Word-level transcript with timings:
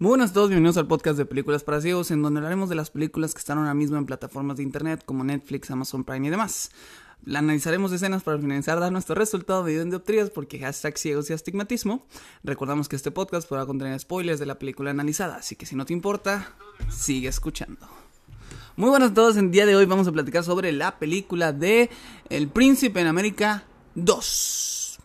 Muy 0.00 0.08
buenas 0.08 0.32
a 0.32 0.34
todos, 0.34 0.48
bienvenidos 0.48 0.76
al 0.76 0.88
podcast 0.88 1.16
de 1.16 1.24
Películas 1.24 1.62
para 1.62 1.80
Ciegos, 1.80 2.10
en 2.10 2.20
donde 2.20 2.38
hablaremos 2.38 2.68
de 2.68 2.74
las 2.74 2.90
películas 2.90 3.32
que 3.32 3.38
están 3.38 3.58
ahora 3.58 3.74
mismo 3.74 3.96
en 3.96 4.06
plataformas 4.06 4.56
de 4.56 4.64
internet 4.64 5.04
como 5.06 5.22
Netflix, 5.22 5.70
Amazon 5.70 6.02
Prime 6.02 6.26
y 6.26 6.30
demás. 6.30 6.72
La 7.24 7.38
analizaremos 7.38 7.92
escenas 7.92 8.24
para 8.24 8.36
finalizar 8.40 8.80
dar 8.80 8.90
nuestro 8.90 9.14
resultado 9.14 9.62
de 9.62 9.84
dioptrías 9.84 10.30
porque 10.30 10.58
hashtag 10.58 10.98
ciegos 10.98 11.30
y 11.30 11.32
astigmatismo. 11.32 12.04
Recordamos 12.42 12.88
que 12.88 12.96
este 12.96 13.12
podcast 13.12 13.48
podrá 13.48 13.66
contener 13.66 13.98
spoilers 14.00 14.40
de 14.40 14.46
la 14.46 14.58
película 14.58 14.90
analizada, 14.90 15.36
así 15.36 15.54
que 15.54 15.64
si 15.64 15.76
no 15.76 15.86
te 15.86 15.92
importa, 15.92 16.56
sigue 16.90 17.28
escuchando. 17.28 17.86
Muy 18.74 18.90
buenas 18.90 19.12
a 19.12 19.14
todos, 19.14 19.36
en 19.36 19.52
día 19.52 19.64
de 19.64 19.76
hoy 19.76 19.86
vamos 19.86 20.08
a 20.08 20.12
platicar 20.12 20.42
sobre 20.42 20.72
la 20.72 20.98
película 20.98 21.52
de 21.52 21.88
El 22.30 22.48
Príncipe 22.48 23.00
en 23.00 23.06
América 23.06 23.62
2. 23.94 24.98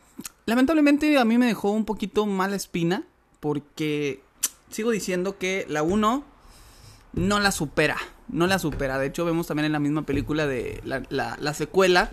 Lamentablemente 0.48 1.20
a 1.20 1.26
mí 1.26 1.38
me 1.38 1.46
dejó 1.46 1.70
un 1.70 1.86
poquito 1.86 2.26
mala 2.26 2.56
espina 2.56 3.06
porque 3.40 4.24
sigo 4.70 4.92
diciendo 4.92 5.38
que 5.38 5.66
la 5.70 5.84
1 5.84 6.24
no 7.14 7.40
la 7.40 7.52
supera. 7.52 7.98
No 8.28 8.48
la 8.48 8.60
supera. 8.60 9.00
De 9.00 9.08
hecho, 9.08 9.26
vemos 9.26 9.48
también 9.48 9.66
en 9.66 9.72
la 9.72 9.80
misma 9.80 10.06
película 10.06 10.46
de 10.48 10.82
la, 10.84 11.04
la, 11.10 11.38
la 11.40 11.54
secuela 11.54 12.12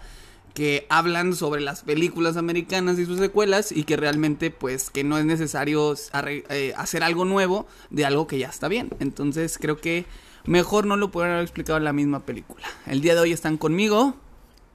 que 0.57 0.87
hablan 0.89 1.35
sobre 1.35 1.61
las 1.61 1.83
películas 1.83 2.39
americanas 2.39 2.99
y 2.99 3.05
sus 3.05 3.19
secuelas 3.19 3.73
y 3.73 3.85
que 3.85 3.99
realmente 3.99 4.51
pues 4.51 4.89
que 4.89 5.05
no 5.05 5.19
es 5.19 5.27
necesario 5.27 5.95
eh, 6.15 6.73
hacer 6.79 7.03
algo 7.03 7.27
nuevo 7.27 7.67
de 7.91 8.07
algo 8.07 8.27
que 8.27 8.39
ya 8.39 8.49
está 8.49 8.67
bien. 8.67 8.89
Entonces 8.99 9.59
creo 9.59 9.77
que 9.77 10.07
mejor 10.47 10.87
no 10.87 10.97
lo 10.97 11.11
pudieron 11.11 11.35
haber 11.35 11.45
explicado 11.45 11.77
en 11.77 11.85
la 11.85 11.93
misma 11.93 12.25
película. 12.25 12.67
El 12.87 13.03
día 13.03 13.15
de 13.15 13.21
hoy 13.21 13.33
están 13.33 13.59
conmigo. 13.59 14.17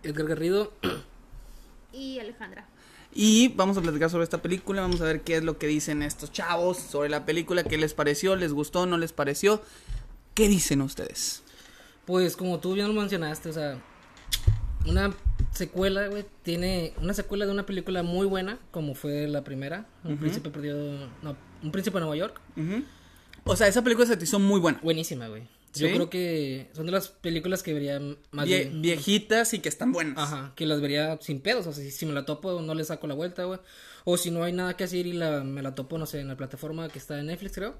Edgar 0.04 0.28
Garrido. 0.28 0.72
Y 1.92 2.20
Alejandra. 2.20 2.68
Y 3.14 3.50
vamos 3.50 3.78
a 3.78 3.82
platicar 3.82 4.10
sobre 4.10 4.24
esta 4.24 4.42
película, 4.42 4.82
vamos 4.82 5.02
a 5.02 5.06
ver 5.06 5.22
qué 5.22 5.36
es 5.38 5.44
lo 5.44 5.58
que 5.58 5.68
dicen 5.68 6.02
estos 6.02 6.32
chavos 6.32 6.78
sobre 6.78 7.10
la 7.10 7.26
película, 7.26 7.64
qué 7.64 7.78
les 7.78 7.94
pareció, 7.94 8.36
les 8.36 8.54
gustó, 8.54 8.86
no 8.86 8.98
les 8.98 9.12
pareció. 9.12 9.62
¿Qué 10.34 10.48
dicen 10.48 10.82
ustedes? 10.82 11.44
Pues 12.06 12.38
como 12.38 12.60
tú 12.60 12.74
bien 12.74 12.88
lo 12.88 12.94
mencionaste, 12.94 13.50
o 13.50 13.54
sea, 13.54 13.82
una 14.86 15.14
secuela, 15.52 16.08
güey, 16.08 16.26
tiene 16.44 16.94
una 17.02 17.14
secuela 17.14 17.46
de 17.46 17.52
una 17.52 17.66
película 17.66 18.02
muy 18.02 18.26
buena, 18.26 18.60
como 18.72 18.96
fue 18.96 19.28
la 19.28 19.44
primera, 19.44 19.86
Un 20.06 20.18
príncipe 20.18 20.50
perdido, 20.50 21.10
no, 21.22 21.36
Un 21.62 21.72
príncipe 21.72 21.96
de 21.96 22.02
Nueva 22.02 22.16
York. 22.16 22.40
O 23.44 23.56
sea, 23.56 23.68
esa 23.68 23.82
película 23.82 24.08
se 24.08 24.16
te 24.16 24.24
hizo 24.24 24.40
muy 24.40 24.60
buena. 24.60 24.80
Buenísima, 24.82 25.28
güey. 25.28 25.48
Yo 25.74 25.88
creo 25.88 26.10
que 26.10 26.70
son 26.74 26.86
de 26.86 26.92
las 26.92 27.08
películas 27.08 27.64
que 27.64 27.74
vería 27.74 28.00
más 28.32 28.46
bien. 28.46 28.82
Viejitas 28.82 29.54
y 29.54 29.60
que 29.60 29.70
están 29.70 29.92
buenas. 29.92 30.18
Ajá, 30.18 30.54
que 30.56 30.66
las 30.66 30.82
vería 30.82 31.18
sin 31.22 31.40
pedos. 31.40 31.68
O 31.68 31.74
sea, 31.74 31.90
si, 31.90 32.06
me 32.06 32.14
la 32.14 32.26
topo, 32.26 32.62
no 32.62 32.74
le 32.74 32.84
saco 32.84 33.08
la 33.08 33.14
vuelta, 33.14 33.46
güey. 33.46 33.60
O 34.04 34.18
si 34.18 34.32
no 34.32 34.44
hay 34.44 34.54
nada 34.54 34.76
que 34.76 34.84
hacer 34.84 35.06
y 35.06 35.14
la, 35.14 35.44
me 35.44 35.62
la 35.62 35.76
topo, 35.76 35.98
no 35.98 36.06
sé, 36.06 36.20
en 36.20 36.28
la 36.28 36.36
plataforma 36.36 36.90
que 36.90 37.00
está 37.00 37.20
en 37.20 37.28
Netflix, 37.28 37.54
creo. 37.54 37.76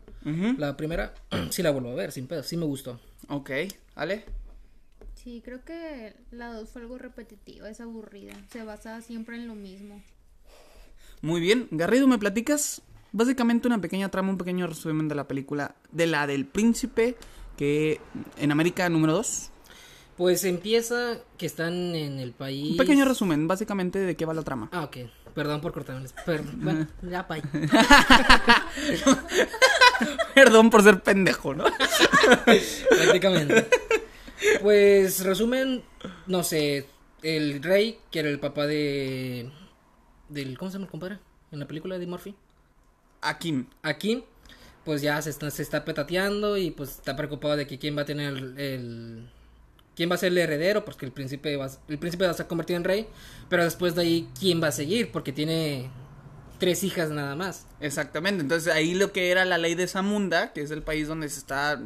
La 0.58 0.78
primera, 0.78 1.14
sí 1.50 1.64
la 1.64 1.72
vuelvo 1.72 1.92
a 1.92 1.96
ver, 1.96 2.12
sin 2.12 2.28
pedos. 2.28 2.48
Sí 2.48 2.58
me 2.58 2.66
gustó. 2.66 3.00
Ok, 3.28 3.52
¿Ale? 3.96 4.26
Sí, 5.16 5.42
creo 5.44 5.64
que 5.64 6.14
la 6.32 6.54
2 6.54 6.70
fue 6.70 6.82
algo 6.82 6.98
repetitivo, 6.98 7.66
es 7.66 7.82
aburrida. 7.82 8.34
Se 8.52 8.64
basa 8.64 9.02
siempre 9.02 9.36
en 9.36 9.48
lo 9.48 9.56
mismo. 9.56 10.02
Muy 11.22 11.40
bien. 11.40 11.68
Garrido, 11.72 12.08
¿me 12.08 12.18
platicas? 12.18 12.82
Básicamente 13.12 13.68
una 13.68 13.82
pequeña 13.82 14.10
trama, 14.10 14.30
un 14.30 14.38
pequeño 14.38 14.66
resumen 14.68 15.08
de 15.08 15.16
la 15.16 15.28
película, 15.28 15.76
de 15.92 16.08
la 16.08 16.26
del 16.26 16.46
príncipe 16.46 17.18
que 17.58 18.00
en 18.38 18.52
América 18.52 18.90
número 18.90 19.14
2. 19.14 19.50
Pues 20.18 20.44
empieza 20.44 21.20
que 21.38 21.46
están 21.46 21.96
en 21.96 22.20
el 22.20 22.34
país. 22.34 22.72
Un 22.72 22.78
pequeño 22.78 23.06
resumen, 23.06 23.48
básicamente, 23.48 24.00
de 24.00 24.16
qué 24.16 24.26
va 24.26 24.34
la 24.34 24.44
trama. 24.44 24.70
Ah, 24.72 24.84
ok. 24.84 24.98
Perdón 25.34 25.62
por 25.62 25.72
cortarles. 25.72 26.14
Perdón. 26.26 26.56
Bueno, 26.62 26.88
ya, 27.02 27.28
pay. 27.28 27.42
Perdón 30.36 30.70
por 30.70 30.84
ser 30.84 31.02
pendejo, 31.02 31.54
¿no? 31.54 31.66
Prácticamente. 32.90 33.68
Pues 34.62 35.24
resumen, 35.24 35.84
no 36.28 36.44
sé, 36.44 36.88
el 37.22 37.64
rey, 37.64 38.00
que 38.12 38.20
era 38.20 38.30
el 38.30 38.40
papá 38.40 38.68
de. 38.68 39.50
del 40.30 40.58
¿Cómo 40.58 40.70
se 40.70 40.76
llama 40.76 40.86
el 40.86 40.92
compadre? 40.92 41.20
En 41.52 41.60
la 41.60 41.68
película 41.68 41.98
de 41.98 42.08
Murphy. 42.08 42.36
Akim. 43.22 43.68
Akim 43.84 44.24
pues 44.84 45.02
ya 45.02 45.22
se 45.22 45.30
está, 45.30 45.52
se 45.52 45.62
está 45.62 45.86
petateando 45.86 46.58
y 46.58 46.72
pues 46.72 46.92
está 46.92 47.16
preocupado 47.16 47.56
de 47.56 47.68
que 47.68 47.78
quién 47.78 47.98
va 47.98 48.02
a 48.02 48.06
tener 48.06 48.34
el, 48.58 49.30
quién 49.96 50.10
va 50.10 50.16
a 50.16 50.18
ser 50.18 50.32
el 50.32 50.38
heredero, 50.38 50.86
porque 50.86 51.06
el 51.06 51.12
príncipe 51.12 51.56
va, 51.58 51.70
el 51.88 51.98
príncipe 52.00 52.26
va 52.26 52.32
a 52.32 52.36
ser 52.36 52.48
convertido 52.48 52.78
en 52.78 52.84
rey, 52.84 53.08
pero 53.50 53.64
después 53.64 53.96
de 53.96 54.02
ahí 54.02 54.30
quién 54.40 54.62
va 54.62 54.68
a 54.68 54.72
seguir, 54.72 55.12
porque 55.12 55.32
tiene 55.32 55.90
tres 56.60 56.84
hijas 56.84 57.10
nada 57.10 57.36
más. 57.36 57.66
Exactamente, 57.80 58.42
entonces 58.42 58.74
ahí 58.74 58.94
lo 58.94 59.12
que 59.12 59.32
era 59.32 59.46
la 59.46 59.58
ley 59.58 59.76
de 59.76 59.88
Zamunda, 59.88 60.54
que 60.54 60.62
es 60.62 60.72
el 60.72 60.84
país 60.84 61.08
donde 61.08 61.30
se 61.30 61.40
está 61.40 61.80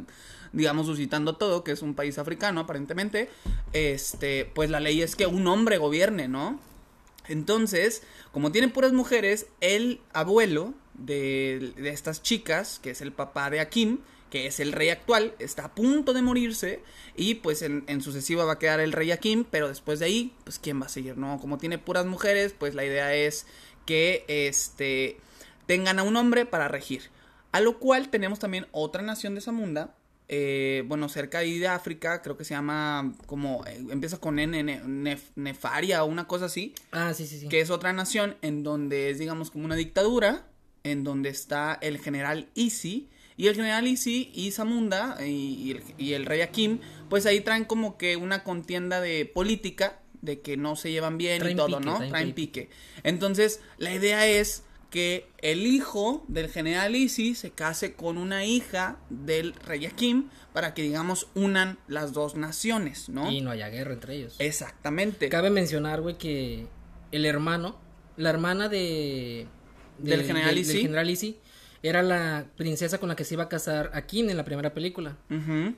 digamos 0.52 0.86
suscitando 0.86 1.36
todo, 1.36 1.64
que 1.64 1.72
es 1.72 1.82
un 1.82 1.94
país 1.94 2.18
africano 2.18 2.60
aparentemente, 2.60 3.28
este, 3.72 4.50
pues 4.54 4.70
la 4.70 4.80
ley 4.80 5.02
es 5.02 5.14
que 5.14 5.26
un 5.26 5.46
hombre 5.46 5.76
gobierne, 5.76 6.28
¿no? 6.28 6.58
Entonces, 7.28 8.02
como 8.32 8.52
tiene 8.52 8.68
puras 8.68 8.92
mujeres, 8.92 9.46
el 9.60 10.00
abuelo 10.12 10.74
de, 10.94 11.74
estas 11.84 12.22
chicas, 12.22 12.78
que 12.82 12.90
es 12.90 13.00
el 13.00 13.12
papá 13.12 13.50
de 13.50 13.60
Akim, 13.60 13.98
que 14.30 14.46
es 14.46 14.60
el 14.60 14.72
rey 14.72 14.88
actual, 14.90 15.34
está 15.38 15.66
a 15.66 15.74
punto 15.74 16.12
de 16.12 16.22
morirse 16.22 16.82
y 17.16 17.36
pues 17.36 17.62
en, 17.62 17.84
en, 17.86 18.00
sucesiva 18.00 18.44
va 18.44 18.54
a 18.54 18.58
quedar 18.58 18.80
el 18.80 18.92
rey 18.92 19.12
Akim, 19.12 19.44
pero 19.48 19.68
después 19.68 20.00
de 20.00 20.06
ahí, 20.06 20.34
pues 20.44 20.58
quién 20.58 20.80
va 20.80 20.86
a 20.86 20.90
seguir, 20.90 21.16
¿no? 21.16 21.38
Como 21.40 21.58
tiene 21.58 21.78
puras 21.78 22.06
mujeres, 22.06 22.54
pues 22.58 22.74
la 22.74 22.84
idea 22.84 23.14
es 23.14 23.46
que 23.86 24.24
este 24.28 25.18
tengan 25.66 25.98
a 25.98 26.02
un 26.02 26.16
hombre 26.16 26.46
para 26.46 26.68
regir. 26.68 27.10
A 27.52 27.60
lo 27.60 27.78
cual 27.78 28.08
tenemos 28.08 28.38
también 28.38 28.66
otra 28.72 29.02
nación 29.02 29.34
de 29.34 29.40
Zamunda, 29.40 29.94
eh, 30.28 30.82
bueno, 30.86 31.08
cerca 31.08 31.38
ahí 31.38 31.58
de 31.58 31.68
África, 31.68 32.20
creo 32.22 32.36
que 32.36 32.44
se 32.44 32.54
llama 32.54 33.14
como, 33.26 33.64
eh, 33.66 33.84
empieza 33.90 34.18
con 34.18 34.38
N, 34.38 34.80
Nefaria 35.36 36.02
o 36.02 36.06
una 36.06 36.26
cosa 36.26 36.46
así. 36.46 36.74
Ah, 36.90 37.14
sí, 37.14 37.26
sí, 37.26 37.38
sí. 37.38 37.48
Que 37.48 37.60
es 37.60 37.70
otra 37.70 37.92
nación 37.92 38.36
en 38.42 38.62
donde 38.62 39.10
es, 39.10 39.18
digamos, 39.18 39.50
como 39.50 39.64
una 39.64 39.76
dictadura 39.76 40.46
en 40.82 41.04
donde 41.04 41.28
está 41.28 41.78
el 41.80 41.98
general 41.98 42.48
Isi. 42.54 43.08
Y 43.36 43.48
el 43.48 43.54
general 43.54 43.86
Isi 43.86 44.30
y 44.34 44.50
Zamunda 44.52 45.18
y, 45.22 45.76
el, 45.98 46.24
rey 46.24 46.40
Akim, 46.40 46.78
pues 47.10 47.26
ahí 47.26 47.42
traen 47.42 47.66
como 47.66 47.98
que 47.98 48.16
una 48.16 48.42
contienda 48.42 49.02
de 49.02 49.26
política, 49.26 50.00
de 50.22 50.40
que 50.40 50.56
no 50.56 50.74
se 50.74 50.90
llevan 50.90 51.18
bien 51.18 51.46
y 51.46 51.54
todo, 51.54 51.78
¿no? 51.80 51.98
Traen, 52.08 52.32
pique. 52.32 52.70
Entonces, 53.02 53.60
la 53.76 53.94
idea 53.94 54.26
es 54.26 54.62
que 54.90 55.28
el 55.38 55.66
hijo 55.66 56.24
del 56.28 56.48
general 56.48 56.94
Isi 56.96 57.34
se 57.34 57.50
case 57.50 57.94
con 57.94 58.18
una 58.18 58.44
hija 58.44 58.98
del 59.10 59.54
rey 59.54 59.86
Akim 59.86 60.28
para 60.52 60.74
que, 60.74 60.82
digamos, 60.82 61.28
unan 61.34 61.78
las 61.88 62.12
dos 62.12 62.34
naciones, 62.34 63.08
¿no? 63.08 63.30
Y 63.30 63.40
no 63.40 63.50
haya 63.50 63.68
guerra 63.68 63.92
entre 63.92 64.16
ellos. 64.16 64.36
Exactamente. 64.38 65.28
Cabe 65.28 65.50
mencionar, 65.50 66.00
güey, 66.00 66.16
que 66.16 66.66
el 67.12 67.26
hermano, 67.26 67.78
la 68.16 68.30
hermana 68.30 68.68
de 68.68 69.46
del, 69.98 70.24
general 70.24 70.56
Isi. 70.56 70.72
Del 70.72 70.82
general 70.82 71.10
era 71.82 72.02
la 72.02 72.46
princesa 72.56 72.98
con 72.98 73.08
la 73.08 73.16
que 73.16 73.24
se 73.24 73.34
iba 73.34 73.44
a 73.44 73.48
casar 73.48 73.90
Akin 73.94 74.30
en 74.30 74.36
la 74.36 74.44
primera 74.44 74.74
película. 74.74 75.16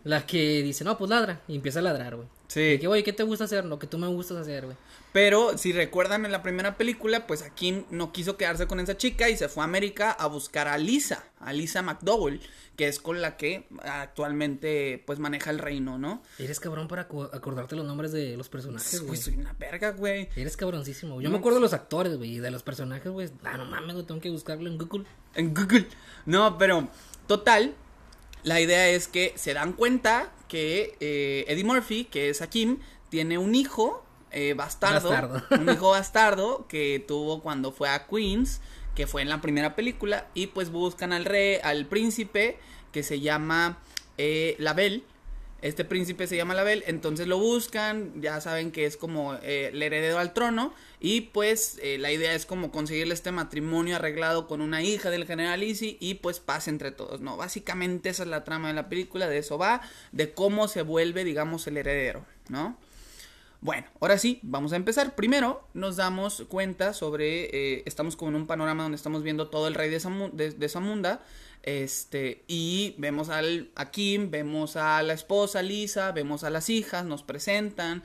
La 0.04 0.26
que 0.26 0.62
dice, 0.62 0.84
no, 0.84 0.96
pues 0.96 1.10
ladra. 1.10 1.42
Y 1.48 1.56
empieza 1.56 1.80
a 1.80 1.82
ladrar, 1.82 2.16
güey. 2.16 2.28
Sí. 2.48 2.78
que, 2.80 2.88
oye, 2.88 3.04
¿qué 3.04 3.12
te 3.12 3.22
gusta 3.22 3.44
hacer? 3.44 3.64
Lo 3.64 3.78
que 3.78 3.86
tú 3.86 3.98
me 3.98 4.06
gustas 4.08 4.38
hacer, 4.38 4.64
güey. 4.64 4.76
Pero 5.12 5.56
si 5.56 5.72
recuerdan 5.72 6.24
en 6.24 6.32
la 6.32 6.42
primera 6.42 6.76
película, 6.76 7.26
pues 7.26 7.42
Akin 7.42 7.86
no 7.90 8.12
quiso 8.12 8.36
quedarse 8.36 8.66
con 8.66 8.80
esa 8.80 8.96
chica 8.96 9.28
y 9.28 9.36
se 9.36 9.48
fue 9.48 9.62
a 9.62 9.64
América 9.64 10.10
a 10.10 10.26
buscar 10.26 10.68
a 10.68 10.76
Lisa, 10.78 11.24
a 11.40 11.52
Lisa 11.52 11.82
McDowell, 11.82 12.40
que 12.76 12.88
es 12.88 13.00
con 13.00 13.20
la 13.20 13.36
que 13.36 13.66
actualmente 13.82 15.02
pues 15.06 15.18
maneja 15.18 15.50
el 15.50 15.58
reino, 15.58 15.98
¿no? 15.98 16.22
Eres 16.38 16.60
cabrón 16.60 16.88
para 16.88 17.02
acordarte 17.02 17.74
los 17.74 17.86
nombres 17.86 18.12
de 18.12 18.36
los 18.36 18.48
personajes, 18.48 19.00
güey. 19.02 19.18
soy 19.18 19.36
una 19.36 19.54
verga, 19.54 19.92
güey. 19.92 20.28
Eres 20.36 20.56
cabroncísimo. 20.56 21.20
Yo 21.20 21.30
me 21.30 21.38
acuerdo 21.38 21.58
de 21.58 21.62
los 21.62 21.72
actores, 21.72 22.16
güey, 22.16 22.38
de 22.38 22.50
los 22.50 22.62
personajes, 22.62 23.10
güey. 23.10 23.30
Ah, 23.44 23.56
no 23.56 23.64
mames, 23.64 23.94
güey, 23.94 24.06
tengo 24.06 24.20
que 24.20 24.30
buscarlo 24.30 24.68
en 24.70 24.78
Google. 24.78 25.04
En 25.34 25.54
Google. 25.54 25.86
No, 26.26 26.56
pero 26.58 26.88
total, 27.26 27.74
la 28.48 28.62
idea 28.62 28.88
es 28.88 29.08
que 29.08 29.34
se 29.36 29.52
dan 29.52 29.74
cuenta 29.74 30.32
que 30.48 30.96
eh, 31.00 31.44
Eddie 31.48 31.64
Murphy, 31.64 32.06
que 32.06 32.30
es 32.30 32.40
Akim, 32.40 32.78
tiene 33.10 33.36
un 33.36 33.54
hijo 33.54 34.02
eh, 34.30 34.54
bastardo, 34.54 35.10
un 35.50 35.68
hijo 35.68 35.90
bastardo 35.90 36.66
que 36.66 37.04
tuvo 37.06 37.42
cuando 37.42 37.72
fue 37.72 37.90
a 37.90 38.06
Queens, 38.06 38.62
que 38.94 39.06
fue 39.06 39.20
en 39.20 39.28
la 39.28 39.42
primera 39.42 39.76
película, 39.76 40.28
y 40.32 40.46
pues 40.46 40.70
buscan 40.70 41.12
al 41.12 41.26
rey, 41.26 41.58
al 41.62 41.84
príncipe, 41.84 42.58
que 42.90 43.02
se 43.02 43.20
llama 43.20 43.80
eh, 44.16 44.56
Label. 44.58 45.04
Este 45.60 45.84
príncipe 45.84 46.28
se 46.28 46.36
llama 46.36 46.54
Label, 46.54 46.84
entonces 46.86 47.26
lo 47.26 47.36
buscan, 47.38 48.22
ya 48.22 48.40
saben 48.40 48.70
que 48.70 48.86
es 48.86 48.96
como 48.96 49.34
eh, 49.42 49.70
el 49.72 49.82
heredero 49.82 50.20
al 50.20 50.32
trono, 50.32 50.72
y 51.00 51.22
pues 51.22 51.80
eh, 51.82 51.98
la 51.98 52.12
idea 52.12 52.32
es 52.32 52.46
como 52.46 52.70
conseguirle 52.70 53.12
este 53.12 53.32
matrimonio 53.32 53.96
arreglado 53.96 54.46
con 54.46 54.60
una 54.60 54.84
hija 54.84 55.10
del 55.10 55.26
general 55.26 55.64
Easy 55.64 55.96
y 55.98 56.14
pues 56.14 56.38
paz 56.38 56.68
entre 56.68 56.92
todos, 56.92 57.20
¿no? 57.20 57.36
Básicamente 57.36 58.08
esa 58.08 58.22
es 58.22 58.28
la 58.28 58.44
trama 58.44 58.68
de 58.68 58.74
la 58.74 58.88
película, 58.88 59.26
de 59.26 59.38
eso 59.38 59.58
va, 59.58 59.80
de 60.12 60.32
cómo 60.32 60.68
se 60.68 60.82
vuelve, 60.82 61.24
digamos, 61.24 61.66
el 61.66 61.76
heredero, 61.76 62.24
¿no? 62.48 62.78
Bueno, 63.60 63.88
ahora 63.98 64.18
sí, 64.18 64.38
vamos 64.42 64.72
a 64.72 64.76
empezar. 64.76 65.16
Primero 65.16 65.66
nos 65.74 65.96
damos 65.96 66.44
cuenta 66.48 66.94
sobre, 66.94 67.46
eh, 67.46 67.82
estamos 67.86 68.14
como 68.14 68.30
en 68.30 68.36
un 68.36 68.46
panorama 68.46 68.84
donde 68.84 68.94
estamos 68.94 69.24
viendo 69.24 69.48
todo 69.48 69.66
el 69.66 69.74
rey 69.74 69.90
de, 69.90 69.98
Samu- 69.98 70.30
de, 70.30 70.52
este, 71.68 72.44
y 72.48 72.94
vemos 72.96 73.28
al, 73.28 73.70
a 73.74 73.90
Kim, 73.90 74.30
vemos 74.30 74.76
a 74.76 75.02
la 75.02 75.12
esposa 75.12 75.60
Lisa, 75.60 76.12
vemos 76.12 76.42
a 76.42 76.48
las 76.48 76.70
hijas, 76.70 77.04
nos 77.04 77.22
presentan, 77.22 78.02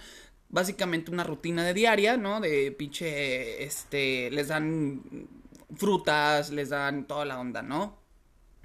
básicamente 0.49 1.11
una 1.11 1.23
rutina 1.23 1.63
de 1.63 1.73
diaria, 1.73 2.17
¿no? 2.17 2.41
De 2.41 2.73
pinche, 2.73 3.63
este, 3.63 4.29
les 4.31 4.49
dan 4.49 5.01
frutas, 5.77 6.51
les 6.51 6.69
dan 6.69 7.07
toda 7.07 7.23
la 7.23 7.39
onda, 7.39 7.61
¿no? 7.61 7.97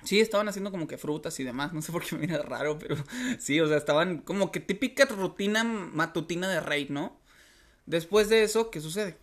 Sí, 0.03 0.19
estaban 0.19 0.49
haciendo 0.49 0.73
como 0.73 0.89
que 0.89 0.99
frutas 0.99 1.39
y 1.39 1.44
demás, 1.44 1.73
no 1.73 1.81
sé 1.81 1.93
por 1.93 2.05
qué 2.05 2.17
me 2.17 2.27
mira 2.27 2.43
raro, 2.43 2.79
pero 2.81 2.97
sí, 3.39 3.61
o 3.61 3.69
sea, 3.69 3.77
estaban 3.77 4.19
como 4.19 4.51
que 4.51 4.59
típica 4.59 5.05
rutina 5.05 5.62
matutina 5.62 6.49
de 6.49 6.61
rey, 6.61 6.89
¿no? 6.91 7.21
Después 7.87 8.29
de 8.29 8.43
eso, 8.43 8.71
¿qué 8.71 8.81
sucede? 8.81 9.17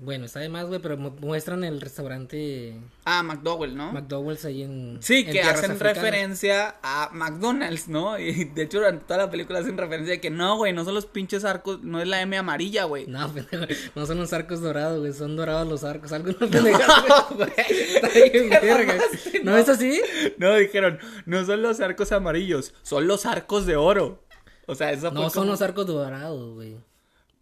Bueno, 0.00 0.26
está 0.26 0.38
de 0.38 0.48
más, 0.48 0.64
güey, 0.66 0.80
pero 0.80 0.96
mu- 0.96 1.10
muestran 1.20 1.64
el 1.64 1.80
restaurante 1.80 2.76
Ah, 3.04 3.24
McDowell, 3.24 3.76
¿no? 3.76 3.90
McDowell's 3.92 4.44
ahí 4.44 4.62
en. 4.62 4.98
Sí, 5.00 5.24
en 5.26 5.32
que 5.32 5.40
hacen 5.42 5.72
africanas. 5.72 5.96
referencia 5.96 6.76
a 6.84 7.10
McDonald's, 7.12 7.88
¿no? 7.88 8.16
Y 8.18 8.44
de 8.44 8.62
hecho 8.62 8.78
durante 8.78 9.04
toda 9.06 9.18
la 9.24 9.30
película 9.30 9.58
hacen 9.58 9.76
referencia 9.76 10.12
de 10.14 10.20
que 10.20 10.30
no, 10.30 10.56
güey, 10.56 10.72
no 10.72 10.84
son 10.84 10.94
los 10.94 11.06
pinches 11.06 11.44
arcos, 11.44 11.82
no 11.82 12.00
es 12.00 12.06
la 12.06 12.20
M 12.22 12.36
amarilla, 12.38 12.84
güey. 12.84 13.08
No, 13.08 13.28
no 13.96 14.06
son 14.06 14.18
los 14.18 14.32
arcos 14.32 14.60
dorados, 14.60 15.00
güey, 15.00 15.12
son 15.12 15.34
dorados 15.34 15.66
los 15.66 15.82
arcos, 15.82 16.12
algo 16.12 16.30
no 16.30 16.38
pendejada, 16.48 17.26
güey. 17.30 17.50
Está 17.58 18.08
bien, 18.08 18.50
verga. 18.50 18.94
¿No 19.42 19.56
es 19.56 19.68
así? 19.68 20.00
No, 20.38 20.54
dijeron, 20.54 21.00
no 21.26 21.44
son 21.44 21.60
los 21.62 21.80
arcos 21.80 22.12
amarillos, 22.12 22.72
son 22.82 23.08
los 23.08 23.26
arcos 23.26 23.66
de 23.66 23.74
oro. 23.74 24.22
O 24.66 24.76
sea, 24.76 24.92
eso 24.92 25.10
No, 25.10 25.22
son 25.22 25.42
como- 25.42 25.46
los 25.52 25.62
arcos 25.62 25.86
dorados, 25.86 26.54
güey. 26.54 26.76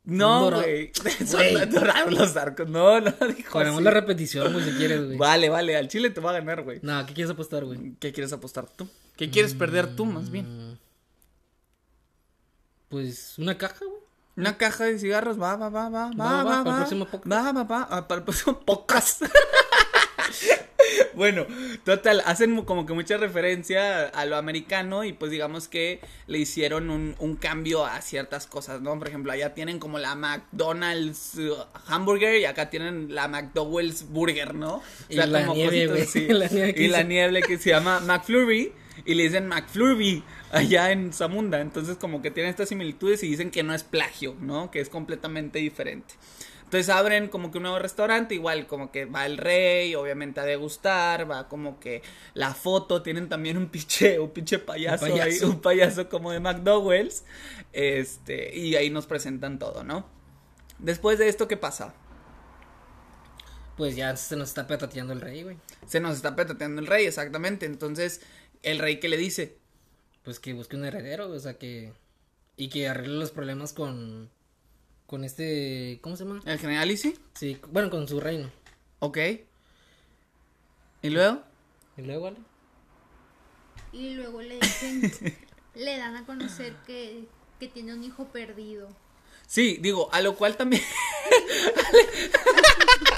No, 0.06 0.50
güey. 0.53 0.93
Son 1.26 1.70
dorados 1.70 2.12
los 2.12 2.37
arcos. 2.37 2.69
No, 2.69 3.00
no 3.00 3.12
dijo 3.37 3.53
Ponemos 3.53 3.82
la 3.82 3.91
repetición, 3.91 4.53
güey, 4.53 4.64
si 4.64 4.70
quieres, 4.73 5.05
güey. 5.05 5.19
Vale, 5.19 5.50
vale, 5.50 5.76
al 5.76 5.88
chile 5.88 6.11
te 6.11 6.20
va 6.20 6.31
a 6.31 6.35
ganar, 6.35 6.62
güey. 6.62 6.79
No, 6.82 7.05
¿qué 7.05 7.12
quieres 7.12 7.31
apostar, 7.32 7.64
güey? 7.64 7.94
¿Qué 7.99 8.12
quieres 8.12 8.32
apostar 8.32 8.67
tú? 8.67 8.88
¿Qué 9.17 9.31
quieres 9.31 9.55
perder 9.55 9.94
tú, 9.97 10.06
más 10.06 10.31
bien? 10.31 10.79
Pues 12.88 13.37
una 13.38 13.58
caja, 13.58 13.85
güey. 13.85 14.00
Una 14.37 14.56
caja 14.58 14.85
de 14.85 14.99
cigarros, 14.99 15.41
va, 15.41 15.56
va, 15.56 15.70
va, 15.70 15.88
va, 15.88 16.11
va, 16.11 16.14
Va, 16.14 16.44
va, 16.44 16.62
va, 16.62 16.64
para 16.64 16.76
el 16.76 16.76
próximo 16.76 17.06
podcast. 17.06 17.32
Va, 17.32 17.52
va, 17.52 17.64
va, 17.64 17.88
ah, 17.91 18.06
para 18.06 18.19
el 18.19 18.25
próximo 18.25 18.61
podcast. 18.64 19.23
bueno, 21.15 21.47
total, 21.85 22.23
hacen 22.27 22.62
como 22.62 22.87
que 22.87 22.93
mucha 22.93 23.17
referencia 23.17 24.06
a 24.09 24.25
lo 24.27 24.37
americano 24.37 25.05
y 25.05 25.12
pues 25.12 25.31
digamos 25.31 25.69
que 25.69 26.00
le 26.27 26.38
hicieron 26.38 26.91
un, 26.91 27.15
un 27.19 27.37
cambio 27.37 27.85
a 27.85 28.00
ciertas 28.00 28.47
cosas, 28.47 28.81
¿no? 28.81 28.99
Por 28.99 29.09
ejemplo, 29.09 29.33
allá 29.33 29.55
tienen 29.55 29.79
como 29.79 29.99
la 29.99 30.15
McDonald's 30.15 31.35
uh, 31.37 31.56
hamburger 31.87 32.41
y 32.41 32.44
acá 32.44 32.71
tienen 32.71 33.15
la 33.15 33.29
McDowell's 33.29 34.09
burger, 34.09 34.55
¿no? 34.55 34.77
O 34.77 34.83
Y 35.09 35.17
la 35.17 35.47
nieve, 35.47 35.87
güey. 35.87 36.29
La 36.29 36.49
nieve 36.49 36.75
y 36.77 36.88
la 36.88 37.03
nieve 37.03 37.43
que 37.43 37.59
se 37.59 37.71
llama 37.71 38.00
McFlurry 38.00 38.73
y 39.05 39.15
le 39.15 39.25
dicen 39.25 39.47
McFlurby 39.49 40.23
allá 40.53 40.91
en 40.93 41.12
Zamunda. 41.12 41.61
Entonces 41.61 41.97
como 41.97 42.23
que 42.23 42.31
tienen 42.31 42.50
estas 42.50 42.69
similitudes 42.69 43.23
y 43.23 43.29
dicen 43.29 43.50
que 43.50 43.62
no 43.62 43.75
es 43.75 43.85
plagio, 43.85 44.37
¿no? 44.41 44.71
Que 44.71 44.81
es 44.81 44.88
completamente 44.88 45.59
diferente. 45.59 46.15
Entonces 46.67 46.89
abren 46.89 47.29
como 47.29 47.53
que 47.53 47.59
un 47.59 47.63
nuevo 47.63 47.79
restaurante, 47.79 48.35
igual 48.35 48.67
como 48.67 48.91
que 48.91 49.05
va 49.05 49.25
el 49.25 49.39
rey, 49.39 49.95
obviamente 49.95 50.41
a 50.41 50.45
degustar, 50.45 51.31
va 51.31 51.49
como 51.49 51.79
que 51.79 52.03
la 52.35 52.55
foto, 52.55 53.03
tienen 53.03 53.29
también 53.29 53.57
un 53.57 53.69
pinche, 53.69 54.19
un 54.19 54.31
pinche 54.31 54.59
payaso, 54.59 55.07
Un 55.07 55.13
ahí, 55.13 55.19
payaso. 55.19 55.47
un 55.49 55.61
payaso 55.61 56.09
como 56.09 56.33
de 56.33 56.41
McDowell's, 56.41 57.25
este, 57.73 58.57
y 58.59 58.75
ahí 58.75 58.91
nos 58.91 59.07
presentan 59.07 59.61
todo, 59.61 59.85
¿no? 59.85 60.09
Después 60.81 61.21
de 61.21 61.29
esto, 61.29 61.47
¿qué 61.47 61.57
pasa? 61.57 61.95
Pues 63.77 63.95
ya 63.95 64.17
se 64.17 64.35
nos 64.35 64.49
está 64.49 64.67
petateando 64.67 65.12
el 65.12 65.21
rey, 65.21 65.45
güey. 65.45 65.59
Se 65.87 66.01
nos 66.01 66.17
está 66.17 66.35
petateando 66.35 66.81
el 66.81 66.89
rey, 66.89 67.07
exactamente, 67.07 67.65
entonces, 67.65 68.23
¿el 68.65 68.81
rey 68.81 68.99
qué 68.99 69.09
le 69.09 69.19
dice? 69.19 69.57
Pues 70.25 70.41
que 70.41 70.53
busque 70.53 70.75
un 70.75 70.85
heredero, 70.85 71.31
o 71.31 71.39
sea 71.39 71.55
que. 71.55 71.93
Y 72.57 72.71
que 72.71 72.89
arregle 72.89 73.15
los 73.19 73.31
problemas 73.31 73.73
con. 73.73 74.31
Con 75.06 75.25
este. 75.25 75.99
¿Cómo 76.03 76.17
se 76.17 76.25
llama? 76.25 76.43
¿El 76.44 76.58
general 76.58 76.91
Easy? 76.91 77.17
Sí, 77.35 77.58
bueno, 77.70 77.91
con 77.91 78.08
su 78.08 78.20
reino. 78.20 78.50
Ok. 78.99 79.19
¿Y 81.03 81.11
luego? 81.11 81.43
Y 81.97 82.03
luego, 82.03 82.25
¿vale? 82.25 82.38
Y 83.93 84.14
luego 84.14 84.43
le 84.43 84.58
dicen, 84.58 85.12
le 85.75 85.97
dan 85.97 86.17
a 86.17 86.26
conocer 86.26 86.75
que, 86.87 87.29
que 87.61 87.69
tiene 87.69 87.94
un 87.94 88.03
hijo 88.03 88.25
perdido. 88.26 88.88
Sí, 89.47 89.79
digo, 89.81 90.08
a 90.12 90.20
lo 90.20 90.35
cual 90.35 90.56
también... 90.56 90.82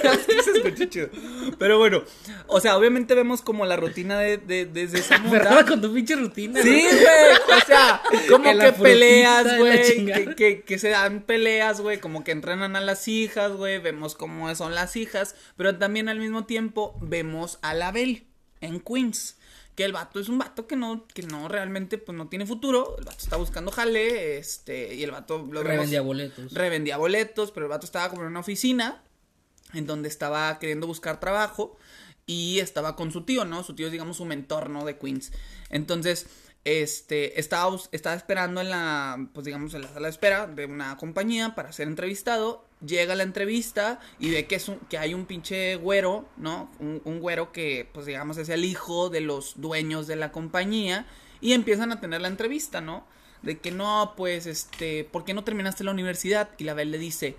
Es 0.00 0.26
que 0.26 0.42
se 0.42 0.50
escucha 0.52 0.88
chido. 0.88 1.08
Pero 1.58 1.78
bueno, 1.78 2.02
o 2.46 2.60
sea, 2.60 2.76
obviamente 2.76 3.14
vemos 3.14 3.42
como 3.42 3.66
la 3.66 3.76
rutina 3.76 4.18
de, 4.18 4.38
de, 4.38 4.66
desde 4.66 4.98
esa 4.98 5.18
muda. 5.22 5.64
con 5.66 5.80
tu 5.80 5.92
pinche 5.92 6.16
rutina. 6.16 6.62
Sí, 6.62 6.82
güey, 6.82 7.58
o 7.62 7.66
sea, 7.66 8.02
como 8.28 8.44
Que 8.58 8.72
peleas, 8.72 9.58
güey, 9.58 10.06
que, 10.06 10.34
que, 10.34 10.62
que 10.62 10.78
se 10.78 10.90
dan 10.90 11.22
peleas, 11.22 11.80
güey, 11.80 11.98
como 11.98 12.24
que 12.24 12.32
entrenan 12.32 12.76
a 12.76 12.80
las 12.80 13.08
hijas, 13.08 13.52
güey, 13.52 13.78
vemos 13.78 14.14
cómo 14.14 14.54
son 14.54 14.74
las 14.74 14.96
hijas, 14.96 15.34
pero 15.56 15.76
también 15.76 16.08
al 16.08 16.18
mismo 16.18 16.44
tiempo 16.44 16.96
vemos 17.00 17.58
a 17.62 17.74
la 17.74 17.92
Belle 17.92 18.26
en 18.60 18.80
Queens. 18.80 19.36
Que 19.80 19.86
el 19.86 19.92
vato 19.94 20.20
es 20.20 20.28
un 20.28 20.36
vato 20.36 20.66
que 20.66 20.76
no, 20.76 21.06
que 21.06 21.22
no 21.22 21.48
realmente 21.48 21.96
pues 21.96 22.14
no 22.18 22.28
tiene 22.28 22.44
futuro. 22.44 22.96
El 22.98 23.04
vato 23.06 23.16
está 23.18 23.36
buscando 23.36 23.70
jale, 23.70 24.36
este, 24.36 24.94
y 24.94 25.02
el 25.04 25.10
vato 25.10 25.38
lo 25.38 25.44
vemos- 25.46 25.64
Revendía 25.64 26.02
boletos. 26.02 26.52
revendía 26.52 26.96
boletos, 26.98 27.50
pero 27.50 27.64
el 27.64 27.70
vato 27.70 27.86
estaba 27.86 28.10
como 28.10 28.20
en 28.20 28.28
una 28.28 28.40
oficina 28.40 29.02
en 29.72 29.86
donde 29.86 30.10
estaba 30.10 30.58
queriendo 30.58 30.86
buscar 30.86 31.18
trabajo 31.18 31.78
y 32.26 32.58
estaba 32.58 32.94
con 32.94 33.10
su 33.10 33.22
tío, 33.24 33.46
¿no? 33.46 33.62
Su 33.64 33.74
tío 33.74 33.86
es, 33.86 33.92
digamos, 33.92 34.18
su 34.18 34.26
mentor, 34.26 34.68
¿no? 34.68 34.84
De 34.84 34.98
Queens. 34.98 35.32
Entonces, 35.70 36.26
este, 36.64 37.40
estaba, 37.40 37.74
estaba 37.90 38.14
esperando 38.16 38.60
en 38.60 38.68
la, 38.68 39.30
pues, 39.32 39.46
digamos, 39.46 39.72
en 39.72 39.80
la 39.80 39.88
sala 39.88 40.08
de 40.08 40.10
espera 40.12 40.46
de 40.46 40.66
una 40.66 40.98
compañía 40.98 41.54
para 41.54 41.72
ser 41.72 41.88
entrevistado. 41.88 42.68
Llega 42.84 43.12
a 43.12 43.16
la 43.16 43.22
entrevista 43.22 44.00
y 44.18 44.30
ve 44.30 44.46
que, 44.46 44.56
es 44.56 44.68
un, 44.68 44.78
que 44.88 44.98
hay 44.98 45.12
un 45.14 45.26
pinche 45.26 45.76
güero, 45.76 46.26
¿no? 46.36 46.70
Un, 46.78 47.02
un 47.04 47.20
güero 47.20 47.52
que, 47.52 47.88
pues, 47.92 48.06
digamos, 48.06 48.38
es 48.38 48.48
el 48.48 48.64
hijo 48.64 49.10
de 49.10 49.20
los 49.20 49.60
dueños 49.60 50.06
de 50.06 50.16
la 50.16 50.32
compañía 50.32 51.06
y 51.40 51.52
empiezan 51.52 51.92
a 51.92 52.00
tener 52.00 52.20
la 52.20 52.28
entrevista, 52.28 52.80
¿no? 52.80 53.06
De 53.42 53.58
que 53.58 53.70
no, 53.70 54.14
pues, 54.16 54.46
este, 54.46 55.04
¿por 55.04 55.24
qué 55.24 55.34
no 55.34 55.44
terminaste 55.44 55.84
la 55.84 55.90
universidad? 55.90 56.50
Y 56.58 56.64
la 56.64 56.74
Bel 56.74 56.90
le 56.90 56.98
dice, 56.98 57.36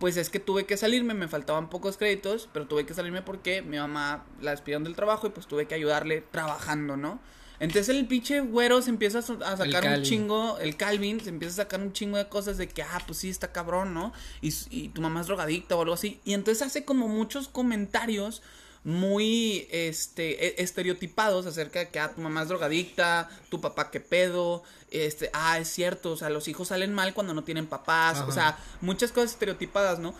pues 0.00 0.16
es 0.16 0.30
que 0.30 0.40
tuve 0.40 0.64
que 0.64 0.76
salirme, 0.76 1.12
me 1.12 1.28
faltaban 1.28 1.68
pocos 1.68 1.96
créditos, 1.98 2.48
pero 2.52 2.66
tuve 2.66 2.86
que 2.86 2.94
salirme 2.94 3.20
porque 3.22 3.60
mi 3.62 3.76
mamá 3.76 4.24
la 4.40 4.52
despidieron 4.52 4.82
del 4.82 4.96
trabajo 4.96 5.26
y 5.26 5.30
pues 5.30 5.46
tuve 5.46 5.66
que 5.66 5.74
ayudarle 5.74 6.22
trabajando, 6.22 6.96
¿no? 6.96 7.20
Entonces 7.60 7.90
el 7.90 8.06
pinche 8.06 8.40
güero 8.40 8.80
se 8.80 8.88
empieza 8.88 9.18
a, 9.18 9.22
sacar 9.22 9.98
un 9.98 10.02
chingo, 10.02 10.58
el 10.58 10.76
Calvin 10.76 11.20
se 11.20 11.28
empieza 11.28 11.52
a 11.52 11.64
sacar 11.64 11.80
un 11.80 11.92
chingo 11.92 12.16
de 12.16 12.26
cosas 12.26 12.56
de 12.56 12.68
que, 12.68 12.82
ah, 12.82 13.02
pues 13.06 13.18
sí, 13.18 13.28
está 13.28 13.52
cabrón, 13.52 13.92
¿no? 13.92 14.14
Y, 14.40 14.88
tu 14.88 15.02
mamá 15.02 15.20
es 15.20 15.26
drogadicta 15.26 15.76
o 15.76 15.82
algo 15.82 15.92
así. 15.92 16.20
Y 16.24 16.32
entonces 16.32 16.66
hace 16.66 16.86
como 16.86 17.06
muchos 17.06 17.48
comentarios 17.48 18.42
muy 18.82 19.68
este 19.70 20.46
e- 20.46 20.62
estereotipados 20.62 21.44
acerca 21.44 21.80
de 21.80 21.90
que 21.90 22.00
ah, 22.00 22.14
tu 22.14 22.22
mamá 22.22 22.42
es 22.42 22.48
drogadicta, 22.48 23.28
tu 23.50 23.60
papá 23.60 23.90
qué 23.90 24.00
pedo, 24.00 24.62
este, 24.90 25.28
ah, 25.34 25.58
es 25.58 25.68
cierto, 25.68 26.12
o 26.12 26.16
sea, 26.16 26.30
los 26.30 26.48
hijos 26.48 26.68
salen 26.68 26.94
mal 26.94 27.12
cuando 27.12 27.34
no 27.34 27.44
tienen 27.44 27.66
papás, 27.66 28.20
o 28.26 28.32
sea, 28.32 28.58
muchas 28.80 29.12
cosas 29.12 29.32
estereotipadas, 29.32 29.98
¿no? 29.98 30.14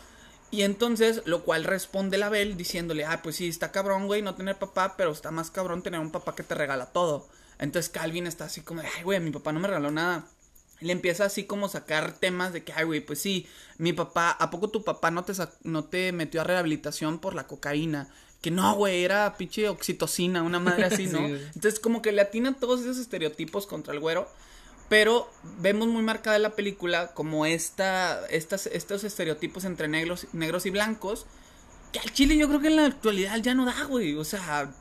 Y 0.51 0.63
entonces, 0.63 1.23
lo 1.27 1.45
cual 1.45 1.65
responde 1.65 2.19
la 2.19 2.29
Bel 2.29 2.57
diciéndole, 2.57 3.05
ah, 3.05 3.21
pues 3.23 3.37
sí, 3.37 3.49
está 3.49 3.71
cabrón, 3.71 4.07
güey, 4.07 4.23
no 4.23 4.35
tener 4.35 4.59
papá, 4.59 4.97
pero 4.97 5.13
está 5.13 5.31
más 5.31 5.51
cabrón 5.51 5.83
tener 5.83 6.01
un 6.01 6.11
papá 6.11 6.35
que 6.35 6.43
te 6.43 6.55
regala 6.55 6.87
todo. 6.87 7.29
Entonces 7.59 7.91
Calvin 7.91 8.27
está 8.27 8.47
así 8.47 8.63
como, 8.63 8.81
ay, 8.81 9.05
güey, 9.05 9.21
mi 9.21 9.31
papá 9.31 9.53
no 9.53 9.61
me 9.61 9.69
regaló 9.69 9.91
nada. 9.91 10.27
Le 10.81 10.93
empieza 10.93 11.27
así 11.27 11.45
como 11.45 11.69
sacar 11.69 12.15
temas 12.15 12.53
de 12.53 12.65
que, 12.65 12.73
ay, 12.73 12.85
güey, 12.85 13.01
pues 13.01 13.21
sí, 13.21 13.47
mi 13.77 13.93
papá, 13.93 14.31
¿a 14.31 14.51
poco 14.51 14.71
tu 14.71 14.83
papá 14.83 15.11
no 15.11 15.25
te, 15.25 15.35
no 15.63 15.85
te 15.85 16.11
metió 16.13 16.41
a 16.41 16.45
rehabilitación 16.45 17.19
por 17.19 17.35
la 17.35 17.47
cocaína? 17.47 18.09
Que 18.41 18.51
no, 18.51 18.75
güey, 18.75 19.05
era 19.05 19.37
pinche 19.37 19.69
oxitocina, 19.69 20.43
una 20.43 20.59
madre 20.59 20.87
así, 20.87 21.07
¿no? 21.09 21.19
Sí. 21.19 21.35
Entonces, 21.55 21.79
como 21.79 22.01
que 22.01 22.13
le 22.13 22.23
atinan 22.23 22.59
todos 22.59 22.81
esos 22.81 22.97
estereotipos 22.97 23.67
contra 23.67 23.93
el 23.93 24.01
güero. 24.01 24.27
Pero 24.91 25.31
vemos 25.61 25.87
muy 25.87 26.03
marcada 26.03 26.35
en 26.35 26.43
la 26.43 26.57
película 26.57 27.13
como 27.15 27.47
esta, 27.47 28.27
estas, 28.27 28.67
estos 28.67 29.05
estereotipos 29.05 29.65
entre 29.65 29.87
negros, 29.87 30.27
negros 30.33 30.67
y 30.67 30.71
blancos. 30.71 31.27
Que 31.93 32.01
al 32.01 32.13
chile 32.13 32.37
yo 32.37 32.49
creo 32.49 32.61
que 32.61 32.67
en 32.67 32.77
la 32.77 32.87
actualidad 32.87 33.39
ya 33.39 33.55
no 33.55 33.67
da, 33.67 33.85
güey. 33.85 34.17
O 34.17 34.25
sea, 34.25 34.75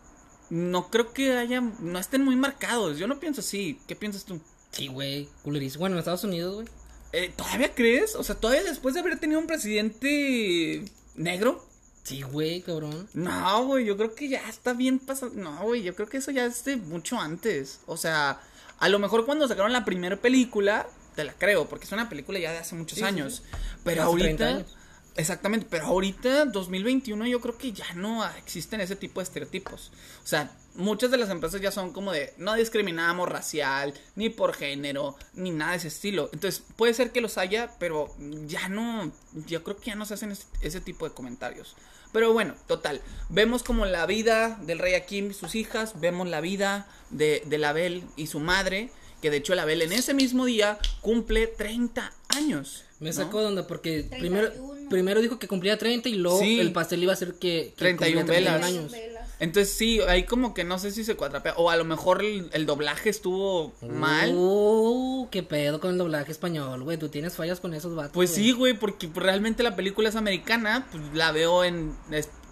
no 0.49 0.89
creo 0.89 1.13
que 1.13 1.37
haya, 1.37 1.61
no 1.61 1.99
estén 1.99 2.25
muy 2.25 2.35
marcados. 2.35 2.97
Yo 2.97 3.05
no 3.05 3.19
pienso 3.19 3.41
así. 3.41 3.79
¿Qué 3.87 3.95
piensas 3.95 4.25
tú? 4.25 4.41
Sí, 4.71 4.87
güey, 4.87 5.29
culerísimo. 5.43 5.81
Bueno, 5.81 5.95
en 5.95 5.99
Estados 5.99 6.23
Unidos, 6.23 6.55
güey. 6.55 6.67
Eh, 7.13 7.31
¿Todavía 7.35 7.75
crees? 7.75 8.15
O 8.15 8.23
sea, 8.23 8.33
todavía 8.33 8.63
después 8.63 8.95
de 8.95 9.01
haber 9.01 9.19
tenido 9.19 9.39
un 9.39 9.45
presidente 9.45 10.85
negro. 11.13 11.63
Sí, 12.01 12.23
güey, 12.23 12.61
cabrón. 12.61 13.07
No, 13.13 13.63
güey, 13.67 13.85
yo 13.85 13.95
creo 13.95 14.15
que 14.15 14.27
ya 14.27 14.49
está 14.49 14.73
bien 14.73 14.97
pasado. 14.97 15.33
No, 15.35 15.61
güey, 15.61 15.83
yo 15.83 15.93
creo 15.93 16.09
que 16.09 16.17
eso 16.17 16.31
ya 16.31 16.45
es 16.45 16.65
de 16.65 16.77
mucho 16.77 17.19
antes. 17.19 17.81
O 17.85 17.95
sea, 17.95 18.41
A 18.79 18.89
lo 18.89 18.99
mejor 18.99 19.25
cuando 19.25 19.47
sacaron 19.47 19.73
la 19.73 19.85
primera 19.85 20.17
película, 20.17 20.87
te 21.15 21.23
la 21.23 21.33
creo, 21.33 21.67
porque 21.67 21.85
es 21.85 21.91
una 21.91 22.09
película 22.09 22.39
ya 22.39 22.51
de 22.51 22.59
hace 22.59 22.75
muchos 22.75 22.97
Sí, 22.99 23.03
años. 23.03 23.43
sí. 23.45 23.57
Pero 23.83 24.03
Hace 24.03 24.17
30 24.17 24.43
ahorita. 24.45 24.47
años. 24.59 24.75
Exactamente, 25.15 25.67
pero 25.69 25.87
ahorita, 25.87 26.45
2021, 26.45 27.27
yo 27.27 27.41
creo 27.41 27.57
que 27.57 27.73
ya 27.73 27.93
no 27.95 28.25
existen 28.37 28.79
ese 28.79 28.95
tipo 28.95 29.19
de 29.19 29.25
estereotipos. 29.25 29.91
O 30.23 30.27
sea, 30.27 30.49
muchas 30.75 31.11
de 31.11 31.17
las 31.17 31.29
empresas 31.29 31.59
ya 31.59 31.71
son 31.71 31.91
como 31.91 32.13
de 32.13 32.33
no 32.37 32.53
discriminamos 32.53 33.27
racial, 33.27 33.93
ni 34.15 34.29
por 34.29 34.53
género, 34.53 35.17
ni 35.33 35.51
nada 35.51 35.71
de 35.71 35.77
ese 35.79 35.87
estilo. 35.89 36.29
Entonces, 36.31 36.63
puede 36.77 36.93
ser 36.93 37.11
que 37.11 37.19
los 37.19 37.37
haya, 37.37 37.71
pero 37.79 38.15
ya 38.45 38.69
no, 38.69 39.11
yo 39.45 39.61
creo 39.63 39.75
que 39.75 39.87
ya 39.87 39.95
no 39.95 40.05
se 40.05 40.13
hacen 40.13 40.31
ese, 40.31 40.45
ese 40.61 40.79
tipo 40.79 41.05
de 41.09 41.13
comentarios. 41.13 41.75
Pero 42.11 42.33
bueno, 42.33 42.55
total, 42.67 43.01
vemos 43.29 43.61
como 43.63 43.85
la 43.85 44.05
vida 44.05 44.57
del 44.63 44.79
rey 44.79 44.95
Akim 44.95 45.31
y 45.31 45.33
sus 45.33 45.53
hijas, 45.55 45.99
vemos 45.99 46.27
la 46.27 46.41
vida 46.41 46.87
de, 47.11 47.43
de 47.45 47.57
Label 47.59 48.03
y 48.15 48.27
su 48.27 48.39
madre, 48.39 48.89
que 49.21 49.29
de 49.29 49.37
hecho 49.37 49.53
Label 49.53 49.81
en 49.83 49.91
ese 49.91 50.13
mismo 50.13 50.45
día 50.45 50.79
cumple 51.01 51.45
30 51.47 52.11
años. 52.29 52.83
Me 52.99 53.09
¿no? 53.11 53.15
sacó 53.15 53.41
de 53.41 53.45
onda 53.47 53.67
porque 53.67 54.05
primero, 54.09 54.47
31. 54.49 54.89
primero 54.89 55.21
dijo 55.21 55.39
que 55.39 55.47
cumplía 55.47 55.77
30 55.77 56.09
y 56.09 56.15
luego 56.15 56.39
Sí. 56.39 56.59
el 56.59 56.71
pastel 56.73 57.03
iba 57.03 57.13
a 57.13 57.15
ser 57.15 57.33
que, 57.35 57.73
que 57.75 57.75
31 57.77 58.21
cumplía 58.21 58.39
velas. 58.39 58.63
años. 58.65 58.91
Entonces 59.39 59.73
sí, 59.73 60.01
ahí 60.01 60.23
como 60.23 60.53
que 60.53 60.65
no 60.65 60.79
sé 60.79 60.91
si 60.91 61.03
se 61.03 61.15
cuatrapea. 61.15 61.53
O 61.55 61.69
a 61.69 61.77
lo 61.77 61.85
mejor 61.85 62.21
el, 62.23 62.49
el 62.51 62.65
doblaje 62.65 63.09
estuvo 63.09 63.73
mal. 63.81 64.33
Uh, 64.35 65.29
qué 65.31 65.43
pedo 65.43 65.79
con 65.79 65.91
el 65.91 65.97
doblaje 65.97 66.31
español, 66.31 66.83
güey. 66.83 66.97
Tú 66.97 67.07
tienes 67.07 67.35
fallas 67.35 67.59
con 67.61 67.73
esos 67.73 67.95
vatos. 67.95 68.11
Pues 68.13 68.31
sí, 68.31 68.51
güey, 68.51 68.73
porque 68.73 69.07
pues, 69.07 69.25
realmente 69.25 69.63
la 69.63 69.75
película 69.75 70.09
es 70.09 70.15
americana. 70.15 70.87
Pues 70.91 71.03
la 71.13 71.31
veo 71.31 71.63
en, 71.63 71.95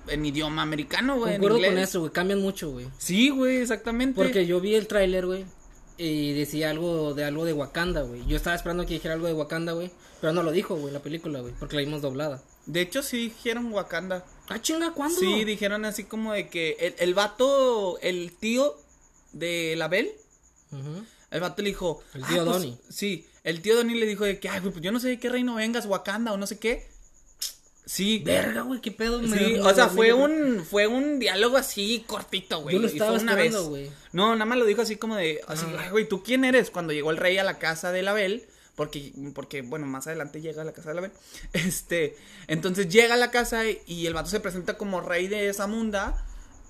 en 0.08 0.25
idioma 0.25 0.62
americano, 0.62 1.17
güey. 1.17 1.34
Concuerdo 1.34 1.60
con 1.67 1.77
eso, 1.77 2.00
güey. 2.00 2.12
Cambian 2.13 2.41
mucho, 2.41 2.72
güey. 2.72 2.88
Sí, 2.98 3.29
güey, 3.29 3.58
exactamente. 3.58 4.15
Porque 4.15 4.46
yo 4.46 4.62
vi 4.62 4.75
el 4.75 4.88
tráiler, 4.88 5.25
güey. 5.25 5.46
Y 5.98 6.34
decía 6.34 6.70
algo 6.70 7.13
de 7.15 7.25
algo 7.25 7.44
de 7.44 7.53
Wakanda, 7.53 8.03
güey. 8.03 8.25
Yo 8.27 8.38
estaba 8.38 8.56
esperando 8.56 8.86
que 8.86 8.94
dijera 8.94 9.15
algo 9.15 9.27
de 9.27 9.34
Wakanda, 9.34 9.74
güey. 9.74 9.91
Pero 10.22 10.32
no 10.32 10.41
lo 10.41 10.51
dijo, 10.51 10.75
güey, 10.75 10.94
la 10.94 11.01
película, 11.01 11.41
güey. 11.41 11.53
Porque 11.60 11.75
la 11.75 11.82
vimos 11.82 12.01
doblada. 12.01 12.41
De 12.67 12.81
hecho, 12.81 13.01
sí 13.01 13.17
dijeron 13.29 13.71
Wakanda. 13.74 14.24
Ah, 14.50 14.62
chinga, 14.62 14.91
¿cuándo? 14.93 15.19
Sí, 15.19 15.43
dijeron 15.43 15.83
así 15.86 16.03
como 16.03 16.33
de 16.33 16.47
que 16.50 16.77
el, 16.79 16.95
el 17.00 17.13
vato, 17.15 17.97
el 18.01 18.31
tío 18.39 18.77
de 19.33 19.75
la 19.77 19.88
Bel, 19.88 20.12
el 21.31 21.39
vato 21.41 21.62
le 21.62 21.69
dijo. 21.69 22.01
El 22.13 22.25
tío 22.25 22.41
"Ah, 22.41 22.45
pues, 22.45 22.57
Donnie". 22.57 22.77
Sí, 22.89 23.25
el 23.43 23.62
tío 23.62 23.75
Donnie 23.75 23.97
le 24.00 24.05
dijo 24.05 24.24
de 24.25 24.39
que, 24.39 24.50
ay, 24.50 24.62
pues 24.62 24.75
yo 24.81 24.91
no 24.91 25.00
sé 25.00 25.07
de 25.09 25.19
qué 25.19 25.29
reino 25.29 25.55
vengas, 25.55 25.86
Wakanda 25.86 26.31
o 26.33 26.38
no 26.38 26.45
sé 26.47 26.59
qué. 26.59 26.88
Sí, 27.86 28.19
Verga, 28.19 28.63
güey, 28.63 28.81
qué 28.81 28.91
pedo. 28.91 29.21
me- 29.21 29.38
Sí, 29.38 29.55
o 29.59 29.74
sea, 29.74 29.88
fue 29.88 30.12
un 30.12 30.65
fue 30.69 30.88
un 30.88 31.19
diálogo 31.19 31.55
así 31.55 32.03
cortito, 32.05 32.59
güey. 32.62 32.75
Yo 32.75 32.81
lo 32.81 32.88
y 32.88 32.89
fue 32.89 32.97
estaba 32.97 33.17
una 33.17 33.33
vez. 33.36 33.55
No, 34.12 34.33
nada 34.33 34.43
más 34.45 34.57
lo 34.57 34.65
dijo 34.65 34.81
así 34.81 34.97
como 34.97 35.15
de, 35.15 35.39
así, 35.47 35.65
Ah. 35.69 35.83
"Ay, 35.86 35.89
güey, 35.91 36.07
¿tú 36.07 36.21
quién 36.21 36.43
eres? 36.43 36.69
Cuando 36.69 36.91
llegó 36.91 37.12
el 37.12 37.17
rey 37.17 37.38
a 37.38 37.45
la 37.45 37.59
casa 37.59 37.93
de 37.93 38.01
Label, 38.03 38.45
porque, 38.77 39.12
porque, 39.34 39.63
bueno, 39.63 39.88
más 39.88 40.05
adelante 40.05 40.39
llega 40.39 40.62
a 40.62 40.65
la 40.65 40.72
casa 40.72 40.89
de 40.89 40.96
Label. 40.96 41.12
Este, 41.53 42.15
entonces 42.46 42.88
llega 42.88 43.15
a 43.15 43.17
la 43.17 43.31
casa 43.31 43.63
y, 43.65 44.05
el 44.05 44.13
vato 44.13 44.29
se 44.29 44.39
presenta 44.39 44.77
como 44.77 45.01
rey 45.01 45.27
de 45.27 45.50
esa 45.50 45.65
munda. 45.65 46.24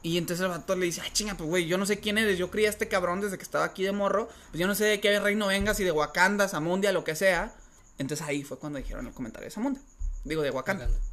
Y 0.03 0.17
entonces 0.17 0.45
el 0.45 0.49
vato 0.49 0.73
le 0.77 0.85
dice, 0.85 1.01
ay, 1.03 1.09
chinga, 1.11 1.35
pues, 1.35 1.49
güey, 1.49 1.67
yo 1.67 1.77
no 1.77 1.85
sé 1.85 1.99
quién 1.99 2.17
eres. 2.17 2.37
Yo 2.37 2.49
crié 2.49 2.67
a 2.67 2.69
este 2.69 2.87
cabrón 2.87 3.19
desde 3.19 3.37
que 3.37 3.43
estaba 3.43 3.65
aquí 3.65 3.83
de 3.83 3.91
morro. 3.91 4.29
Pues 4.51 4.59
yo 4.61 4.67
no 4.67 4.73
sé 4.73 4.85
de 4.85 5.01
qué 5.01 5.19
reino 5.19 5.47
vengas, 5.47 5.81
y 5.81 5.83
de 5.83 5.91
Wakanda, 5.91 6.47
Zamundia, 6.47 6.93
lo 6.93 7.03
que 7.03 7.13
sea. 7.13 7.53
Entonces 7.97 8.25
ahí 8.25 8.41
fue 8.41 8.57
cuando 8.57 8.79
dijeron 8.79 9.05
el 9.05 9.13
comentario 9.13 9.47
de 9.47 9.51
Zamunda. 9.51 9.81
Digo, 10.23 10.43
de 10.43 10.51
Wakanda. 10.51 10.85
Wakanda. 10.85 11.07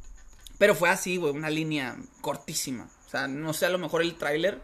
Pero 0.57 0.75
fue 0.75 0.89
así, 0.89 1.17
güey, 1.17 1.33
una 1.33 1.49
línea 1.49 1.97
cortísima. 2.21 2.89
O 3.05 3.09
sea, 3.09 3.27
no 3.27 3.51
sé, 3.51 3.65
a 3.65 3.69
lo 3.69 3.79
mejor 3.79 4.01
el 4.01 4.15
tráiler, 4.15 4.61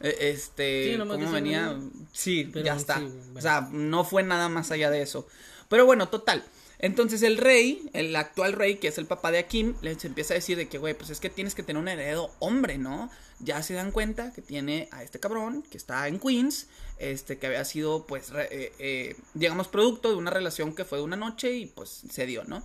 eh, 0.00 0.16
este, 0.20 0.92
Sí, 0.92 0.98
cómo 0.98 1.30
venía. 1.30 1.78
Sí, 2.12 2.48
Pero 2.50 2.64
ya 2.64 2.76
está. 2.76 2.98
bueno. 2.98 3.14
O 3.34 3.40
sea, 3.42 3.68
no 3.70 4.04
fue 4.04 4.22
nada 4.22 4.48
más 4.48 4.70
allá 4.70 4.90
de 4.90 5.02
eso. 5.02 5.26
Pero 5.68 5.86
bueno, 5.86 6.08
total. 6.08 6.44
Entonces 6.78 7.22
el 7.22 7.38
rey, 7.38 7.88
el 7.94 8.14
actual 8.16 8.52
rey, 8.52 8.76
que 8.76 8.88
es 8.88 8.98
el 8.98 9.06
papá 9.06 9.30
de 9.30 9.38
Akim, 9.38 9.74
les 9.80 10.04
empieza 10.04 10.34
a 10.34 10.36
decir 10.36 10.58
de 10.58 10.68
que, 10.68 10.76
güey, 10.76 10.92
pues 10.92 11.08
es 11.08 11.20
que 11.20 11.30
tienes 11.30 11.54
que 11.54 11.62
tener 11.62 11.80
un 11.80 11.88
heredero 11.88 12.30
hombre, 12.38 12.76
¿no? 12.76 13.10
Ya 13.40 13.62
se 13.62 13.72
dan 13.74 13.92
cuenta 13.92 14.32
que 14.34 14.42
tiene 14.42 14.88
a 14.92 15.02
este 15.02 15.18
cabrón, 15.18 15.62
que 15.70 15.78
está 15.78 16.06
en 16.06 16.20
Queens, 16.20 16.66
este, 16.98 17.38
que 17.38 17.46
había 17.46 17.64
sido, 17.64 18.06
pues, 18.06 18.28
re- 18.30 18.48
eh, 18.50 18.72
eh, 18.78 19.16
digamos, 19.32 19.68
producto 19.68 20.10
de 20.10 20.16
una 20.16 20.30
relación 20.30 20.74
que 20.74 20.84
fue 20.84 20.98
de 20.98 21.04
una 21.04 21.16
noche 21.16 21.52
y 21.52 21.66
pues 21.66 22.02
se 22.10 22.26
dio, 22.26 22.44
¿no? 22.44 22.62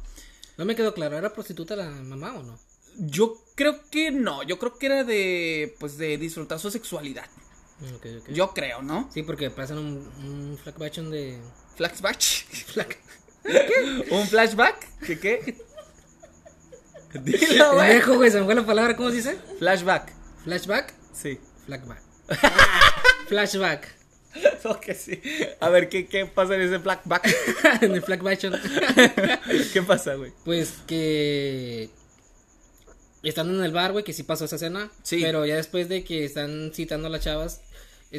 No 0.57 0.65
me 0.65 0.75
quedó 0.75 0.93
claro, 0.93 1.17
¿era 1.17 1.33
prostituta 1.33 1.77
la 1.77 1.89
mamá 1.89 2.33
o 2.37 2.43
no? 2.43 2.59
Yo 2.97 3.41
creo 3.55 3.79
que 3.89 4.11
no, 4.11 4.43
yo 4.43 4.59
creo 4.59 4.77
que 4.77 4.85
era 4.87 5.03
de, 5.05 5.73
pues, 5.79 5.97
de 5.97 6.17
disfrutar 6.17 6.59
su 6.59 6.69
sexualidad. 6.69 7.29
Mm. 7.81 8.33
Yo 8.33 8.51
creo, 8.53 8.81
¿no? 8.81 9.09
Sí, 9.13 9.23
porque 9.23 9.49
pasan 9.49 9.79
un, 9.79 10.11
un 10.23 10.57
flashback 10.57 10.93
de... 10.95 11.39
Flashback. 11.75 12.97
¿Un 14.11 14.27
flashback? 14.27 14.99
¿Qué 15.05 15.19
qué? 15.19 15.57
Dilo, 17.23 17.73
güey. 17.73 17.87
Pendejo, 17.87 18.15
güey, 18.15 18.31
se 18.31 18.39
me 18.39 18.45
fue 18.45 18.55
la 18.55 18.65
palabra, 18.65 18.95
¿cómo 18.95 19.09
se 19.09 19.17
dice? 19.17 19.37
Flashback. 19.59 20.13
Flashback. 20.43 20.93
Sí. 21.13 21.39
Flashback. 21.65 22.01
Flashback. 23.27 23.87
Ok, 24.63 24.91
sí. 24.95 25.21
A 25.59 25.69
ver, 25.69 25.89
¿qué, 25.89 26.07
qué 26.07 26.25
pasa 26.25 26.55
en 26.55 26.61
ese 26.61 26.79
flashback? 26.79 27.27
en 27.81 27.91
el 27.93 28.01
flashback. 28.01 28.39
¿Qué 29.73 29.81
pasa, 29.81 30.15
güey? 30.15 30.31
Pues 30.45 30.75
que 30.87 31.89
están 33.23 33.49
en 33.49 33.63
el 33.63 33.73
bar, 33.73 33.91
güey, 33.91 34.03
que 34.03 34.13
sí 34.13 34.23
pasó 34.23 34.45
esa 34.45 34.55
escena. 34.55 34.89
Sí. 35.03 35.19
Pero 35.21 35.45
ya 35.45 35.55
después 35.55 35.89
de 35.89 36.03
que 36.03 36.23
están 36.23 36.71
citando 36.73 37.07
a 37.07 37.11
las 37.11 37.23
chavas, 37.23 37.61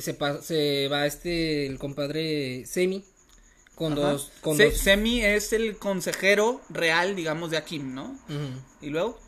se, 0.01 0.15
pa- 0.15 0.41
se 0.41 0.89
va 0.89 1.07
este, 1.07 1.67
el 1.67 1.79
compadre 1.79 2.65
Semi, 2.67 3.05
con 3.75 3.93
Ajá. 3.95 4.13
dos, 4.13 4.33
con 4.41 4.57
Se- 4.57 4.67
dos. 4.71 4.79
Semi 4.79 5.23
es 5.25 5.53
el 5.53 5.77
consejero 5.77 6.61
real, 6.71 7.15
digamos, 7.17 7.51
de 7.51 7.57
Akim, 7.59 7.95
¿no? 7.95 8.19
Y 8.81 8.89
luego. 8.91 9.19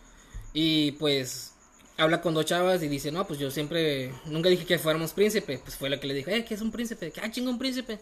Y 0.52 0.92
pues 0.92 1.52
habla 1.96 2.20
con 2.20 2.34
dos 2.34 2.44
chavas 2.46 2.82
y 2.82 2.88
dice, 2.88 3.12
no, 3.12 3.26
pues 3.26 3.38
yo 3.38 3.50
siempre, 3.50 4.12
nunca 4.26 4.48
dije 4.48 4.64
que 4.64 4.78
fuéramos 4.78 5.12
príncipe. 5.12 5.58
Pues 5.58 5.76
fue 5.76 5.90
lo 5.90 5.98
que 6.00 6.06
le 6.06 6.14
dijo, 6.14 6.30
eh, 6.30 6.44
¿qué 6.44 6.54
es 6.54 6.60
un 6.60 6.70
príncipe? 6.72 7.10
¿Qué, 7.10 7.20
ah, 7.20 7.30
chingo, 7.30 7.50
un 7.50 7.58
príncipe? 7.58 7.98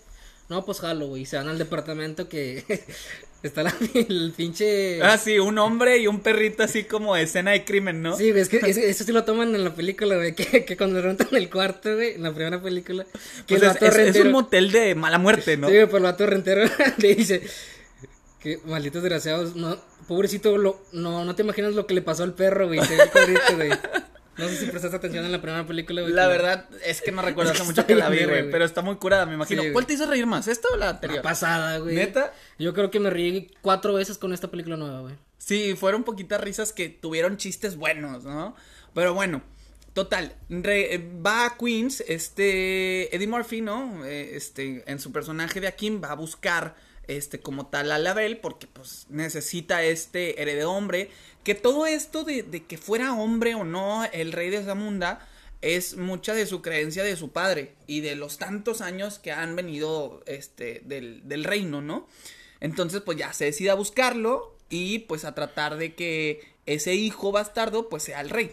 No, 0.53 0.67
pues 0.67 0.81
jalo, 0.81 1.07
güey. 1.07 1.25
Se 1.25 1.37
van 1.39 1.49
al 1.49 1.57
departamento 1.57 2.29
que 2.29 2.63
está 3.43 3.63
la, 3.63 3.75
el 3.95 4.35
pinche... 4.37 5.03
Ah, 5.03 5.17
sí, 5.17 5.39
un 5.39 5.57
hombre 5.59 5.97
y 5.97 6.07
un 6.07 6.21
perrito 6.21 6.63
así 6.63 6.85
como 6.85 7.17
escena 7.17 7.53
de 7.53 7.65
crimen, 7.65 8.03
¿no? 8.03 8.15
Sí, 8.19 8.29
es 8.29 8.51
que 8.51 8.59
eso 8.67 9.05
sí 9.05 9.13
lo 9.13 9.25
toman 9.25 9.55
en 9.55 9.65
la 9.65 9.75
película, 9.75 10.17
güey, 10.17 10.35
que, 10.35 10.67
que 10.67 10.77
cuando 10.77 11.01
rentan 11.01 11.29
el 11.33 11.49
cuarto, 11.49 11.95
güey, 11.95 12.17
en 12.17 12.23
la 12.23 12.35
primera 12.35 12.61
película, 12.61 13.07
que 13.47 13.57
Pues 13.57 13.63
es, 13.81 13.97
es- 14.17 14.17
un 14.23 14.33
motel 14.33 14.71
de 14.71 14.95
mala 14.95 15.17
muerte, 15.17 15.57
¿no? 15.57 15.69
sí, 15.69 15.73
güey, 15.75 15.87
pues 15.87 15.97
el 16.01 16.03
vato 16.03 16.27
rentero 16.27 16.65
le 16.99 17.15
dice, 17.15 17.43
que 18.41 18.59
malditos 18.67 19.03
desgraciados, 19.03 19.57
no, 19.57 19.79
pobrecito, 20.07 20.59
lo, 20.59 20.83
no, 20.93 21.25
no 21.25 21.35
te 21.35 21.43
imaginas 21.43 21.73
lo 21.75 21.87
que 21.87 21.95
le 21.95 22.03
pasó 22.03 22.25
al 22.25 22.35
perro, 22.35 22.67
güey, 22.67 22.79
el 22.81 23.11
cuadrito, 23.11 23.57
güey. 23.57 23.71
No 24.39 24.49
sé 24.49 24.57
si 24.57 24.67
prestaste 24.67 24.97
atención 24.97 25.25
en 25.25 25.33
la 25.33 25.43
primera 25.43 25.67
película, 25.67 26.03
güey. 26.03 26.13
La 26.15 26.23
que- 26.23 26.29
verdad 26.29 26.69
es 26.85 27.03
que 27.03 27.13
no 27.13 27.21
recuerdo 27.23 27.53
hace 27.53 27.65
mucho 27.65 27.87
que 27.87 27.95
la 27.95 28.09
vi, 28.09 28.25
güey. 28.25 28.51
Pero 28.51 28.65
está 28.65 28.81
muy 28.83 28.97
curada, 28.97 29.27
me 29.27 29.35
imagino. 29.35 29.63
Sí. 29.63 29.73
¿Cuál 29.73 29.87
te 29.87 29.95
hizo 29.95 30.07
reír 30.07 30.27
más? 30.27 30.49
¿Esta 30.49 30.69
o 30.73 30.77
la 30.77 30.91
anterior? 30.91 31.17
La 31.19 31.23
pasada, 31.23 31.79
güey. 31.79 31.95
¿Neta? 31.97 32.33
Yo 32.59 32.73
creo 32.75 32.91
que 32.91 32.99
me 33.01 33.11
reí 33.11 33.51
cuatro 33.61 33.93
veces 33.95 34.17
con 34.19 34.33
esta 34.33 34.51
película 34.51 34.77
nueva, 34.77 35.01
güey. 35.01 35.15
Sí, 35.39 35.75
fueron 35.77 36.05
poquitas 36.05 36.41
risas 36.41 36.73
que 36.73 36.89
tuvieron 36.89 37.37
chistes 37.37 37.77
buenos, 37.77 38.25
¿no? 38.25 38.55
Pero 38.95 39.13
bueno, 39.13 39.43
total, 39.93 40.35
re- 40.49 40.95
eh, 40.95 41.11
va 41.27 41.47
a 41.47 41.57
Queens, 41.59 42.03
este, 42.07 43.15
Eddie 43.15 43.27
Murphy, 43.27 43.61
¿no? 43.61 44.05
Eh, 44.07 44.37
este, 44.37 44.83
en 44.91 44.99
su 44.99 45.13
personaje 45.13 45.61
de 45.61 45.67
Akim 45.67 46.03
va 46.03 46.13
a 46.13 46.15
buscar, 46.15 46.75
este, 47.17 47.41
como 47.41 47.67
tal 47.67 47.93
a 47.93 47.99
Label, 47.99 48.39
porque 48.39 48.67
pues 48.67 49.07
necesita 49.09 49.83
este 49.83 50.41
heredero 50.41 50.73
hombre, 50.73 51.11
que 51.45 51.55
todo 51.55 51.87
esto 51.87 52.25
de, 52.25 52.43
de 52.43 52.65
que 52.65 52.79
fuera 52.79 53.13
hombre 53.13 53.55
o 53.55 53.65
no 53.65 54.05
el 54.13 54.33
rey 54.33 54.51
de 54.51 54.65
Zamunda, 54.65 55.29
es 55.63 55.97
mucha 55.97 56.35
de 56.35 56.47
su 56.47 56.61
creencia 56.61 57.05
de 57.05 57.17
su 57.17 57.31
padre 57.31 57.75
y 57.87 58.01
de 58.01 58.17
los 58.17 58.37
tantos 58.37 58.81
años 58.81 59.19
que 59.21 59.31
han 59.33 59.55
venido, 59.55 60.23
este, 60.27 60.83
del, 60.85 61.27
del 61.29 61.45
reino, 61.45 61.81
¿no? 61.81 62.09
Entonces, 62.61 63.01
pues 63.01 63.17
ya 63.17 63.33
se 63.33 63.47
decide 63.47 63.71
a 63.71 63.75
buscarlo 63.75 64.57
y 64.69 65.01
pues 65.01 65.25
a 65.25 65.35
tratar 65.35 65.77
de 65.77 65.95
que 65.95 66.41
ese 66.67 66.95
hijo 66.95 67.33
bastardo 67.33 67.89
pues 67.89 68.03
sea 68.05 68.21
el 68.21 68.31
rey. 68.31 68.53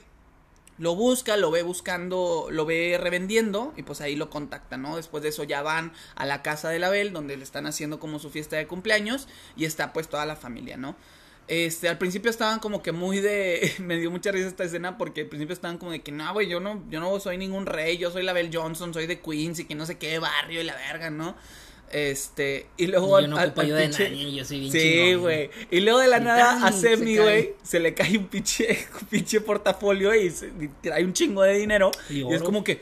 Lo 0.79 0.95
busca, 0.95 1.38
lo 1.38 1.51
ve 1.51 1.62
buscando, 1.62 2.48
lo 2.50 2.65
ve 2.65 2.98
revendiendo 3.00 3.74
y 3.77 3.83
pues 3.83 4.01
ahí 4.01 4.15
lo 4.15 4.29
contacta, 4.29 4.77
¿no? 4.77 4.95
Después 4.95 5.21
de 5.21 5.29
eso 5.29 5.43
ya 5.43 5.62
van 5.62 5.91
a 6.15 6.25
la 6.25 6.41
casa 6.41 6.69
de 6.69 6.79
Label 6.79 7.13
donde 7.13 7.38
le 7.38 7.43
están 7.43 7.67
haciendo 7.67 8.00
como 8.00 8.17
su 8.17 8.29
fiesta 8.29 8.55
de 8.55 8.65
cumpleaños 8.65 9.27
y 9.55 9.65
está 9.65 9.93
pues 9.93 10.07
toda 10.07 10.25
la 10.25 10.36
familia, 10.36 10.77
¿no? 10.77 10.95
Este, 11.50 11.89
al 11.89 11.98
principio 11.98 12.29
estaban 12.29 12.59
como 12.59 12.83
que 12.83 12.91
muy 12.91 13.19
de, 13.19 13.74
me 13.79 13.98
dio 13.98 14.12
mucha 14.12 14.31
risa 14.31 14.48
esta 14.48 14.63
escena 14.63 14.98
porque 14.98 15.21
al 15.21 15.27
principio 15.27 15.53
estaban 15.53 15.79
como 15.79 15.91
de 15.91 16.01
que 16.01 16.12
no, 16.12 16.31
güey, 16.31 16.48
yo 16.48 16.59
no, 16.59 16.83
yo 16.89 17.00
no 17.00 17.19
soy 17.19 17.38
ningún 17.38 17.65
rey, 17.65 17.98
yo 17.98 18.12
soy 18.12 18.24
Label 18.24 18.51
Johnson, 18.53 18.93
soy 18.93 19.07
de 19.07 19.19
Queens 19.19 19.59
y 19.59 19.65
que 19.65 19.75
no 19.75 19.86
sé 19.86 19.98
qué 19.98 20.19
barrio 20.19 20.62
y 20.62 20.63
la 20.63 20.75
verga, 20.75 21.09
¿no? 21.09 21.36
Este, 21.91 22.67
y 22.77 22.88
luego 22.88 23.19
Yo 23.19 23.27
no 23.27 23.38
ayuda 23.38 23.79
de 23.79 23.89
nadie, 23.89 24.31
yo 24.31 24.46
soy 24.46 24.60
bien 24.60 24.72
Sí, 24.72 25.13
güey. 25.15 25.50
Y 25.72 25.79
luego 25.79 26.00
de 26.00 26.08
la 26.08 26.19
Y 26.19 26.24
nada 26.24 26.65
a 26.65 26.72
se 26.72 26.96
Semi, 26.96 27.17
güey, 27.17 27.55
se 27.63 27.79
le 27.79 27.96
cae 27.96 28.17
un 28.17 28.27
pinche, 28.27 28.88
un 29.01 29.08
pinche 29.08 29.41
portafolio 29.41 30.13
y, 30.13 30.29
se, 30.29 30.48
y 30.48 30.67
trae 30.81 31.03
un 31.03 31.13
chingo 31.13 31.41
de 31.41 31.53
dinero. 31.58 31.91
Y 32.10 32.22
Y, 32.22 32.34
es 32.34 32.43
como 32.43 32.63
que, 32.63 32.81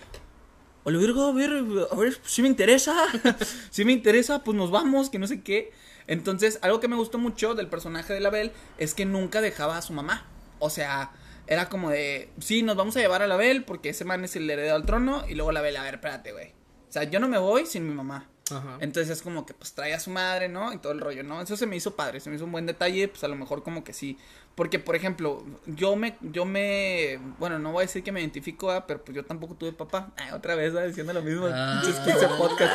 a 0.85 0.91
la 0.91 0.97
verga, 0.97 1.27
a 1.27 1.31
ver, 1.31 1.51
a 1.89 1.95
ver, 1.95 2.17
si 2.25 2.41
me 2.41 2.49
interesa, 2.49 2.95
si 3.69 3.85
me 3.85 3.93
interesa, 3.93 4.43
pues 4.43 4.57
nos 4.57 4.71
vamos, 4.71 5.09
que 5.09 5.19
no 5.19 5.27
sé 5.27 5.41
qué. 5.41 5.71
Entonces, 6.07 6.59
algo 6.61 6.79
que 6.79 6.87
me 6.87 6.95
gustó 6.95 7.17
mucho 7.17 7.55
del 7.55 7.67
personaje 7.67 8.13
de 8.13 8.19
la 8.19 8.29
Belle 8.29 8.51
es 8.77 8.93
que 8.93 9.05
nunca 9.05 9.41
dejaba 9.41 9.77
a 9.77 9.81
su 9.81 9.93
mamá. 9.93 10.25
O 10.59 10.69
sea, 10.69 11.11
era 11.45 11.69
como 11.69 11.89
de, 11.89 12.29
sí, 12.39 12.63
nos 12.63 12.75
vamos 12.75 12.95
a 12.97 12.99
llevar 12.99 13.21
a 13.21 13.27
la 13.27 13.35
Belle 13.37 13.61
porque 13.61 13.89
ese 13.89 14.05
man 14.05 14.23
es 14.23 14.35
el 14.35 14.49
heredero 14.49 14.75
al 14.75 14.85
trono. 14.85 15.23
Y 15.27 15.35
luego 15.35 15.51
la 15.51 15.61
Belle, 15.61 15.77
a 15.77 15.83
ver, 15.83 15.95
espérate, 15.95 16.31
güey. 16.31 16.47
O 16.89 16.91
sea, 16.91 17.03
yo 17.03 17.19
no 17.19 17.27
me 17.27 17.37
voy 17.37 17.65
sin 17.65 17.87
mi 17.87 17.93
mamá. 17.93 18.29
Ajá. 18.51 18.77
Entonces 18.79 19.17
es 19.17 19.21
como 19.21 19.45
que 19.45 19.53
pues 19.53 19.73
trae 19.73 19.93
a 19.93 19.99
su 19.99 20.09
madre, 20.09 20.49
¿no? 20.49 20.71
Y 20.73 20.77
todo 20.77 20.93
el 20.93 20.99
rollo, 20.99 21.23
¿no? 21.23 21.41
Eso 21.41 21.57
se 21.57 21.65
me 21.65 21.75
hizo 21.75 21.95
padre, 21.95 22.19
se 22.19 22.29
me 22.29 22.35
hizo 22.35 22.45
un 22.45 22.51
buen 22.51 22.65
detalle, 22.65 23.07
pues 23.07 23.23
a 23.23 23.27
lo 23.27 23.35
mejor 23.35 23.63
como 23.63 23.83
que 23.83 23.93
sí. 23.93 24.17
Porque, 24.55 24.79
por 24.79 24.95
ejemplo, 24.95 25.45
yo 25.67 25.95
me, 25.95 26.17
yo 26.21 26.43
me, 26.43 27.19
bueno, 27.37 27.59
no 27.59 27.71
voy 27.73 27.83
a 27.83 27.85
decir 27.85 28.03
que 28.03 28.11
me 28.11 28.21
identifico, 28.21 28.71
ah, 28.71 28.87
pero 28.87 29.03
pues 29.05 29.15
yo 29.15 29.23
tampoco 29.23 29.53
tuve 29.53 29.71
papá. 29.71 30.11
Ay, 30.17 30.31
otra 30.31 30.55
vez, 30.55 30.73
¿ah? 30.75 30.83
diciendo 30.83 31.13
lo 31.13 31.21
mismo. 31.21 31.47
Ah. 31.51 31.79
pinches 31.83 31.99
15 32.05 32.27
podcast. 32.29 32.73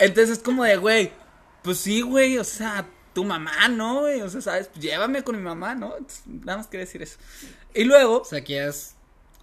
Entonces 0.00 0.38
es 0.38 0.42
como 0.42 0.64
de, 0.64 0.76
güey, 0.76 1.12
pues 1.62 1.78
sí, 1.78 2.00
güey, 2.00 2.38
o 2.38 2.44
sea, 2.44 2.88
tu 3.14 3.24
mamá, 3.24 3.68
¿no, 3.68 4.00
güey? 4.00 4.20
O 4.20 4.28
sea, 4.28 4.40
¿sabes? 4.40 4.68
Pues 4.68 4.80
llévame 4.80 5.22
con 5.22 5.36
mi 5.36 5.42
mamá, 5.42 5.74
¿no? 5.74 5.96
Entonces, 5.96 6.22
nada 6.26 6.58
más 6.58 6.66
quería 6.66 6.86
decir 6.86 7.02
eso. 7.02 7.18
Y 7.72 7.84
luego, 7.84 8.22
O 8.22 8.24
sea, 8.24 8.42
que 8.42 8.66
es 8.66 8.96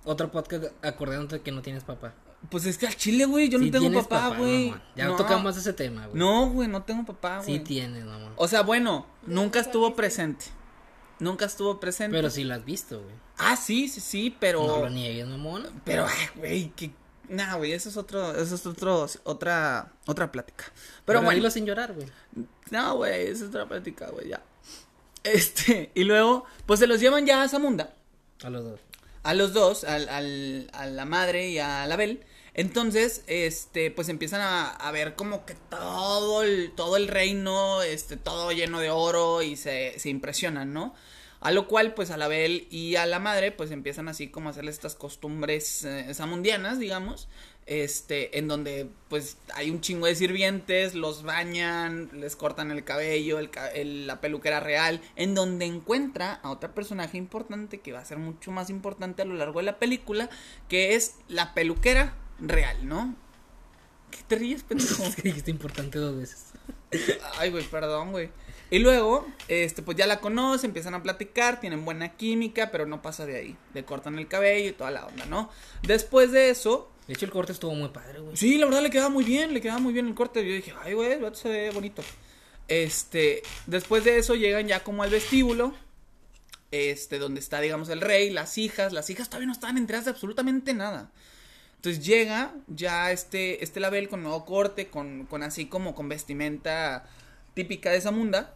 otro 0.03 0.31
podcast 0.31 0.65
acordándote 0.81 1.41
que 1.41 1.51
no 1.51 1.61
tienes 1.61 1.83
papá. 1.83 2.13
Pues 2.49 2.65
es 2.65 2.77
que 2.77 2.87
al 2.87 2.95
chile, 2.95 3.25
güey, 3.25 3.49
yo 3.49 3.59
Sí 3.59 3.69
no 3.69 3.79
tengo 3.79 4.03
papá, 4.03 4.35
güey. 4.37 4.73
Ya 4.95 5.07
no, 5.07 5.15
tocamos 5.15 5.57
ese 5.57 5.73
tema, 5.73 6.07
güey. 6.07 6.19
No, 6.19 6.49
güey, 6.49 6.67
no 6.67 6.83
tengo 6.83 7.05
papá, 7.05 7.41
Sí 7.43 7.51
güey. 7.53 7.63
tienes, 7.63 8.05
mamá. 8.05 8.33
O 8.35 8.47
sea, 8.47 8.61
bueno, 8.61 9.05
nunca 9.25 9.59
estuvo 9.59 9.95
presente. 9.95 10.45
Nunca 11.19 11.45
estuvo 11.45 11.79
presente. 11.79 12.17
Pero 12.17 12.29
sí 12.29 12.43
lo 12.43 12.53
has 12.53 12.65
visto, 12.65 13.01
güey. 13.01 13.15
Ah, 13.37 13.55
sí, 13.55 13.87
sí, 13.87 14.01
sí, 14.01 14.35
pero. 14.39 14.65
No 14.65 14.79
lo 14.79 14.89
niegues, 14.89 15.25
mamón. 15.25 15.69
Pero, 15.85 16.05
ay, 16.05 16.27
güey, 16.35 16.69
que. 16.71 16.91
Nah, 17.29 17.55
güey, 17.55 17.71
eso 17.71 17.89
es 17.89 17.97
otro. 17.97 18.35
Eso 18.35 18.55
es 18.55 18.65
otro. 18.65 19.07
Otra. 19.23 19.93
Otra 20.05 20.31
plática. 20.31 20.65
Pero 21.05 21.21
bueno. 21.21 21.35
dilo 21.35 21.49
sin 21.49 21.65
llorar, 21.65 21.93
güey. 21.93 22.07
No, 22.71 22.97
güey, 22.97 23.27
eso 23.27 23.45
es 23.45 23.49
otra 23.49 23.67
plática, 23.67 24.09
güey, 24.09 24.29
ya. 24.29 24.43
Este. 25.23 25.91
Y 25.95 26.03
luego, 26.03 26.45
pues 26.65 26.79
se 26.79 26.87
los 26.87 26.99
llevan 26.99 27.25
ya 27.25 27.41
a 27.41 27.47
Zamunda. 27.47 27.93
A 28.43 28.49
los 28.49 28.63
dos. 28.63 28.79
A 29.23 29.33
los 29.33 29.53
dos, 29.53 29.85
al, 29.85 30.09
al, 30.09 30.69
a 30.73 30.85
la 30.87 31.05
madre 31.05 31.49
y 31.49 31.59
a 31.59 31.87
la 31.87 31.95
Bel. 31.95 32.25
Entonces, 32.53 33.23
este, 33.27 33.89
pues 33.89 34.09
empiezan 34.09 34.41
a, 34.41 34.91
ver 34.91 35.15
como 35.15 35.45
que 35.45 35.55
todo 35.69 36.43
el, 36.43 36.71
todo 36.75 36.97
el 36.97 37.07
reino, 37.07 37.81
este, 37.81 38.15
todo 38.15 38.51
lleno 38.51 38.79
de 38.79 38.91
oro 38.91 39.41
y 39.41 39.55
se, 39.55 39.97
se 39.97 40.09
impresionan, 40.09 40.71
¿no? 40.73 40.93
A 41.41 41.51
lo 41.51 41.67
cual, 41.67 41.93
pues 41.93 42.09
a 42.11 42.17
la 42.17 42.27
Bel 42.29 42.67
y 42.69 42.95
a 42.95 43.05
la 43.05 43.19
madre, 43.19 43.51
pues 43.51 43.71
empiezan 43.71 44.07
así 44.07 44.29
como 44.29 44.47
a 44.47 44.51
hacerle 44.51 44.71
estas 44.71 44.95
costumbres 44.95 45.83
eh, 45.83 46.13
zamundianas, 46.13 46.79
digamos, 46.79 47.27
este, 47.65 48.37
en 48.37 48.47
donde, 48.47 48.87
pues 49.09 49.37
hay 49.53 49.69
un 49.69 49.81
chingo 49.81 50.05
de 50.05 50.15
sirvientes, 50.15 50.95
los 50.95 51.23
bañan, 51.23 52.09
les 52.13 52.35
cortan 52.37 52.71
el 52.71 52.83
cabello, 52.85 53.39
el, 53.39 53.49
ca- 53.49 53.71
el- 53.71 54.07
la 54.07 54.21
peluquera 54.21 54.59
real, 54.61 55.01
en 55.17 55.35
donde 55.35 55.65
encuentra 55.65 56.33
a 56.43 56.51
otra 56.51 56.73
personaje 56.73 57.17
importante 57.17 57.79
que 57.81 57.91
va 57.91 57.99
a 57.99 58.05
ser 58.05 58.19
mucho 58.19 58.51
más 58.51 58.69
importante 58.69 59.21
a 59.21 59.25
lo 59.25 59.33
largo 59.35 59.59
de 59.59 59.65
la 59.65 59.79
película, 59.79 60.29
que 60.69 60.95
es 60.95 61.15
la 61.27 61.53
peluquera 61.53 62.15
real, 62.39 62.87
¿no? 62.87 63.15
¿Qué 64.11 64.19
te 64.27 64.35
ríes, 64.35 64.63
pendejo? 64.67 65.03
Es 65.03 65.15
que 65.15 65.23
dijiste 65.23 65.51
importante 65.51 65.99
dos 65.99 66.17
veces. 66.17 66.45
Ay, 67.37 67.49
güey, 67.49 67.63
perdón, 67.63 68.11
güey. 68.11 68.29
Y 68.69 68.79
luego, 68.79 69.27
este, 69.47 69.83
pues 69.83 69.97
ya 69.97 70.07
la 70.07 70.19
conoce, 70.19 70.65
empiezan 70.65 70.95
a 70.95 71.03
platicar, 71.03 71.59
tienen 71.59 71.85
buena 71.85 72.15
química, 72.15 72.71
pero 72.71 72.85
no 72.85 73.01
pasa 73.01 73.25
de 73.25 73.37
ahí. 73.37 73.57
Le 73.73 73.85
cortan 73.85 74.17
el 74.17 74.27
cabello 74.27 74.69
y 74.69 74.73
toda 74.73 74.89
la 74.89 75.05
onda, 75.05 75.25
¿no? 75.25 75.49
Después 75.83 76.31
de 76.31 76.49
eso, 76.49 76.89
De 77.07 77.13
hecho, 77.13 77.25
el 77.25 77.31
corte 77.31 77.51
estuvo 77.51 77.75
muy 77.75 77.89
padre, 77.89 78.19
güey. 78.19 78.35
sí, 78.37 78.57
la 78.57 78.65
verdad 78.65 78.81
le 78.81 78.89
quedaba 78.89 79.09
muy 79.09 79.23
bien, 79.25 79.53
le 79.53 79.61
quedaba 79.61 79.79
muy 79.79 79.93
bien 79.93 80.07
el 80.07 80.15
corte. 80.15 80.43
Yo 80.47 80.55
dije, 80.55 80.73
ay, 80.81 80.93
güey, 80.93 81.11
el 81.11 81.35
se 81.35 81.49
ve 81.49 81.69
bonito. 81.71 82.01
Este, 82.67 83.43
después 83.67 84.03
de 84.05 84.17
eso 84.17 84.35
llegan 84.35 84.67
ya 84.67 84.83
como 84.83 85.03
al 85.03 85.09
vestíbulo, 85.11 85.75
este, 86.71 87.19
donde 87.19 87.41
está, 87.41 87.61
digamos, 87.61 87.89
el 87.89 88.01
rey, 88.01 88.29
las 88.31 88.57
hijas. 88.57 88.93
Las 88.93 89.09
hijas 89.09 89.29
todavía 89.29 89.47
no 89.47 89.53
estaban 89.53 89.77
enteradas 89.77 90.05
de 90.05 90.11
absolutamente 90.11 90.73
nada. 90.73 91.11
Entonces 91.83 92.05
llega 92.05 92.55
ya 92.67 93.11
este, 93.11 93.61
este 93.61 93.81
label 93.81 94.07
con 94.07 94.23
nuevo 94.23 94.45
corte, 94.45 94.87
con, 94.87 95.25
con 95.25 95.43
así 95.43 95.65
como 95.65 95.93
con 95.93 96.07
vestimenta 96.07 97.03
típica 97.55 97.91
de 97.91 97.97
esa 97.97 98.11
munda. 98.11 98.55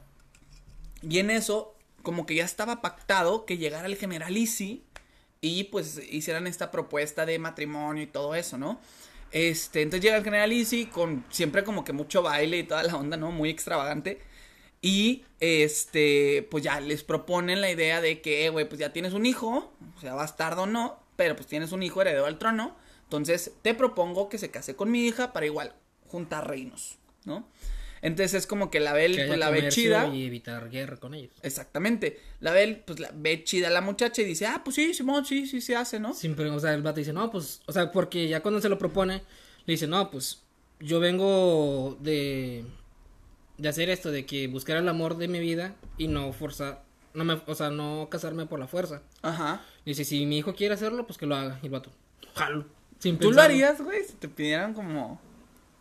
Y 1.01 1.19
en 1.19 1.29
eso, 1.29 1.75
como 2.03 2.25
que 2.25 2.35
ya 2.35 2.45
estaba 2.45 2.81
pactado 2.81 3.45
que 3.45 3.57
llegara 3.57 3.85
el 3.87 3.97
generalisi 3.97 4.81
y 5.41 5.65
pues 5.65 5.99
hicieran 6.09 6.47
esta 6.47 6.71
propuesta 6.71 7.25
de 7.25 7.37
matrimonio 7.37 8.03
y 8.03 8.07
todo 8.07 8.33
eso, 8.33 8.57
¿no? 8.57 8.79
Este, 9.33 9.81
entonces 9.81 10.05
llega 10.05 10.15
el 10.15 10.23
generalisi 10.23 10.85
con 10.85 11.25
siempre 11.29 11.65
como 11.65 11.83
que 11.83 11.91
mucho 11.91 12.21
baile 12.21 12.59
y 12.59 12.63
toda 12.63 12.83
la 12.83 12.95
onda, 12.95 13.17
¿no? 13.17 13.33
Muy 13.33 13.49
extravagante. 13.49 14.21
Y 14.81 15.25
este, 15.41 16.47
pues 16.49 16.63
ya 16.63 16.79
les 16.79 17.03
proponen 17.03 17.59
la 17.59 17.69
idea 17.69 17.99
de 17.99 18.21
que, 18.21 18.45
eh, 18.45 18.49
güey, 18.51 18.69
pues 18.69 18.79
ya 18.79 18.93
tienes 18.93 19.11
un 19.11 19.25
hijo, 19.25 19.73
o 19.97 19.99
sea, 19.99 20.13
bastardo 20.13 20.61
o 20.61 20.65
no, 20.65 21.03
pero 21.17 21.35
pues 21.35 21.47
tienes 21.47 21.73
un 21.73 21.83
hijo 21.83 21.99
heredero 21.99 22.25
al 22.25 22.39
trono. 22.39 22.86
Entonces 23.07 23.53
te 23.61 23.73
propongo 23.73 24.27
que 24.27 24.37
se 24.37 24.51
case 24.51 24.75
con 24.75 24.91
mi 24.91 25.05
hija 25.05 25.31
para 25.31 25.45
igual 25.45 25.73
juntar 26.07 26.47
reinos, 26.47 26.97
¿no? 27.23 27.47
Entonces 28.01 28.33
es 28.33 28.47
como 28.47 28.69
que 28.69 28.79
la 28.79 28.93
Que 28.93 29.05
haya 29.05 29.27
pues, 29.27 29.39
la 29.39 29.49
ve 29.49 29.69
chida. 29.69 30.07
Y 30.13 30.25
evitar 30.25 30.69
guerra 30.69 30.97
con 30.97 31.13
ellos. 31.13 31.31
Exactamente. 31.41 32.19
La 32.39 32.51
ve, 32.51 32.83
pues 32.85 32.99
la 32.99 33.11
ve 33.13 33.43
chida 33.43 33.69
la 33.69 33.81
muchacha 33.81 34.21
y 34.21 34.25
dice, 34.25 34.45
ah, 34.45 34.61
pues 34.63 34.75
sí, 34.75 34.93
Simón, 34.93 35.25
sí, 35.25 35.47
sí 35.47 35.61
se 35.61 35.75
hace, 35.75 35.99
¿no? 35.99 36.13
Siempre, 36.13 36.49
o 36.49 36.59
sea, 36.59 36.73
el 36.73 36.81
vato 36.81 36.99
dice, 36.99 37.13
no, 37.13 37.31
pues, 37.31 37.61
o 37.65 37.71
sea, 37.71 37.91
porque 37.91 38.27
ya 38.27 38.41
cuando 38.41 38.61
se 38.61 38.69
lo 38.69 38.77
propone, 38.77 39.23
le 39.65 39.73
dice, 39.73 39.87
no, 39.87 40.11
pues, 40.11 40.43
yo 40.79 40.99
vengo 40.99 41.97
de, 42.01 42.63
de 43.57 43.69
hacer 43.69 43.89
esto, 43.89 44.11
de 44.11 44.25
que 44.25 44.47
buscar 44.47 44.77
el 44.77 44.87
amor 44.87 45.17
de 45.17 45.27
mi 45.27 45.39
vida 45.39 45.75
y 45.97 46.07
no 46.07 46.31
forzar, 46.33 46.83
no 47.13 47.23
me, 47.23 47.41
o 47.45 47.55
sea, 47.55 47.71
no 47.71 48.09
casarme 48.11 48.45
por 48.45 48.59
la 48.59 48.67
fuerza. 48.67 49.01
Ajá. 49.21 49.65
Dice, 49.85 50.05
si 50.05 50.25
mi 50.25 50.37
hijo 50.37 50.53
quiere 50.53 50.75
hacerlo, 50.75 51.07
pues 51.07 51.17
que 51.17 51.25
lo 51.25 51.35
haga. 51.35 51.59
Y 51.63 51.65
el 51.65 51.71
vato, 51.71 51.91
jalo. 52.35 52.76
Sin 52.99 53.17
¿Tú 53.19 53.31
lo 53.31 53.41
harías, 53.41 53.81
güey, 53.81 54.03
si 54.03 54.13
te 54.13 54.27
pidieran 54.27 54.73
como 54.73 55.19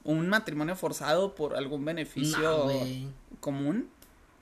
un 0.05 0.29
matrimonio 0.29 0.77
forzado 0.77 1.35
por 1.35 1.57
algún 1.57 1.85
beneficio 1.85 2.39
No, 2.39 2.71
común? 3.41 3.89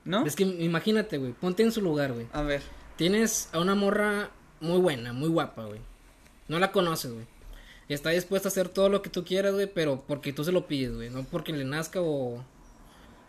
¿No? 0.03 0.25
Es 0.25 0.35
que 0.35 0.43
imagínate, 0.43 1.17
güey, 1.17 1.33
ponte 1.33 1.63
en 1.63 1.71
su 1.71 1.81
lugar, 1.81 2.13
güey. 2.13 2.27
A 2.31 2.43
ver. 2.43 2.61
Tienes 2.95 3.49
a 3.51 3.59
una 3.59 3.75
morra 3.75 4.29
muy 4.59 4.79
buena, 4.79 5.13
muy 5.13 5.29
guapa, 5.29 5.65
güey. 5.65 5.79
No 6.47 6.59
la 6.59 6.71
conoces, 6.71 7.11
güey. 7.11 7.25
Está 7.89 8.11
dispuesta 8.11 8.47
a 8.47 8.51
hacer 8.51 8.69
todo 8.69 8.89
lo 8.89 9.01
que 9.01 9.09
tú 9.09 9.23
quieras, 9.23 9.53
güey, 9.53 9.71
pero 9.71 10.03
porque 10.07 10.33
tú 10.33 10.43
se 10.43 10.51
lo 10.51 10.67
pides, 10.67 10.93
güey. 10.93 11.09
No 11.09 11.23
porque 11.23 11.53
le 11.53 11.65
nazca 11.65 12.01
o, 12.01 12.43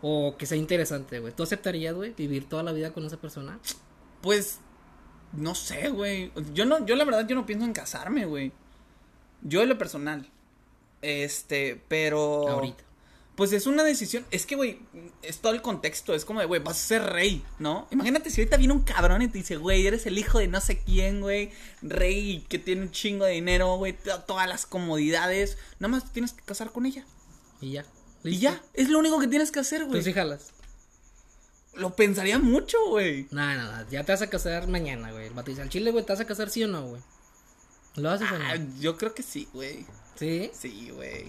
o 0.01 0.35
que 0.37 0.45
sea 0.45 0.57
interesante, 0.57 1.19
güey. 1.19 1.33
¿Tú 1.33 1.43
aceptarías, 1.43 1.95
güey, 1.95 2.13
vivir 2.13 2.47
toda 2.47 2.63
la 2.63 2.71
vida 2.71 2.93
con 2.93 3.05
esa 3.05 3.17
persona? 3.17 3.59
Pues, 4.21 4.59
no 5.33 5.55
sé, 5.55 5.89
güey. 5.89 6.31
Yo 6.53 6.65
no, 6.65 6.85
yo 6.85 6.95
la 6.95 7.05
verdad, 7.05 7.27
yo 7.27 7.35
no 7.35 7.45
pienso 7.45 7.65
en 7.65 7.73
casarme, 7.73 8.25
güey. 8.25 8.51
Yo 9.41 9.61
en 9.61 9.69
lo 9.69 9.77
personal. 9.77 10.29
Este, 11.01 11.81
pero. 11.87 12.47
Ahorita. 12.47 12.83
Pues 13.35 13.53
es 13.53 13.67
una 13.67 13.83
decisión. 13.83 14.25
Es 14.31 14.47
que, 14.47 14.55
güey, 14.55 14.79
es 15.21 15.37
todo 15.41 15.53
el 15.53 15.61
contexto. 15.61 16.15
Es 16.15 16.25
como 16.25 16.39
de, 16.39 16.47
güey, 16.47 16.59
vas 16.59 16.77
a 16.83 16.87
ser 16.87 17.03
rey, 17.03 17.45
¿no? 17.59 17.87
Imagínate 17.91 18.31
si 18.31 18.41
ahorita 18.41 18.57
viene 18.57 18.73
un 18.73 18.81
cabrón 18.81 19.21
y 19.21 19.27
te 19.27 19.37
dice, 19.37 19.57
güey, 19.57 19.85
eres 19.85 20.07
el 20.07 20.17
hijo 20.17 20.39
de 20.39 20.47
no 20.47 20.59
sé 20.59 20.79
quién, 20.79 21.21
güey. 21.21 21.51
Rey 21.83 22.43
que 22.49 22.57
tiene 22.57 22.81
un 22.81 22.91
chingo 22.91 23.25
de 23.25 23.33
dinero, 23.33 23.75
güey. 23.77 23.93
to- 23.93 24.21
Todas 24.23 24.47
las 24.49 24.65
comodidades. 24.65 25.59
Nada 25.79 25.91
más 25.91 26.11
tienes 26.11 26.33
que 26.33 26.41
casar 26.43 26.71
con 26.71 26.87
ella. 26.87 27.05
Y 27.61 27.73
ya. 27.73 27.85
Y 28.23 28.39
ya. 28.39 28.59
Es 28.73 28.89
lo 28.89 28.97
único 28.97 29.19
que 29.19 29.27
tienes 29.27 29.51
que 29.51 29.59
hacer, 29.59 29.81
Tú 29.83 29.89
güey. 29.89 30.01
sí 30.01 30.13
jalas. 30.13 30.51
Lo 31.75 31.95
pensaría 31.95 32.39
mucho, 32.39 32.75
güey. 32.89 33.27
Nada, 33.29 33.53
nada. 33.55 33.87
Ya 33.91 34.03
te 34.03 34.11
vas 34.13 34.23
a 34.23 34.31
casar 34.31 34.67
mañana, 34.67 35.11
güey. 35.11 35.27
El 35.27 35.45
dice, 35.45 35.61
al 35.61 35.69
chile, 35.69 35.91
güey, 35.91 36.03
¿te 36.03 36.11
vas 36.11 36.19
a 36.21 36.25
casar 36.25 36.49
sí 36.49 36.63
o 36.63 36.67
no, 36.67 36.87
güey? 36.87 37.01
¿Lo 37.97 38.09
haces 38.09 38.31
o 38.31 38.35
Ah, 38.35 38.55
no? 38.57 38.79
yo 38.79 38.97
creo 38.97 39.13
que 39.13 39.23
sí, 39.23 39.47
güey. 39.53 39.85
Sí. 40.15 40.49
Sí, 40.57 40.89
güey. 40.93 41.25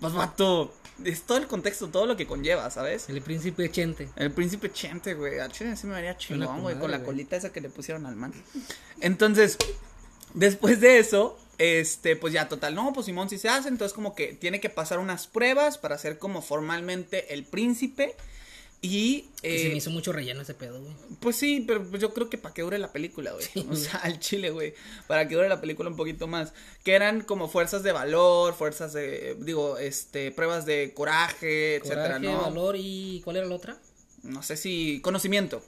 Pues, 0.00 0.12
vato. 0.12 0.74
Es 1.04 1.22
todo 1.22 1.38
el 1.38 1.46
contexto, 1.48 1.88
todo 1.88 2.06
lo 2.06 2.16
que 2.16 2.26
conlleva, 2.26 2.70
¿sabes? 2.70 3.08
El 3.08 3.20
príncipe 3.20 3.68
Chente. 3.70 4.08
El 4.16 4.30
príncipe 4.30 4.70
Chente, 4.72 5.14
güey. 5.14 5.40
A 5.40 5.48
Chile 5.48 5.76
sí 5.76 5.86
me 5.88 5.96
haría 5.96 6.16
chingón, 6.16 6.60
güey, 6.62 6.78
con 6.78 6.90
la 6.90 7.02
colita 7.02 7.36
esa 7.36 7.50
que 7.52 7.60
le 7.60 7.68
pusieron 7.68 8.06
al 8.06 8.14
man. 8.14 8.32
Entonces, 9.00 9.56
después 10.34 10.80
de 10.80 10.98
eso, 10.98 11.36
este, 11.58 12.14
pues 12.14 12.32
ya, 12.32 12.48
total, 12.48 12.74
no, 12.76 12.92
pues 12.92 13.06
Simón 13.06 13.28
sí 13.28 13.38
se 13.38 13.48
hace. 13.48 13.68
Entonces, 13.68 13.92
como 13.92 14.14
que 14.14 14.34
tiene 14.34 14.60
que 14.60 14.70
pasar 14.70 15.00
unas 15.00 15.26
pruebas 15.26 15.78
para 15.78 15.98
ser 15.98 16.18
como 16.18 16.42
formalmente 16.42 17.34
el 17.34 17.44
príncipe. 17.44 18.14
Y. 18.84 19.30
Se 19.40 19.66
eh, 19.66 19.70
me 19.70 19.76
hizo 19.76 19.90
mucho 19.90 20.12
relleno 20.12 20.42
ese 20.42 20.52
pedo, 20.52 20.78
güey. 20.78 20.92
Pues 21.18 21.36
sí, 21.36 21.64
pero 21.66 21.82
pues 21.82 22.02
yo 22.02 22.12
creo 22.12 22.28
que 22.28 22.36
para 22.36 22.52
que 22.52 22.60
dure 22.60 22.78
la 22.78 22.92
película, 22.92 23.32
güey. 23.32 23.42
Sí, 23.42 23.66
o 23.70 23.74
sea, 23.74 24.00
al 24.00 24.20
chile, 24.20 24.50
güey. 24.50 24.74
Para 25.06 25.26
que 25.26 25.36
dure 25.36 25.48
la 25.48 25.58
película 25.58 25.88
un 25.88 25.96
poquito 25.96 26.26
más. 26.26 26.52
Que 26.84 26.92
eran 26.92 27.22
como 27.22 27.48
fuerzas 27.48 27.82
de 27.82 27.92
valor, 27.92 28.52
fuerzas 28.52 28.92
de, 28.92 29.36
digo, 29.40 29.78
este, 29.78 30.32
pruebas 30.32 30.66
de 30.66 30.92
coraje, 30.92 31.76
etcétera, 31.76 32.18
¿no? 32.18 32.42
valor 32.42 32.76
y... 32.78 33.22
¿Cuál 33.24 33.36
era 33.36 33.46
la 33.46 33.54
otra? 33.54 33.78
No 34.22 34.42
sé 34.42 34.58
si, 34.58 35.00
conocimiento. 35.00 35.62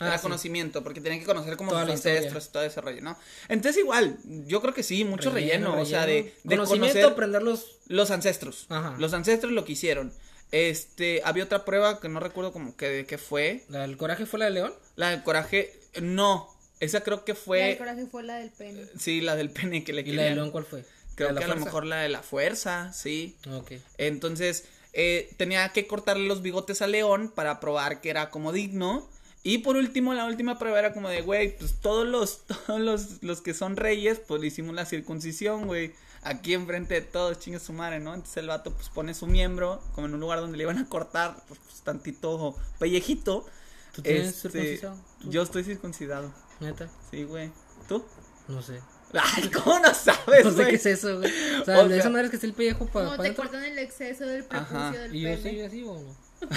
Ah, 0.00 0.08
era 0.08 0.18
sí. 0.18 0.22
conocimiento, 0.22 0.82
porque 0.82 1.00
tenían 1.00 1.20
que 1.20 1.26
conocer 1.26 1.56
como 1.56 1.70
Toda 1.70 1.82
sus 1.82 1.92
ancestros 1.92 2.46
y 2.46 2.52
todo 2.52 2.62
ese 2.64 2.80
rollo, 2.80 3.02
¿no? 3.02 3.16
Entonces 3.48 3.80
igual, 3.80 4.18
yo 4.24 4.60
creo 4.60 4.74
que 4.74 4.82
sí, 4.82 5.04
mucho 5.04 5.30
relleno, 5.30 5.78
o 5.78 5.84
sea, 5.84 6.06
de, 6.06 6.34
de 6.42 6.56
conocimiento, 6.56 6.94
conocer 6.94 7.04
aprender 7.04 7.42
los 7.42 7.66
los 7.86 8.10
ancestros. 8.10 8.66
Ajá. 8.70 8.96
Los 8.98 9.12
ancestros 9.12 9.52
lo 9.52 9.64
que 9.64 9.72
hicieron. 9.72 10.12
Este, 10.52 11.22
había 11.24 11.44
otra 11.44 11.64
prueba 11.64 12.00
que 12.00 12.08
no 12.08 12.18
recuerdo 12.20 12.52
como 12.52 12.76
que 12.76 12.88
de 12.88 13.06
qué 13.06 13.18
fue. 13.18 13.64
la- 13.68 13.84
el 13.84 13.96
coraje 13.96 14.26
fue 14.26 14.38
la 14.40 14.46
de 14.46 14.50
León. 14.52 14.72
La 14.96 15.10
del 15.10 15.22
coraje, 15.22 15.72
no, 16.02 16.48
esa 16.80 17.02
creo 17.02 17.24
que 17.24 17.32
La 17.32 17.36
del 17.38 17.44
fue, 17.44 17.76
coraje 17.78 18.06
fue 18.06 18.22
la 18.24 18.36
del 18.36 18.50
pene. 18.50 18.84
sí, 18.98 19.20
la 19.20 19.36
del 19.36 19.50
pene 19.50 19.84
que 19.84 19.92
le 19.92 20.02
¿Y 20.02 20.04
la 20.06 20.10
de 20.10 20.16
querían. 20.16 20.34
León 20.36 20.50
cuál 20.50 20.64
fue? 20.64 20.84
Creo 21.14 21.28
¿La 21.28 21.34
de 21.34 21.40
que 21.40 21.46
la 21.48 21.52
a 21.54 21.56
lo 21.58 21.64
mejor 21.64 21.86
la 21.86 21.96
de 22.00 22.08
la 22.08 22.22
fuerza, 22.22 22.92
sí. 22.92 23.36
Ok. 23.52 23.72
Entonces, 23.98 24.64
eh, 24.92 25.30
tenía 25.36 25.68
que 25.70 25.86
cortarle 25.86 26.26
los 26.26 26.42
bigotes 26.42 26.82
a 26.82 26.86
León 26.88 27.30
para 27.34 27.60
probar 27.60 28.00
que 28.00 28.10
era 28.10 28.30
como 28.30 28.52
digno. 28.52 29.08
Y 29.42 29.58
por 29.58 29.76
último, 29.76 30.12
la 30.14 30.26
última 30.26 30.58
prueba 30.58 30.78
era 30.80 30.92
como 30.92 31.08
de, 31.08 31.22
güey, 31.22 31.56
pues 31.56 31.74
todos 31.80 32.06
los, 32.06 32.40
todos 32.66 32.80
los, 32.80 33.22
los 33.22 33.40
que 33.40 33.54
son 33.54 33.76
reyes, 33.76 34.18
pues 34.26 34.40
le 34.40 34.48
hicimos 34.48 34.74
la 34.74 34.84
circuncisión, 34.84 35.66
güey. 35.66 35.92
Aquí 36.22 36.52
enfrente 36.54 36.94
de 36.94 37.00
todos, 37.00 37.38
chingue 37.38 37.58
su 37.58 37.72
madre, 37.72 37.98
¿no? 37.98 38.12
Entonces 38.14 38.36
el 38.38 38.48
vato 38.48 38.72
pues 38.72 38.88
pone 38.90 39.14
su 39.14 39.26
miembro, 39.26 39.82
como 39.94 40.06
en 40.06 40.14
un 40.14 40.20
lugar 40.20 40.40
donde 40.40 40.58
le 40.58 40.64
iban 40.64 40.78
a 40.78 40.86
cortar, 40.88 41.36
pues, 41.48 41.58
pues, 41.64 41.80
tantito 41.82 42.54
pellejito. 42.78 43.46
¿Tú 43.94 44.02
tienes 44.02 44.28
Este, 44.28 44.50
circuncisado? 44.50 44.96
¿Tú? 45.20 45.30
Yo 45.30 45.42
estoy 45.42 45.64
circuncidado. 45.64 46.32
Neta, 46.60 46.88
Sí, 47.10 47.24
güey. 47.24 47.50
¿Tú? 47.88 48.04
no 48.48 48.60
sé. 48.62 48.80
Ay, 49.12 49.48
¿cómo 49.50 49.78
no 49.80 49.92
sabes, 49.94 50.44
No 50.44 50.52
sé 50.52 50.66
qué 50.68 50.76
es 50.76 50.86
eso, 50.86 51.18
güey. 51.18 51.32
O 51.60 51.64
sea, 51.64 51.78
O 51.78 51.82
de 51.84 51.88
sea- 51.90 51.98
esa 52.00 52.10
madre 52.10 52.24
es 52.26 52.30
que 52.30 52.36
está 52.36 52.46
el 52.46 52.52
pellejo 52.52 52.86
para 52.86 53.06
Como 53.10 53.22
te 53.22 53.34
cortan 53.34 53.64
el 53.64 53.78
exceso 53.78 54.24
del 54.26 54.44
prepucio 54.44 55.00
del 55.00 55.14
¿Y 55.16 55.20
yo 55.22 55.28
pene. 55.30 55.42
soy 55.42 55.60
así 55.62 55.82
o 55.84 55.94
no? 55.94 56.16
¿Por 56.40 56.48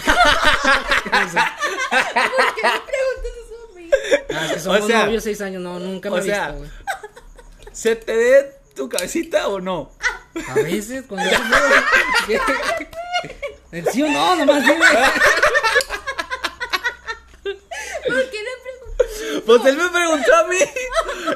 qué 2.55 2.61
me 2.63 2.81
preguntas 2.81 3.33
eso 3.45 3.55
a 3.71 3.75
mí? 3.75 3.89
Ah, 4.33 4.45
es 4.45 4.51
que 4.53 4.59
somos 4.59 4.81
O 4.81 4.87
sea- 4.87 5.05
novios 5.05 5.23
seis 5.23 5.41
años, 5.41 5.61
no, 5.61 5.79
nunca 5.79 6.09
me 6.09 6.17
o 6.17 6.19
he 6.19 6.23
visto, 6.23 6.53
güey. 6.57 6.69
¿Se 7.71 7.95
te 7.95 8.15
ve 8.15 8.51
tu 8.75 8.89
cabecita 8.89 9.47
o 9.47 9.59
no? 9.59 9.91
A 10.49 10.53
veces, 10.55 11.03
cuando. 11.07 11.29
¿El 13.71 13.87
sí 13.89 14.01
o 14.03 14.07
no? 14.11 14.35
Nomás 14.35 14.63
dime. 14.63 14.85
¿Por 17.43 18.29
qué 18.29 18.37
le 18.43 18.49
preguntas? 18.63 19.43
Pues 19.45 19.65
él 19.65 19.77
me 19.77 19.89
preguntó 19.89 20.35
a 20.35 20.47
mí. 20.47 20.57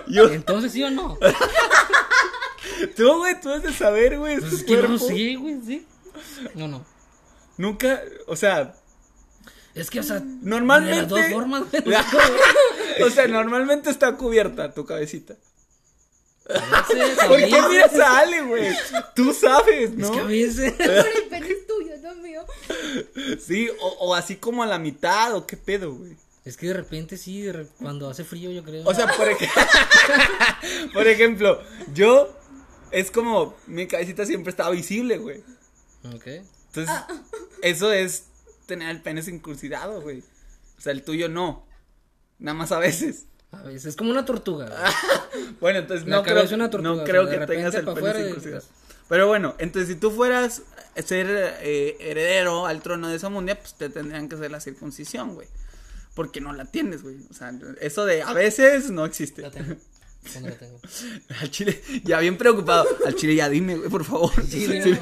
Yo, 0.08 0.30
Entonces, 0.30 0.72
¿sí 0.72 0.84
o 0.84 0.92
no? 0.92 1.18
tú, 2.96 3.18
güey, 3.18 3.40
tú 3.42 3.50
has 3.52 3.64
de 3.64 3.74
saber, 3.74 4.18
güey. 4.20 4.36
es 4.36 4.42
Pues 4.42 4.54
es 4.54 4.64
que 4.64 4.78
no 4.78 4.98
sé, 4.98 5.36
güey, 5.36 5.60
sí. 5.66 5.88
No, 6.56 6.68
no. 6.68 6.86
Nunca, 7.58 8.02
o 8.28 8.36
sea, 8.36 8.76
Es 9.74 9.90
que, 9.90 10.00
o 10.00 10.04
sea, 10.04 10.22
normalmente. 10.42 10.96
de 10.96 11.02
las 11.02 11.10
dos 11.10 11.22
formas, 11.32 11.64
güey. 11.72 11.96
o 13.04 13.10
sea, 13.10 13.28
normalmente 13.28 13.90
está 13.90 14.16
cubierta 14.16 14.74
tu 14.74 14.86
cabecita. 14.86 15.36
A 16.50 16.94
veces, 16.94 17.20
a 17.20 17.28
¿Por 17.28 17.38
qué 17.40 17.62
miras 17.70 17.96
a 18.00 18.20
Ale, 18.20 18.42
güey? 18.44 18.76
Tú 19.16 19.34
sabes, 19.34 19.94
¿no? 19.94 20.06
Es 20.06 20.12
que 20.12 20.20
a 20.20 20.24
veces. 20.24 20.74
Pero 20.78 20.94
el 21.02 21.24
pene 21.30 21.48
es 21.52 21.68
tuyo, 21.68 21.94
no 22.02 22.16
mío. 22.16 22.46
Sí, 23.46 23.70
o, 23.82 23.88
o 24.00 24.16
así 24.16 24.36
como 24.38 24.64
a 24.64 24.66
la 24.66 24.80
mitad, 24.80 25.36
o 25.36 25.46
qué 25.46 25.58
pedo, 25.58 25.94
güey. 25.94 26.16
Es 26.46 26.56
que 26.56 26.68
de 26.68 26.74
repente 26.76 27.18
sí, 27.18 27.42
de 27.42 27.52
re- 27.52 27.68
cuando 27.82 28.10
hace 28.10 28.24
frío, 28.24 28.50
yo 28.52 28.64
creo. 28.64 28.84
O 28.88 28.94
sea, 28.94 29.08
por, 29.08 29.28
ej- 29.28 29.50
por 30.94 31.06
ejemplo, 31.08 31.62
yo 31.94 32.34
es 32.92 33.12
como 33.12 33.56
mi 33.68 33.86
cabecita 33.88 34.26
siempre 34.26 34.52
estaba 34.52 34.70
visible, 34.70 35.18
güey. 35.18 35.44
Ok. 36.16 36.28
Entonces, 36.68 36.96
eso 37.62 37.92
es 37.92 38.28
tener 38.66 38.90
el 38.90 39.02
pene 39.02 39.22
circuncidado, 39.22 40.02
güey. 40.02 40.24
O 40.78 40.82
sea, 40.82 40.94
el 40.94 41.04
tuyo 41.04 41.28
no. 41.28 41.68
Nada 42.40 42.56
más 42.56 42.72
a 42.72 42.80
veces. 42.80 43.26
A 43.52 43.64
veces 43.64 43.86
es 43.86 43.96
como 43.96 44.12
una 44.12 44.26
tortuga. 44.26 44.66
güey. 44.68 45.54
Bueno, 45.60 45.80
entonces 45.80 46.08
La 46.08 46.18
no 46.18 46.24
creo, 46.24 46.44
una 46.54 46.70
tortuga, 46.70 46.96
no 46.96 47.02
o 47.02 47.06
creo 47.06 47.24
sea, 47.24 47.34
que 47.34 47.40
de 47.40 47.48
tengas 47.48 47.74
el 47.76 47.86
pene 47.86 48.10
y- 48.10 48.24
circuncidado. 48.26 48.64
Pero 49.10 49.28
bueno, 49.28 49.56
entonces 49.58 49.88
si 49.88 49.96
tú 50.00 50.12
fueras 50.12 50.64
a 50.98 51.02
ser 51.02 51.28
eh, 51.62 51.96
heredero 52.00 52.66
al 52.66 52.82
trono 52.82 53.08
de 53.08 53.18
Samundia, 53.20 53.58
pues 53.60 53.74
te 53.76 53.90
tendrían 53.90 54.28
que 54.28 54.36
hacer 54.36 54.52
la 54.52 54.60
circuncisión, 54.60 55.34
güey. 55.34 55.48
Porque 56.14 56.42
no 56.42 56.52
la 56.52 56.66
tienes, 56.66 57.04
güey. 57.04 57.16
O 57.30 57.34
sea, 57.34 57.54
eso 57.80 58.06
de 58.06 58.22
a 58.24 58.34
veces 58.34 58.90
no 58.92 59.06
existe. 59.06 59.44
La 59.44 59.52
tengo. 59.52 59.76
¿Cuándo 60.34 60.50
la 60.50 60.56
tengo? 60.58 60.82
Al 61.40 61.50
chile, 61.52 61.82
ya 62.04 62.20
bien 62.20 62.38
preocupado. 62.38 62.86
Al 63.06 63.16
chile 63.16 63.36
ya 63.36 63.48
dime, 63.50 63.78
güey, 63.78 63.90
por 63.90 64.04
favor. 64.04 64.32
Sí, 64.46 64.68
Sí. 64.82 64.98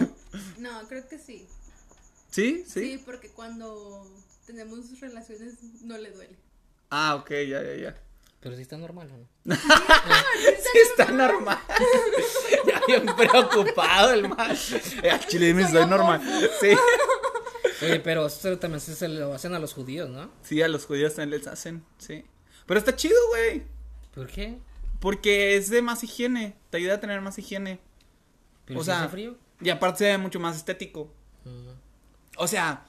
No, 0.60 0.88
creo 0.88 1.08
que 1.08 1.18
sí. 1.18 1.48
¿Sí? 2.30 2.64
Sí, 2.68 2.82
¿Sí? 2.98 3.02
porque 3.06 3.30
cuando 3.30 4.06
tenemos 4.46 4.80
relaciones 5.00 5.56
no 5.84 5.98
le 5.98 6.12
duele. 6.12 6.36
Ah, 6.92 7.16
ok, 7.16 7.30
ya, 7.32 7.64
ya, 7.64 7.76
ya. 7.76 8.02
Pero 8.46 8.56
sí 8.58 8.62
está 8.62 8.78
normal, 8.78 9.10
¿o 9.12 9.18
no? 9.18 9.56
Sí, 9.56 10.80
está 10.92 11.12
normal. 11.12 11.58
ya 12.68 12.80
bien 12.86 13.08
preocupado 13.16 14.14
el 14.14 14.30
mal. 14.30 14.52
Al 14.52 15.28
chile 15.28 15.48
dime, 15.48 15.68
soy 15.68 15.88
normal. 15.88 16.22
Sí. 16.62 16.70
Oye, 17.82 18.00
pero 18.02 18.28
eso 18.28 18.56
también 18.60 18.80
se 18.82 19.08
lo 19.08 19.34
hacen 19.34 19.56
a 19.56 19.60
los 19.60 19.74
judíos, 19.74 20.12
¿no? 20.12 20.30
Sí, 20.44 20.62
a 20.62 20.68
los 20.68 20.86
judíos 20.86 21.16
también 21.16 21.40
les 21.40 21.48
hacen, 21.48 21.84
sí. 21.98 22.24
Pero 22.68 22.78
está 22.80 22.96
chido, 22.96 23.16
güey. 23.30 23.64
¿Por 24.14 24.28
qué? 24.28 24.60
Porque 25.00 25.56
es 25.58 25.72
de 25.72 25.82
más 25.82 26.04
higiene. 26.04 26.56
Te 26.70 26.78
ayuda 26.78 26.94
a 26.96 27.00
tener 27.00 27.22
más 27.22 27.40
higiene. 27.40 27.80
¿Pero 28.66 28.80
O 28.80 28.84
si 28.84 28.92
sea- 28.92 29.00
hace 29.02 29.10
frío? 29.10 29.38
Y 29.60 29.72
aparte 29.72 29.98
se 30.00 30.06
ve 30.06 30.18
mucho 30.20 30.40
más 30.40 30.56
estético. 30.56 31.12
O 32.38 32.48
sea. 32.48 32.86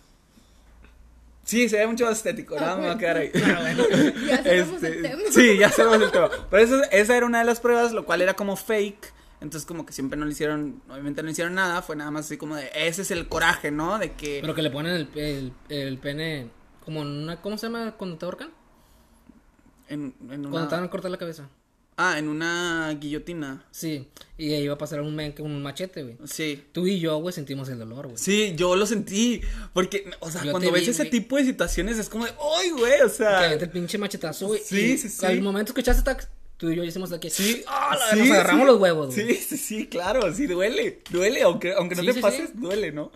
Sí, 1.46 1.68
se 1.70 1.78
ve 1.78 1.86
mucho 1.86 2.04
más 2.04 2.18
estético. 2.18 2.56
Nada, 2.56 2.76
me 2.76 2.86
va 2.88 2.92
a 2.94 2.98
quedar 2.98 3.16
ahí. 3.18 3.30
Ya 4.26 4.42
cerramos 4.42 4.82
el 4.82 4.94
Este, 4.94 5.08
tema. 5.08 5.22
sí, 5.30 5.56
ya 5.58 5.70
sabemos 5.70 6.02
el 6.06 6.10
tema. 6.12 6.28
Pero 6.50 6.62
eso- 6.62 6.82
esa 6.90 7.16
era 7.16 7.24
una 7.24 7.38
de 7.38 7.44
las 7.44 7.60
pruebas, 7.60 7.92
lo 7.92 8.04
cual 8.04 8.20
era 8.20 8.34
como 8.34 8.56
fake. 8.56 9.14
Entonces, 9.40 9.66
como 9.66 9.86
que 9.86 9.92
siempre 9.92 10.18
no 10.18 10.24
le 10.26 10.32
hicieron, 10.32 10.82
obviamente 10.90 11.22
no 11.22 11.30
hicieron 11.30 11.54
nada. 11.54 11.82
Fue 11.82 11.94
nada 11.96 12.10
más 12.10 12.26
así 12.26 12.36
como 12.36 12.56
de, 12.56 12.70
ese 12.74 13.02
es 13.02 13.10
el 13.12 13.28
coraje, 13.28 13.70
¿no? 13.70 13.98
De 13.98 14.12
que. 14.12 14.38
Pero 14.40 14.54
que 14.54 14.62
le 14.62 14.70
ponen 14.70 14.92
el, 14.94 15.08
el, 15.14 15.52
el 15.68 15.98
pene 15.98 16.50
como 16.84 17.02
en 17.02 17.08
una... 17.08 17.40
¿Cómo 17.40 17.56
se 17.58 17.66
llama 17.66 17.92
cuando 17.96 18.16
te 18.18 18.24
ahorcan? 18.24 18.50
En, 19.88 20.14
en 20.20 20.26
Cuando 20.26 20.48
una. 20.48 20.68
te 20.68 20.74
van 20.74 20.84
a 20.84 20.90
cortar 20.90 21.10
la 21.10 21.16
cabeza. 21.18 21.48
Ah, 21.98 22.18
en 22.18 22.28
una 22.28 22.94
guillotina. 23.00 23.64
Sí, 23.70 24.06
y 24.36 24.52
ahí 24.52 24.68
va 24.68 24.74
a 24.74 24.78
pasar 24.78 25.00
un 25.00 25.16
men 25.16 25.32
con 25.32 25.46
un 25.46 25.62
machete, 25.62 26.02
güey. 26.02 26.16
Sí. 26.26 26.62
Tú 26.72 26.86
y 26.86 27.00
yo, 27.00 27.16
güey, 27.18 27.32
sentimos 27.32 27.70
el 27.70 27.78
dolor, 27.78 28.06
güey. 28.08 28.18
Sí, 28.18 28.52
yo 28.54 28.76
lo 28.76 28.84
sentí. 28.84 29.40
Porque, 29.72 30.10
o 30.20 30.30
sea, 30.30 30.44
Yo 30.44 30.50
cuando 30.50 30.70
ves 30.72 30.84
vi, 30.84 30.90
ese 30.90 31.04
güey. 31.04 31.10
tipo 31.10 31.36
de 31.38 31.44
situaciones 31.46 31.96
es 31.98 32.10
como 32.10 32.26
de, 32.26 32.32
¡ay, 32.58 32.70
güey! 32.70 33.00
O 33.00 33.04
Que 33.04 33.08
sea. 33.08 33.38
avienta 33.44 33.64
el 33.64 33.70
pinche 33.70 33.96
machetazo, 33.96 34.48
güey. 34.48 34.60
Sí, 34.62 34.78
y 34.92 34.98
sí, 34.98 35.08
sí. 35.08 35.24
Al 35.24 35.40
momento 35.40 35.72
que 35.72 35.82
tac, 35.82 36.28
tú 36.58 36.70
y 36.70 36.76
yo 36.76 36.84
hicimos 36.84 37.12
aquí. 37.12 37.30
Sí, 37.30 37.64
¡Ah, 37.66 37.96
la- 37.98 38.10
sí, 38.10 38.18
nos 38.18 38.30
agarramos 38.30 38.62
sí. 38.62 38.66
los 38.72 38.80
huevos, 38.80 39.14
güey. 39.14 39.34
Sí, 39.34 39.34
sí, 39.36 39.56
sí, 39.56 39.86
claro, 39.86 40.34
sí, 40.34 40.46
duele, 40.46 41.00
duele, 41.10 41.40
aunque, 41.42 41.72
aunque 41.72 41.94
no 41.94 42.02
Sí, 42.02 42.12
te 42.12 42.20
pases, 42.20 42.50
duele, 42.60 42.92
¿no? 42.92 43.10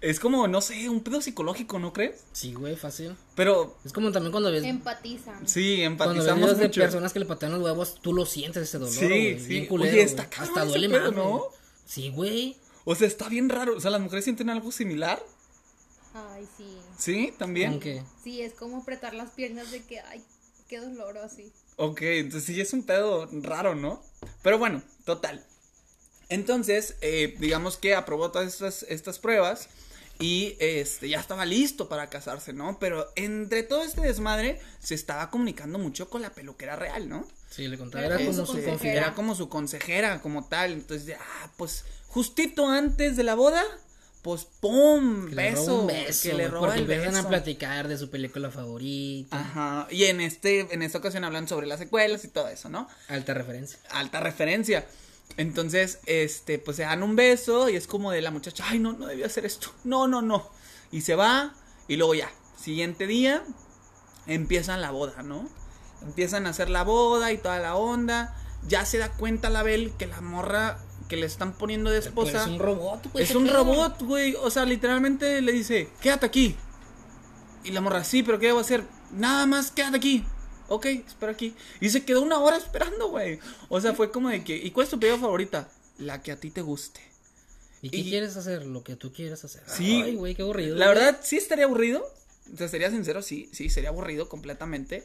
Es 0.00 0.20
como, 0.20 0.48
no 0.48 0.60
sé, 0.60 0.88
un 0.88 1.00
pedo 1.02 1.20
psicológico, 1.20 1.78
¿no 1.78 1.92
crees? 1.92 2.24
Sí, 2.32 2.52
güey, 2.54 2.76
fácil. 2.76 3.14
Pero, 3.34 3.76
Es 3.84 3.92
como 3.92 4.12
también 4.12 4.32
cuando 4.32 4.50
ves... 4.50 4.64
Empatizan. 4.64 5.46
sí, 5.48 5.76
Cuando 5.96 6.14
ves 6.14 6.22
empatizamos 6.26 6.58
de 6.58 6.64
mucho. 6.68 6.80
personas 6.80 7.12
que 7.12 7.18
le 7.20 7.26
patean 7.26 7.52
los 7.52 7.62
huevos, 7.62 7.96
tú 8.00 8.12
lo 8.12 8.26
sientes 8.26 8.62
ese 8.62 8.78
dolor, 8.78 8.92
Sí, 8.94 9.06
güey. 9.06 9.40
sí. 9.40 9.46
Bien 9.48 9.66
culero, 9.66 9.92
Oye, 9.92 10.02
está 10.02 10.28
Hasta 10.38 10.64
duele 10.64 10.88
pedo, 10.88 11.02
más, 11.02 11.12
¿no? 11.12 11.42
Sí, 11.84 12.10
güey. 12.10 12.56
O 12.84 12.94
sea, 12.94 13.06
está 13.06 13.28
bien 13.28 13.48
raro, 13.48 13.76
o 13.76 13.80
sea, 13.80 13.90
las 13.90 14.00
mujeres 14.00 14.24
sienten 14.24 14.50
algo 14.50 14.70
similar, 14.72 15.22
Ay, 16.14 16.46
sí. 16.56 16.78
¿sí? 16.98 17.34
También. 17.38 17.72
Aunque... 17.72 18.02
Sí, 18.24 18.40
es 18.40 18.54
como 18.54 18.78
apretar 18.78 19.12
las 19.14 19.30
piernas 19.32 19.70
de 19.70 19.84
que, 19.84 20.00
ay, 20.00 20.24
qué 20.68 20.80
dolor 20.80 21.16
o 21.18 21.22
así. 21.22 21.52
Ok, 21.76 22.00
entonces 22.02 22.44
sí 22.54 22.58
es 22.60 22.72
un 22.72 22.84
pedo 22.84 23.28
raro, 23.42 23.74
¿no? 23.74 24.02
Pero 24.42 24.58
bueno, 24.58 24.82
total. 25.04 25.44
Entonces, 26.28 26.96
eh, 27.00 27.36
digamos 27.38 27.76
que 27.76 27.94
aprobó 27.94 28.30
todas 28.30 28.52
estas, 28.52 28.82
estas 28.88 29.18
pruebas 29.18 29.68
y 30.18 30.56
este 30.60 31.08
ya 31.08 31.20
estaba 31.20 31.44
listo 31.44 31.88
para 31.88 32.08
casarse, 32.08 32.52
¿no? 32.52 32.78
Pero 32.78 33.06
entre 33.16 33.62
todo 33.62 33.82
este 33.82 34.00
desmadre 34.00 34.60
se 34.80 34.94
estaba 34.94 35.30
comunicando 35.30 35.78
mucho 35.78 36.08
con 36.08 36.22
la 36.22 36.30
peluquera 36.30 36.74
real, 36.74 37.08
¿no? 37.08 37.26
Sí, 37.50 37.68
le 37.68 37.78
contaba. 37.78 38.04
Era 38.06 38.16
Era 38.16 38.24
como 38.24 38.46
su 38.46 38.52
consejera. 38.52 38.92
Era 39.00 39.14
como 39.14 39.34
su 39.34 39.48
consejera, 39.48 40.20
como 40.22 40.44
tal. 40.48 40.72
Entonces, 40.72 41.16
ah, 41.20 41.50
pues 41.56 41.84
justito 42.08 42.66
antes 42.68 43.16
de 43.16 43.22
la 43.22 43.34
boda, 43.34 43.62
pues 44.22 44.46
¡pum! 44.60 45.28
Que 45.28 45.34
beso. 45.34 45.82
un 45.82 45.86
beso. 45.86 46.28
que 46.28 46.34
le 46.34 46.48
roba 46.48 46.68
porque 46.68 46.80
el 46.80 46.90
empiezan 46.90 47.14
beso. 47.14 47.26
a 47.26 47.28
platicar 47.28 47.86
de 47.86 47.98
su 47.98 48.10
película 48.10 48.50
favorita. 48.50 49.38
Ajá. 49.38 49.86
Y 49.90 50.04
en 50.04 50.20
este, 50.20 50.66
en 50.74 50.82
esta 50.82 50.98
ocasión 50.98 51.24
hablan 51.24 51.46
sobre 51.46 51.66
las 51.66 51.78
secuelas 51.78 52.24
y 52.24 52.28
todo 52.28 52.48
eso, 52.48 52.68
¿no? 52.68 52.88
Alta 53.08 53.34
referencia. 53.34 53.78
alta 53.90 54.18
referencia. 54.20 54.86
Entonces, 55.36 55.98
este, 56.06 56.58
pues 56.58 56.78
se 56.78 56.84
dan 56.84 57.02
un 57.02 57.14
beso 57.16 57.68
y 57.68 57.76
es 57.76 57.86
como 57.86 58.10
de 58.10 58.22
la 58.22 58.30
muchacha, 58.30 58.64
ay, 58.68 58.78
no, 58.78 58.92
no 58.94 59.06
debía 59.06 59.26
hacer 59.26 59.44
esto. 59.44 59.68
No, 59.84 60.08
no, 60.08 60.22
no. 60.22 60.50
Y 60.90 61.02
se 61.02 61.14
va 61.14 61.54
y 61.88 61.96
luego 61.96 62.14
ya, 62.14 62.30
siguiente 62.56 63.06
día, 63.06 63.42
empiezan 64.26 64.80
la 64.80 64.90
boda, 64.90 65.22
¿no? 65.22 65.48
Empiezan 66.02 66.46
a 66.46 66.50
hacer 66.50 66.70
la 66.70 66.84
boda 66.84 67.32
y 67.32 67.38
toda 67.38 67.58
la 67.58 67.76
onda. 67.76 68.34
Ya 68.66 68.84
se 68.84 68.98
da 68.98 69.12
cuenta 69.12 69.50
la 69.50 69.62
Bel 69.62 69.92
que 69.98 70.06
la 70.06 70.20
morra 70.20 70.78
que 71.08 71.16
le 71.16 71.26
están 71.26 71.52
poniendo 71.52 71.90
de 71.90 71.98
Pues 71.98 72.06
esposa 72.06 72.42
es 72.42 72.48
un 72.48 72.58
robot, 72.58 73.12
güey. 73.12 73.24
es 73.24 73.34
un 73.34 73.44
pedo. 73.44 73.54
robot, 73.58 74.02
güey. 74.02 74.34
O 74.42 74.50
sea, 74.50 74.64
literalmente 74.64 75.40
le 75.42 75.52
dice, 75.52 75.88
quédate 76.00 76.26
aquí. 76.26 76.56
Y 77.62 77.70
la 77.72 77.80
morra, 77.80 78.04
sí, 78.04 78.22
pero 78.22 78.38
¿qué 78.38 78.46
debo 78.46 78.60
hacer? 78.60 78.84
Nada 79.12 79.46
más, 79.46 79.70
quédate 79.70 79.96
aquí. 79.98 80.24
Ok, 80.68 80.86
espera 80.86 81.32
aquí. 81.32 81.54
Y 81.80 81.90
se 81.90 82.04
quedó 82.04 82.22
una 82.22 82.38
hora 82.38 82.56
esperando, 82.56 83.08
güey. 83.10 83.38
O 83.68 83.80
sea, 83.80 83.94
fue 83.94 84.10
como 84.10 84.28
de 84.28 84.42
que, 84.44 84.56
¿y 84.56 84.70
cuál 84.70 84.84
es 84.84 84.90
tu 84.90 84.98
película 85.00 85.20
favorita? 85.22 85.68
La 85.98 86.22
que 86.22 86.32
a 86.32 86.36
ti 86.40 86.50
te 86.50 86.62
guste. 86.62 87.00
¿Y 87.82 87.90
qué 87.90 87.96
Y- 87.98 88.10
quieres 88.10 88.36
hacer? 88.36 88.64
Lo 88.66 88.82
que 88.82 88.96
tú 88.96 89.12
quieras 89.12 89.44
hacer. 89.44 89.62
Sí. 89.66 90.02
Ay, 90.02 90.14
güey, 90.16 90.34
qué 90.34 90.42
aburrido. 90.42 90.76
La 90.76 90.86
güey. 90.86 90.98
verdad, 90.98 91.20
sí 91.22 91.36
estaría 91.36 91.64
aburrido. 91.66 92.04
O 92.52 92.56
sea, 92.56 92.68
sería 92.68 92.90
sincero, 92.90 93.22
sí, 93.22 93.48
sí, 93.52 93.68
sería 93.70 93.88
aburrido 93.90 94.28
completamente. 94.28 95.04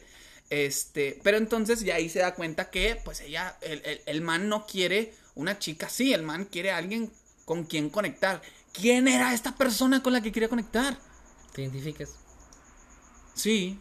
Este, 0.50 1.18
pero 1.22 1.38
entonces 1.38 1.80
ya 1.80 1.94
ahí 1.96 2.08
se 2.08 2.18
da 2.20 2.34
cuenta 2.34 2.70
que, 2.70 3.00
pues 3.04 3.20
ella, 3.20 3.56
el, 3.62 3.80
el, 3.84 4.00
el 4.06 4.20
man 4.20 4.48
no 4.48 4.66
quiere 4.66 5.14
una 5.34 5.58
chica 5.58 5.86
así, 5.86 6.12
el 6.12 6.22
man 6.22 6.44
quiere 6.44 6.70
a 6.72 6.76
alguien 6.76 7.10
con 7.44 7.64
quien 7.64 7.88
conectar. 7.90 8.42
¿Quién 8.72 9.08
era 9.08 9.32
esta 9.34 9.54
persona 9.56 10.02
con 10.02 10.12
la 10.12 10.20
que 10.20 10.30
quería 10.32 10.48
conectar? 10.48 10.98
Te 11.52 11.62
identificas. 11.62 12.10
Sí, 13.34 13.78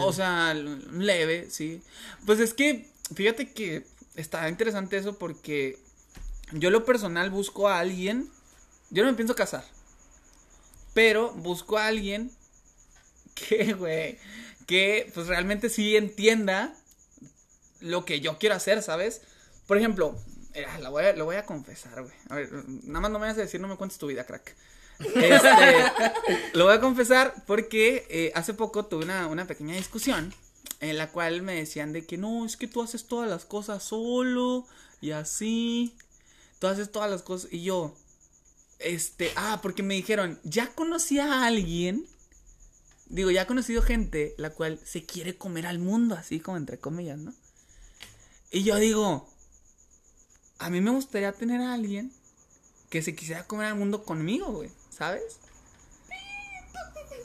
O 0.00 0.12
sea, 0.12 0.54
leve, 0.54 1.48
sí. 1.50 1.82
Pues 2.24 2.40
es 2.40 2.54
que, 2.54 2.88
fíjate 3.14 3.52
que 3.52 3.84
está 4.16 4.48
interesante 4.48 4.96
eso 4.96 5.18
porque 5.18 5.78
yo 6.52 6.70
lo 6.70 6.84
personal 6.84 7.30
busco 7.30 7.68
a 7.68 7.80
alguien, 7.80 8.30
yo 8.90 9.04
no 9.04 9.10
me 9.10 9.16
pienso 9.16 9.34
casar, 9.36 9.64
pero 10.94 11.32
busco 11.32 11.78
a 11.78 11.86
alguien 11.86 12.30
que, 13.34 13.72
güey, 13.74 14.18
que 14.66 15.10
pues 15.14 15.26
realmente 15.26 15.68
sí 15.68 15.96
entienda 15.96 16.74
lo 17.80 18.04
que 18.04 18.20
yo 18.20 18.38
quiero 18.38 18.54
hacer, 18.54 18.82
¿sabes? 18.82 19.22
Por 19.66 19.76
ejemplo, 19.78 20.16
eh, 20.54 20.66
la 20.80 20.88
voy 20.88 21.04
a- 21.04 21.12
lo 21.14 21.24
voy 21.24 21.36
a 21.36 21.44
confesar, 21.44 22.02
güey. 22.02 22.14
A 22.28 22.36
ver, 22.36 22.50
nada 22.84 23.00
más 23.00 23.10
no 23.10 23.18
me 23.18 23.26
vas 23.26 23.36
a 23.38 23.42
decir, 23.42 23.60
no 23.60 23.68
me 23.68 23.76
cuentes 23.76 23.98
tu 23.98 24.06
vida, 24.06 24.24
crack. 24.24 24.54
Este, 24.98 25.84
lo 26.54 26.64
voy 26.64 26.74
a 26.74 26.80
confesar 26.80 27.34
porque 27.46 28.06
eh, 28.08 28.32
hace 28.34 28.54
poco 28.54 28.86
tuve 28.86 29.04
una, 29.04 29.26
una 29.26 29.46
pequeña 29.46 29.74
discusión 29.74 30.32
en 30.80 30.96
la 30.98 31.10
cual 31.10 31.42
me 31.42 31.54
decían 31.54 31.92
de 31.92 32.04
que 32.04 32.18
no, 32.18 32.44
es 32.44 32.56
que 32.56 32.68
tú 32.68 32.82
haces 32.82 33.06
todas 33.06 33.28
las 33.28 33.44
cosas 33.44 33.82
solo 33.82 34.66
y 35.00 35.10
así. 35.12 35.94
Tú 36.58 36.66
haces 36.66 36.90
todas 36.90 37.10
las 37.10 37.22
cosas 37.22 37.52
y 37.52 37.62
yo, 37.62 37.94
este, 38.78 39.30
ah, 39.36 39.60
porque 39.62 39.82
me 39.82 39.94
dijeron, 39.94 40.38
ya 40.42 40.68
conocí 40.74 41.18
a 41.18 41.44
alguien, 41.44 42.06
digo, 43.06 43.30
ya 43.30 43.42
he 43.42 43.46
conocido 43.46 43.82
gente 43.82 44.34
la 44.38 44.50
cual 44.50 44.80
se 44.84 45.04
quiere 45.04 45.36
comer 45.36 45.66
al 45.66 45.78
mundo, 45.78 46.14
así 46.14 46.40
como 46.40 46.56
entre 46.56 46.78
comillas, 46.78 47.18
¿no? 47.18 47.34
Y 48.50 48.62
yo 48.62 48.76
digo, 48.76 49.28
a 50.58 50.70
mí 50.70 50.80
me 50.80 50.90
gustaría 50.90 51.32
tener 51.32 51.60
a 51.60 51.74
alguien 51.74 52.10
que 52.88 53.02
se 53.02 53.14
quisiera 53.14 53.46
comer 53.46 53.66
al 53.66 53.74
mundo 53.74 54.04
conmigo, 54.04 54.50
güey, 54.52 54.70
¿sabes? 54.96 55.38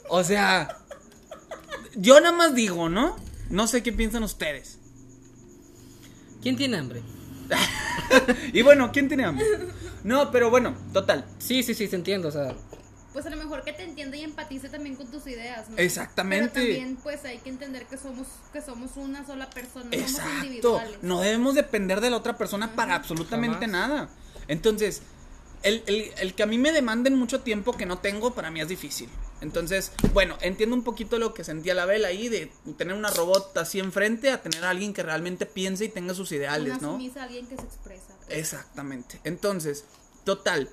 O 0.08 0.22
sea, 0.24 0.78
yo 1.96 2.20
nada 2.20 2.36
más 2.36 2.54
digo, 2.54 2.88
¿no? 2.88 3.16
No 3.50 3.66
sé 3.66 3.82
qué 3.82 3.92
piensan 3.92 4.22
ustedes. 4.22 4.78
¿Quién 6.42 6.56
tiene 6.56 6.78
hambre? 6.78 7.02
Y 8.52 8.62
bueno, 8.62 8.90
¿quién 8.92 9.08
tiene 9.08 9.24
hambre? 9.24 9.46
No, 10.04 10.30
pero 10.30 10.50
bueno, 10.50 10.74
total. 10.92 11.24
Sí, 11.38 11.62
sí, 11.62 11.74
sí, 11.74 11.86
te 11.88 11.96
entiendo. 11.96 12.28
O 12.28 12.30
sea, 12.30 12.54
Pues 13.12 13.24
a 13.26 13.30
lo 13.30 13.36
mejor 13.36 13.62
que 13.62 13.72
te 13.72 13.84
entienda 13.84 14.16
y 14.16 14.22
empatice 14.22 14.68
también 14.68 14.96
con 14.96 15.06
tus 15.10 15.26
ideas, 15.26 15.68
¿no? 15.70 15.76
Exactamente. 15.78 16.50
Pero 16.54 16.66
también 16.66 16.96
pues 16.96 17.24
hay 17.24 17.38
que 17.38 17.48
entender 17.50 17.86
que 17.86 17.96
somos 17.96 18.26
que 18.52 18.60
somos 18.60 18.96
una 18.96 19.24
sola 19.26 19.48
persona, 19.50 19.84
somos 19.92 20.10
Exacto. 20.10 20.30
individuales. 20.38 20.98
No 21.02 21.20
debemos 21.20 21.54
depender 21.54 22.00
de 22.00 22.10
la 22.10 22.16
otra 22.16 22.36
persona 22.36 22.74
para 22.74 22.94
absolutamente 22.96 23.66
Jamás. 23.66 23.88
nada. 23.88 24.08
Entonces, 24.48 25.02
el, 25.62 25.82
el- 25.86 26.12
el 26.18 26.34
que 26.34 26.42
a 26.42 26.46
mí 26.46 26.58
me 26.58 26.72
demanden 26.72 27.16
mucho 27.16 27.40
tiempo 27.40 27.72
que 27.76 27.86
no 27.86 27.98
tengo, 27.98 28.34
para 28.34 28.50
mí 28.50 28.60
es 28.60 28.68
difícil. 28.68 29.08
Entonces, 29.40 29.90
bueno, 30.12 30.36
entiendo 30.40 30.76
un 30.76 30.84
poquito 30.84 31.18
lo 31.18 31.34
que 31.34 31.42
sentía 31.42 31.74
la 31.74 31.84
Bel 31.84 32.04
ahí 32.04 32.28
de 32.28 32.52
tener 32.78 32.94
una 32.94 33.10
robot 33.10 33.56
así 33.58 33.80
enfrente 33.80 34.30
a 34.30 34.40
tener 34.40 34.64
a 34.64 34.70
alguien 34.70 34.92
que 34.94 35.02
realmente 35.02 35.46
piense 35.46 35.84
y 35.86 35.88
tenga 35.88 36.14
sus 36.14 36.30
ideales, 36.32 36.74
una 36.74 36.78
¿no? 36.82 36.92
sumisa, 36.92 37.24
alguien 37.24 37.46
que 37.48 37.56
se 37.56 37.62
expresa. 37.62 38.14
Exactamente. 38.28 39.20
Entonces, 39.24 39.84
total, 40.24 40.68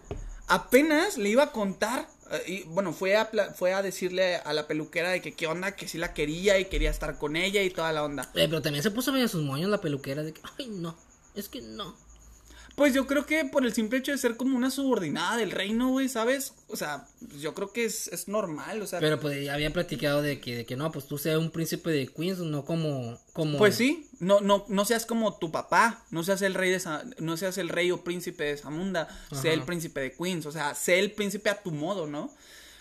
apenas 0.48 1.18
le 1.18 1.30
iba 1.30 1.44
a 1.44 1.52
contar, 1.52 2.08
eh, 2.32 2.44
y 2.48 2.64
bueno, 2.64 2.94
fue 2.94 3.16
a, 3.16 3.26
fue 3.56 3.74
a 3.74 3.82
decirle 3.82 4.36
a 4.38 4.54
la 4.54 4.68
peluquera 4.68 5.10
de 5.10 5.22
que 5.22 5.34
qué 5.34 5.48
onda, 5.48 5.76
que 5.76 5.88
sí 5.88 5.98
la 5.98 6.14
quería 6.14 6.60
y 6.60 6.66
quería 6.66 6.90
estar 6.92 7.18
con 7.18 7.36
ella 7.36 7.64
y 7.64 7.70
toda 7.72 7.92
la 7.92 8.04
onda. 8.04 8.24
eh, 8.36 8.48
pero 8.50 8.62
también 8.62 8.84
se 8.84 8.92
puso 8.92 9.12
medio 9.12 9.28
sus 9.28 9.44
moños 9.44 9.70
la 9.70 9.82
peluquera 9.82 10.22
de 10.24 10.34
que, 10.34 10.42
ay, 10.60 10.68
no, 10.68 10.96
es 11.36 11.50
que 11.50 11.62
no. 11.62 11.96
Pues 12.80 12.94
yo 12.94 13.06
creo 13.08 13.26
que 13.26 13.44
por 13.44 13.66
el 13.66 13.74
simple 13.74 13.98
hecho 14.00 14.14
de 14.14 14.18
ser 14.18 14.38
como 14.38 14.56
una 14.56 14.72
subordinada 14.72 15.36
del 15.36 15.52
reino, 15.52 15.90
güey, 15.90 16.08
¿sabes? 16.08 16.54
O 16.70 16.78
sea, 16.78 17.06
yo 17.38 17.54
creo 17.54 17.74
que 17.74 17.84
es, 17.84 18.08
es 18.08 18.30
normal, 18.30 18.82
o 18.82 18.88
sea. 18.88 19.02
Pero 19.02 19.20
pues 19.20 19.44
ya 19.44 19.54
habían 19.54 19.74
platicado 19.74 20.22
de 20.22 20.40
que, 20.40 20.56
de 20.56 20.66
que 20.66 20.78
no, 20.78 20.90
pues 20.90 21.06
tú 21.06 21.18
seas 21.18 21.38
un 21.40 21.52
príncipe 21.52 21.90
de 21.90 22.08
Queens, 22.08 22.40
no 22.40 22.64
como. 22.64 23.20
como 23.34 23.58
Pues 23.58 23.76
sí, 23.76 24.08
no, 24.22 24.40
no, 24.40 24.64
no 24.70 24.86
seas 24.86 25.06
como 25.06 25.34
tu 25.38 25.52
papá, 25.52 26.06
no 26.10 26.24
seas 26.24 26.42
el 26.42 26.54
rey 26.54 26.72
de 26.72 26.80
Sa- 26.80 27.04
no 27.18 27.36
seas 27.36 27.58
el 27.58 27.68
rey 27.68 27.92
o 27.92 28.02
príncipe 28.02 28.46
de 28.46 28.56
Zamunda, 28.56 29.10
sé 29.34 29.52
el 29.52 29.64
príncipe 29.64 30.00
de 30.00 30.14
Queens, 30.14 30.46
o 30.46 30.52
sea, 30.54 30.74
sé 30.74 31.00
el 31.00 31.12
príncipe 31.12 31.50
a 31.50 31.62
tu 31.62 31.72
modo, 31.72 32.08
¿no? 32.08 32.34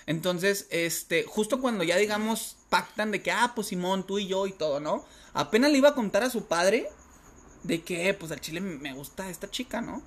Entonces, 0.07 0.69
este, 0.71 1.25
justo 1.25 1.61
cuando 1.61 1.83
ya 1.83 1.97
digamos 1.97 2.57
pactan 2.71 3.11
de 3.11 3.21
que, 3.21 3.31
ah, 3.33 3.53
pues 3.55 3.67
Simón, 3.67 4.07
tú 4.07 4.21
y 4.21 4.29
yo 4.29 4.47
y 4.47 4.53
todo, 4.53 4.79
¿no? 4.81 5.05
Apenas 5.35 5.71
le 5.71 5.79
iba 5.79 5.91
a 5.91 5.95
contar 5.95 6.23
a 6.23 6.31
su 6.31 6.47
padre 6.47 6.89
de 7.63 7.83
que, 7.83 8.15
pues 8.15 8.33
al 8.33 8.41
chile 8.41 8.61
me 8.61 8.93
gusta 8.95 9.29
esta 9.31 9.51
chica, 9.51 9.81
¿no? 9.81 10.03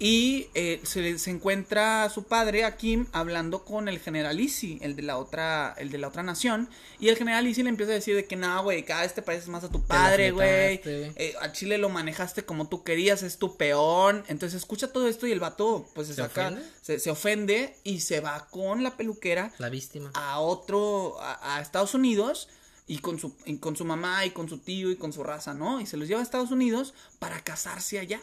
Y 0.00 0.48
eh, 0.54 0.80
se, 0.82 1.20
se 1.20 1.30
encuentra 1.30 2.10
su 2.10 2.24
padre, 2.24 2.64
a 2.64 2.76
Kim, 2.76 3.06
hablando 3.12 3.64
con 3.64 3.88
el 3.88 4.00
general 4.00 4.40
Easy, 4.40 4.78
el 4.82 4.96
de 4.96 5.02
la 5.02 5.16
otra, 5.18 5.72
el 5.78 5.90
de 5.92 5.98
la 5.98 6.08
otra 6.08 6.24
nación. 6.24 6.68
Y 6.98 7.10
el 7.10 7.16
general 7.16 7.46
Easy 7.46 7.62
le 7.62 7.68
empieza 7.68 7.92
a 7.92 7.94
decir 7.94 8.16
de 8.16 8.24
que, 8.24 8.34
no, 8.34 8.60
güey, 8.64 8.84
cada 8.84 9.02
vez 9.02 9.14
te 9.14 9.22
pareces 9.22 9.48
más 9.48 9.62
a 9.62 9.70
tu 9.70 9.82
padre, 9.84 10.32
güey. 10.32 10.80
Eh, 10.84 11.34
a 11.40 11.52
Chile 11.52 11.78
lo 11.78 11.90
manejaste 11.90 12.44
como 12.44 12.68
tú 12.68 12.82
querías, 12.82 13.22
es 13.22 13.38
tu 13.38 13.56
peón. 13.56 14.24
Entonces 14.26 14.58
escucha 14.58 14.92
todo 14.92 15.06
esto 15.06 15.28
y 15.28 15.32
el 15.32 15.38
vato, 15.38 15.86
pues 15.94 16.08
se, 16.08 16.14
¿Se 16.14 16.22
saca, 16.22 16.48
ofende? 16.48 16.66
se, 16.82 16.98
se 16.98 17.10
ofende 17.10 17.76
y 17.84 18.00
se 18.00 18.18
va 18.18 18.48
con 18.50 18.82
la 18.82 18.96
peluquera 18.96 19.52
La 19.58 19.68
víctima. 19.68 20.10
a 20.14 20.40
otro, 20.40 21.20
a, 21.20 21.56
a 21.56 21.60
Estados 21.62 21.94
Unidos 21.94 22.48
y 22.86 22.98
con, 22.98 23.18
su, 23.18 23.34
y 23.46 23.56
con 23.58 23.76
su 23.76 23.84
mamá 23.84 24.26
y 24.26 24.30
con 24.30 24.48
su 24.48 24.58
tío 24.58 24.90
y 24.90 24.96
con 24.96 25.12
su 25.12 25.22
raza, 25.22 25.54
¿no? 25.54 25.80
Y 25.80 25.86
se 25.86 25.96
los 25.96 26.08
lleva 26.08 26.20
a 26.20 26.22
Estados 26.22 26.50
Unidos 26.50 26.94
para 27.18 27.42
casarse 27.42 27.98
allá. 27.98 28.20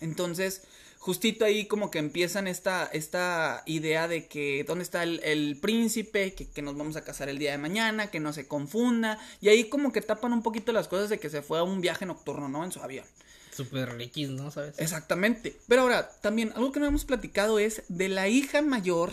Entonces, 0.00 0.62
justito 0.98 1.44
ahí 1.44 1.66
como 1.66 1.90
que 1.90 1.98
empiezan 1.98 2.48
esta, 2.48 2.86
esta 2.86 3.62
idea 3.66 4.08
de 4.08 4.26
que 4.26 4.64
dónde 4.64 4.82
está 4.82 5.02
el, 5.02 5.20
el 5.22 5.58
príncipe, 5.60 6.34
que, 6.34 6.48
que 6.48 6.62
nos 6.62 6.76
vamos 6.76 6.96
a 6.96 7.04
casar 7.04 7.28
el 7.28 7.38
día 7.38 7.52
de 7.52 7.58
mañana, 7.58 8.10
que 8.10 8.20
no 8.20 8.32
se 8.32 8.46
confunda. 8.46 9.18
Y 9.40 9.48
ahí 9.48 9.68
como 9.68 9.92
que 9.92 10.00
tapan 10.00 10.32
un 10.32 10.42
poquito 10.42 10.72
las 10.72 10.88
cosas 10.88 11.10
de 11.10 11.18
que 11.18 11.30
se 11.30 11.42
fue 11.42 11.58
a 11.58 11.62
un 11.62 11.80
viaje 11.80 12.06
nocturno, 12.06 12.48
¿no? 12.48 12.64
En 12.64 12.72
su 12.72 12.80
avión. 12.80 13.06
Super 13.52 14.00
X, 14.00 14.30
¿no? 14.30 14.50
¿Sabes? 14.50 14.78
Exactamente. 14.78 15.56
Pero 15.66 15.82
ahora, 15.82 16.10
también 16.20 16.52
algo 16.54 16.72
que 16.72 16.80
no 16.80 16.86
hemos 16.86 17.04
platicado 17.04 17.58
es 17.58 17.82
de 17.88 18.08
la 18.08 18.28
hija 18.28 18.60
mayor 18.60 19.12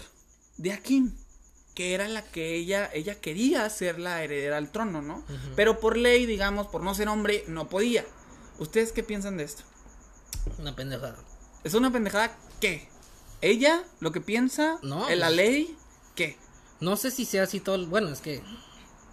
de 0.57 0.73
Akim, 0.73 1.13
que 1.75 1.93
era 1.93 2.07
la 2.07 2.23
que 2.23 2.55
ella, 2.55 2.89
ella 2.93 3.19
quería 3.19 3.67
ser 3.69 3.99
la 3.99 4.23
heredera 4.23 4.57
al 4.57 4.71
trono, 4.71 5.01
¿no? 5.01 5.23
Pero 5.55 5.79
por 5.79 5.97
ley, 5.97 6.25
digamos, 6.25 6.67
por 6.67 6.83
no 6.83 6.93
ser 6.93 7.07
hombre, 7.07 7.43
no 7.47 7.67
podía. 7.67 8.05
¿Ustedes 8.59 8.91
qué 8.91 9.03
piensan 9.03 9.37
de 9.37 9.43
esto? 9.45 9.63
Una 10.59 10.75
pendejada. 10.75 11.17
¿Es 11.63 11.73
una 11.73 11.91
pendejada 11.91 12.37
qué? 12.59 12.87
¿Ella 13.41 13.83
lo 13.99 14.11
que 14.11 14.21
piensa? 14.21 14.77
No, 14.83 15.09
¿En 15.09 15.19
la 15.19 15.27
pues- 15.27 15.35
ley? 15.37 15.77
¿Qué? 16.15 16.37
No 16.79 16.95
sé 16.97 17.09
si 17.11 17.25
sea 17.25 17.43
así 17.43 17.59
todo. 17.59 17.75
el- 17.75 17.87
Bueno, 17.87 18.09
es 18.09 18.19
que. 18.21 18.43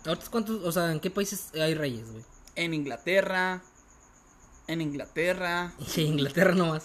ahorita 0.04 0.26
¿Cuántos, 0.30 0.62
o 0.64 0.72
sea, 0.72 0.92
en 0.92 1.00
qué 1.00 1.10
países 1.10 1.50
hay 1.54 1.74
reyes, 1.74 2.10
güey? 2.10 2.24
En 2.56 2.74
Inglaterra. 2.74 3.62
En 4.66 4.80
Inglaterra. 4.82 5.72
Sí, 5.86 6.02
Inglaterra 6.02 6.54
nomás. 6.54 6.84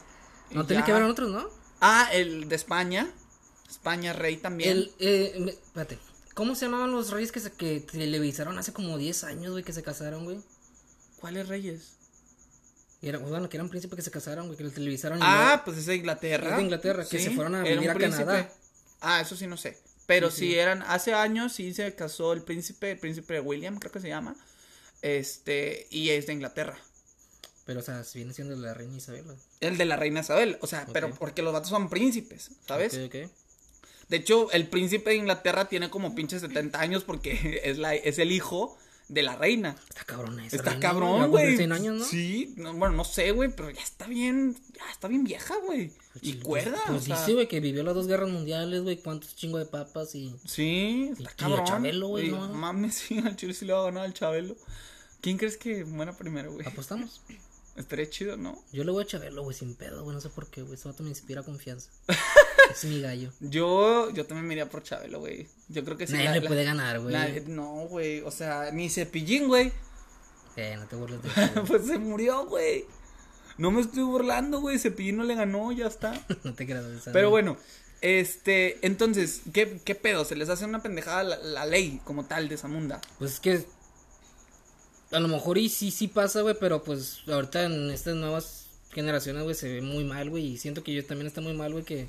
No 0.52 0.66
tiene 0.66 0.84
que 0.86 0.92
haber 0.92 1.04
otros, 1.04 1.30
¿no? 1.30 1.50
Ah, 1.82 2.08
el 2.14 2.48
de 2.48 2.56
España. 2.56 3.12
España, 3.76 4.14
rey 4.14 4.38
también. 4.38 4.70
El, 4.72 4.92
eh, 5.00 5.58
espérate. 5.66 6.00
¿Cómo 6.34 6.56
se 6.56 6.66
llamaban 6.66 6.92
los 6.92 7.12
reyes 7.12 7.32
que 7.32 7.40
se 7.40 7.52
que 7.52 7.80
televisaron 7.80 8.58
hace 8.58 8.74
como 8.74 8.98
10 8.98 9.24
años, 9.24 9.52
güey, 9.52 9.64
que 9.64 9.74
se 9.74 9.84
casaron, 9.84 10.24
güey? 10.26 10.40
¿Cuáles 11.20 11.48
reyes? 11.48 11.94
Era, 13.02 13.20
bueno, 13.20 13.48
que 13.50 13.58
eran 13.58 13.70
príncipes 13.70 13.96
que 13.96 14.02
se 14.02 14.12
casaron, 14.12 14.48
güey, 14.48 14.58
que 14.58 14.64
los 14.64 14.74
televisaron. 14.74 15.20
Ah, 15.22 15.46
luego- 15.48 15.66
pues 15.66 15.78
es 15.78 15.86
de 15.86 15.96
Inglaterra. 15.96 16.50
Es 16.52 16.56
de 16.58 16.62
Inglaterra, 16.64 17.06
que 17.06 17.20
se 17.20 17.32
fueron 17.32 17.56
a 17.56 17.64
vivir 17.64 17.90
a 17.90 17.96
Canadá. 17.96 18.52
Ah, 19.02 19.22
eso 19.22 19.36
sí 19.36 19.46
no 19.48 19.58
sé. 19.58 19.78
Pero 20.08 20.30
Sí, 20.32 20.38
sí, 20.40 20.48
sí. 20.52 20.56
eran, 20.56 20.82
hace 20.84 21.14
años 21.14 21.54
sí 21.54 21.74
se 21.74 21.94
casó 21.96 22.34
el 22.34 22.42
príncipe, 22.44 22.92
el 22.92 23.00
príncipe 23.00 23.40
William, 23.40 23.78
creo 23.80 23.92
que 23.92 24.00
se 24.00 24.08
llama. 24.08 24.36
Este, 25.02 25.88
y 25.90 26.10
es 26.10 26.26
de 26.28 26.34
Inglaterra. 26.34 26.78
Pero, 27.66 27.80
o 27.80 27.84
sea, 27.84 28.04
si 28.04 28.20
viene 28.20 28.34
siendo 28.34 28.56
la 28.56 28.74
reina 28.74 28.96
Isabel. 28.98 29.24
El 29.60 29.78
de 29.78 29.86
la 29.86 29.96
reina 29.96 30.20
Isabel, 30.22 30.58
o 30.62 30.68
sea, 30.68 30.86
pero 30.94 31.12
porque 31.16 31.42
los 31.42 31.54
vatos 31.54 31.70
son 31.70 31.90
príncipes, 31.90 32.52
¿sabes? 32.68 32.94
De 34.10 34.18
hecho, 34.18 34.52
el 34.52 34.68
príncipe 34.68 35.12
de 35.12 35.16
Inglaterra 35.18 35.68
tiene 35.68 35.90
como 35.90 36.14
pinches 36.16 36.42
70 36.42 36.80
años 36.80 37.04
porque 37.04 37.62
es, 37.64 37.78
la, 37.78 37.96
es 37.96 38.20
el 38.20 38.32
hijo 38.32 38.78
de 39.08 39.22
la 39.24 39.36
reina. 39.36 39.76
Está 39.90 40.04
cabrón 40.04 40.40
esa 40.40 40.56
Está 40.56 40.72
reina, 40.72 40.82
cabrón, 40.82 41.30
güey. 41.30 41.58
100 41.58 41.72
años, 41.72 41.96
¿no? 41.96 42.06
Sí, 42.06 42.54
no, 42.58 42.74
bueno, 42.74 42.96
no 42.96 43.04
sé, 43.04 43.32
güey, 43.32 43.50
pero 43.56 43.70
ya 43.70 43.82
está 43.82 44.08
bien, 44.08 44.56
ya 44.76 44.92
está 44.92 45.08
bien 45.08 45.24
vieja, 45.24 45.56
güey. 45.66 45.92
Y 46.22 46.34
Pues- 46.34 46.44
cuerda, 46.44 46.82
Pues 46.88 47.04
o 47.04 47.06
sea, 47.06 47.20
dice, 47.20 47.34
güey, 47.34 47.48
que 47.48 47.60
vivió 47.60 47.84
las 47.84 47.94
dos 47.94 48.08
guerras 48.08 48.30
mundiales, 48.30 48.82
güey, 48.82 48.98
cuántos 48.98 49.36
chingo 49.36 49.60
de 49.60 49.66
papas 49.68 50.16
y... 50.16 50.36
Sí, 50.46 51.12
Y- 51.18 51.24
está 51.24 51.32
y 51.32 51.36
cabrón. 51.38 51.66
Chabelo, 51.66 52.08
güey, 52.08 52.28
Y, 52.30 52.32
no. 52.32 52.48
Mames, 52.54 52.96
sí, 53.08 53.20
al 53.20 53.36
Chile 53.36 53.54
sí 53.54 53.66
le 53.66 53.74
va 53.74 53.82
a 53.82 53.86
ganar 53.86 54.06
al 54.06 54.14
Chabelo. 54.14 54.56
¿Quién 55.22 55.38
crees 55.38 55.58
que 55.58 55.86
muera 55.86 56.16
primero, 56.18 56.52
güey? 56.54 56.66
¿Apostamos? 56.68 57.22
Estaría 57.76 58.10
chido, 58.10 58.38
¿no? 58.38 58.58
Yo 58.72 58.84
le 58.86 58.92
voy 58.92 59.04
a 59.04 59.08
Chabelo, 59.08 59.44
güey, 59.44 59.56
sin 59.56 59.76
pedo, 59.76 60.04
güey. 60.04 60.16
No 60.16 60.22
sé 60.22 60.30
por 60.30 60.48
qué, 60.50 60.62
güey. 60.62 60.76
Ese 60.76 60.88
vato 60.88 61.04
me 61.04 61.10
inspira 61.10 61.44
confianza. 61.44 61.90
es 62.72 62.84
mi 62.86 63.02
gallo. 63.02 63.32
Yo, 63.40 64.10
yo 64.12 64.26
también 64.26 64.48
me 64.48 64.54
iría 64.54 64.70
por 64.70 64.84
Chabelo, 64.84 65.20
güey. 65.20 65.48
Yo 65.70 65.84
creo 65.84 65.98
que 65.98 66.08
sí. 66.08 66.14
Nadie 66.14 66.26
la- 66.26 66.34
le 66.36 66.42
la- 66.42 66.48
puede 66.48 66.64
ganar, 66.64 67.00
güey. 67.00 67.14
la- 67.14 67.30
no, 67.48 67.88
güey. 67.88 68.22
O 68.22 68.32
sea, 68.32 68.72
ni 68.72 68.90
Cepillín, 68.90 69.48
güey. 69.48 69.72
Eh, 70.58 70.76
no 70.80 70.86
te 70.88 70.96
burles 70.96 71.22
de 71.22 71.30
eso, 71.44 71.64
pues 71.66 71.86
se 71.86 71.98
murió, 71.98 72.46
güey. 72.46 72.86
No 73.58 73.72
me 73.72 73.82
estoy 73.82 74.04
burlando, 74.04 74.60
güey. 74.62 74.80
Cepillín 74.80 75.18
no 75.18 75.24
le 75.24 75.36
ganó, 75.36 75.72
ya 75.72 75.88
está. 75.88 76.14
No 76.44 76.54
te 76.54 76.66
creas, 76.66 76.84
o 76.86 77.00
sea, 77.00 77.14
Pero 77.14 77.28
no. 77.28 77.32
bueno, 77.32 77.58
este, 78.02 78.86
entonces, 78.86 79.42
¿qué, 79.54 79.80
qué 79.84 79.96
pedo? 79.96 80.26
Se 80.26 80.36
les 80.36 80.50
hace 80.50 80.66
una 80.66 80.82
pendejada 80.84 81.24
la, 81.24 81.38
la 81.38 81.66
ley 81.66 82.00
como 82.04 82.26
tal 82.26 82.48
de 82.50 82.58
Zamunda. 82.58 83.02
Pues 83.20 83.34
es 83.34 83.40
que. 83.40 83.66
A 85.12 85.20
lo 85.20 85.28
mejor 85.28 85.58
y 85.58 85.70
sí, 85.70 85.92
sí 85.92 86.08
pasa, 86.08 86.42
güey. 86.42 86.56
Pero 86.60 86.84
pues 86.84 87.20
ahorita 87.28 87.64
en 87.64 87.90
estas 87.92 88.16
nuevas 88.16 88.68
generaciones, 88.92 89.44
güey, 89.44 89.56
se 89.56 89.72
ve 89.74 89.82
muy 89.82 90.04
mal, 90.04 90.30
güey. 90.30 90.46
Y 90.54 90.58
siento 90.58 90.84
que 90.84 90.94
yo 90.94 91.06
también 91.06 91.28
está 91.28 91.42
muy 91.42 91.54
mal, 91.54 91.72
güey, 91.72 91.84
que. 91.86 92.08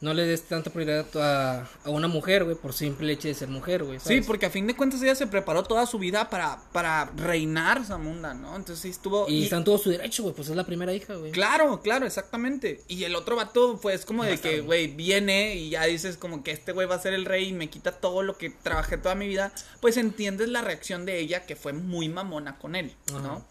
No 0.00 0.12
le 0.12 0.26
des 0.26 0.42
tanta 0.42 0.70
prioridad 0.70 1.06
a, 1.16 1.66
a 1.84 1.88
una 1.90 2.08
mujer, 2.08 2.44
güey, 2.44 2.56
por 2.56 2.74
simple 2.74 3.12
hecho 3.14 3.28
de 3.28 3.32
ser 3.34 3.48
mujer, 3.48 3.84
güey. 3.84 3.98
Sí, 4.00 4.20
porque 4.20 4.44
a 4.44 4.50
fin 4.50 4.66
de 4.66 4.76
cuentas 4.76 5.00
ella 5.00 5.14
se 5.14 5.26
preparó 5.26 5.62
toda 5.62 5.86
su 5.86 5.98
vida 5.98 6.28
para, 6.28 6.58
para 6.72 7.06
reinar 7.16 7.82
Zamunda, 7.86 8.34
¿no? 8.34 8.48
Entonces 8.56 8.80
sí 8.80 8.90
estuvo... 8.90 9.26
Y 9.28 9.36
y- 9.38 9.44
está 9.44 9.56
en 9.56 9.64
todo 9.64 9.78
su 9.78 9.88
derecho, 9.90 10.22
güey, 10.24 10.34
pues 10.34 10.48
es 10.50 10.56
la 10.56 10.64
primera 10.66 10.92
hija, 10.92 11.14
güey. 11.14 11.32
Claro, 11.32 11.80
claro, 11.80 12.04
exactamente. 12.04 12.82
Y 12.86 13.04
el 13.04 13.14
otro 13.16 13.34
vato, 13.36 13.78
pues, 13.80 14.04
como 14.04 14.24
de 14.24 14.36
que, 14.38 14.60
güey, 14.60 14.88
viene 14.88 15.54
y 15.54 15.70
ya 15.70 15.84
dices 15.84 16.18
como 16.18 16.42
que 16.42 16.50
este 16.50 16.72
güey 16.72 16.86
va 16.86 16.96
a 16.96 17.00
ser 17.00 17.14
el 17.14 17.24
rey 17.24 17.48
y 17.48 17.52
me 17.54 17.70
quita 17.70 17.92
todo 17.92 18.22
lo 18.22 18.36
que 18.36 18.50
trabajé 18.50 18.98
toda 18.98 19.14
mi 19.14 19.26
vida. 19.26 19.52
Pues 19.80 19.96
entiendes 19.96 20.48
la 20.50 20.60
reacción 20.60 21.06
de 21.06 21.18
ella 21.20 21.46
que 21.46 21.56
fue 21.56 21.72
muy 21.72 22.10
mamona 22.10 22.58
con 22.58 22.74
él, 22.76 22.94
¿no? 23.12 23.42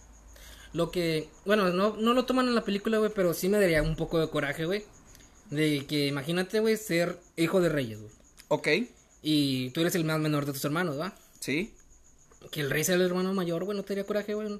Lo 0.74 0.92
que, 0.92 1.30
bueno, 1.46 1.70
no, 1.70 1.96
no 1.98 2.14
lo 2.14 2.26
toman 2.26 2.48
en 2.48 2.56
la 2.56 2.64
película, 2.64 2.98
güey, 2.98 3.12
pero 3.16 3.34
sí 3.34 3.48
me 3.50 3.60
daría 3.60 3.82
un 3.82 3.96
poco 3.96 4.20
de 4.20 4.30
coraje, 4.30 4.66
güey. 4.66 4.84
De 5.54 5.86
que 5.88 6.08
imagínate, 6.08 6.60
güey, 6.60 6.78
ser 6.78 7.20
hijo 7.38 7.62
de 7.62 7.70
reyes, 7.70 8.00
güey. 8.00 8.12
Ok, 8.48 8.68
Y 9.22 9.70
tú 9.72 9.82
eres 9.82 9.96
el 9.96 10.04
más 10.06 10.20
menor 10.20 10.46
de 10.46 10.54
tus 10.54 10.64
hermanos, 10.66 11.00
¿va? 11.00 11.16
sí. 11.40 11.74
Que 12.52 12.60
el 12.60 12.70
rey 12.70 12.84
sea 12.84 12.96
el 12.96 13.02
hermano 13.02 13.34
mayor, 13.34 13.64
güey, 13.64 13.76
no 13.78 13.84
te 13.84 13.94
daría 13.94 14.06
coraje, 14.06 14.34
güey. 14.34 14.60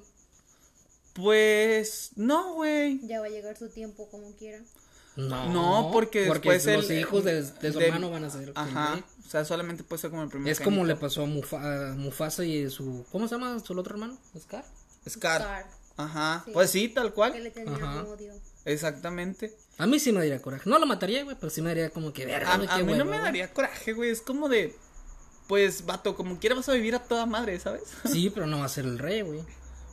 Pues, 1.12 2.10
no, 2.16 2.54
güey. 2.54 2.98
Ya 3.06 3.20
va 3.20 3.26
a 3.26 3.30
llegar 3.30 3.56
su 3.56 3.68
tiempo 3.68 4.08
como 4.10 4.32
quiera. 4.36 4.60
No, 5.16 5.52
No, 5.52 5.90
porque 5.92 6.22
después 6.22 6.66
los 6.66 6.90
el- 6.90 6.98
hijos 7.00 7.24
de, 7.24 7.42
de 7.42 7.72
su 7.72 7.78
de- 7.78 7.86
hermano 7.86 8.10
van 8.10 8.24
a 8.24 8.30
ser. 8.30 8.52
Ajá. 8.56 9.04
O 9.24 9.28
sea, 9.30 9.44
solamente 9.44 9.84
puede 9.84 10.00
ser 10.00 10.10
como 10.10 10.24
el 10.24 10.28
primer 10.28 10.50
Es 10.50 10.58
como 10.60 10.84
le 10.84 10.96
pasó 10.96 11.22
a, 11.22 11.26
Mufa- 11.26 11.90
a 11.90 11.94
Mufasa 11.94 12.44
y 12.44 12.68
su. 12.68 13.06
¿Cómo 13.12 13.28
se 13.28 13.34
llama 13.36 13.58
su 13.60 13.78
otro 13.78 13.94
hermano? 13.94 14.18
¿Scar? 14.36 14.64
Scar. 15.08 15.40
Scar, 15.42 15.66
Ajá. 15.96 16.42
Sí. 16.46 16.50
Pues 16.52 16.70
sí, 16.70 16.88
tal 16.88 17.08
que 17.08 17.12
cual. 17.14 17.42
le 17.44 17.50
tenía 17.52 17.74
Ajá. 17.74 18.02
odio. 18.04 18.32
Exactamente. 18.64 19.54
A 19.78 19.86
mí 19.86 19.98
sí 19.98 20.12
me 20.12 20.20
daría 20.20 20.40
coraje. 20.40 20.68
No 20.70 20.78
lo 20.78 20.86
mataría, 20.86 21.24
güey, 21.24 21.36
pero 21.38 21.50
sí 21.50 21.60
me 21.62 21.70
daría 21.70 21.90
como 21.90 22.12
que 22.12 22.26
verga, 22.26 22.54
A, 22.54 22.58
mí 22.58 22.66
no 22.94 23.04
me 23.04 23.12
güey. 23.12 23.20
daría 23.20 23.52
coraje, 23.52 23.92
güey. 23.92 24.10
Es 24.10 24.20
como 24.20 24.48
de. 24.48 24.74
Pues, 25.48 25.84
vato, 25.84 26.14
como 26.16 26.38
quiera 26.38 26.54
vas 26.54 26.68
a 26.68 26.72
vivir 26.72 26.94
a 26.94 27.00
toda 27.00 27.26
madre, 27.26 27.58
¿sabes? 27.60 27.82
Sí, 28.10 28.30
pero 28.30 28.46
no 28.46 28.60
va 28.60 28.66
a 28.66 28.68
ser 28.68 28.84
el 28.84 28.98
rey, 28.98 29.22
güey. 29.22 29.40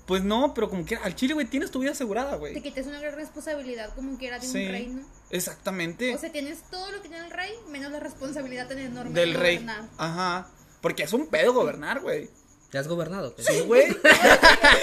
Pues 0.06 0.24
no, 0.24 0.54
pero 0.54 0.70
como 0.70 0.86
quiera. 0.86 1.04
Al 1.04 1.16
chile, 1.16 1.34
güey, 1.34 1.46
tienes 1.48 1.72
tu 1.72 1.80
vida 1.80 1.92
asegurada, 1.92 2.32
Te 2.34 2.38
güey. 2.38 2.62
quites 2.62 2.86
una 2.88 3.00
gran 3.00 3.16
responsabilidad 3.16 3.94
como 3.96 4.18
quiera 4.18 4.40
de 4.40 4.48
Sí. 4.48 4.66
un 4.66 4.72
reino. 4.72 5.02
Exactamente. 5.30 6.14
O 6.14 6.18
sea, 6.18 6.32
tienes 6.32 6.64
todo 6.70 6.92
lo 6.92 7.02
que 7.02 7.10
tiene 7.10 7.26
el 7.26 7.32
rey, 7.32 7.52
menos 7.70 7.92
la 7.92 8.00
responsabilidad 8.00 8.68
tan 8.68 8.78
enorme 8.80 9.12
del 9.20 9.34
de 9.34 9.40
rey. 9.40 9.56
gobernar. 9.58 9.90
Ajá. 9.98 10.48
Porque 10.82 11.04
es 11.04 11.14
un 11.14 11.28
pedo 11.28 11.54
gobernar, 11.54 12.02
güey. 12.02 12.30
¿Ya 12.74 12.80
has 12.80 12.88
gobernado? 12.88 13.34
güey? 13.36 13.46
Sí, 13.48 13.62
güey. 13.66 13.98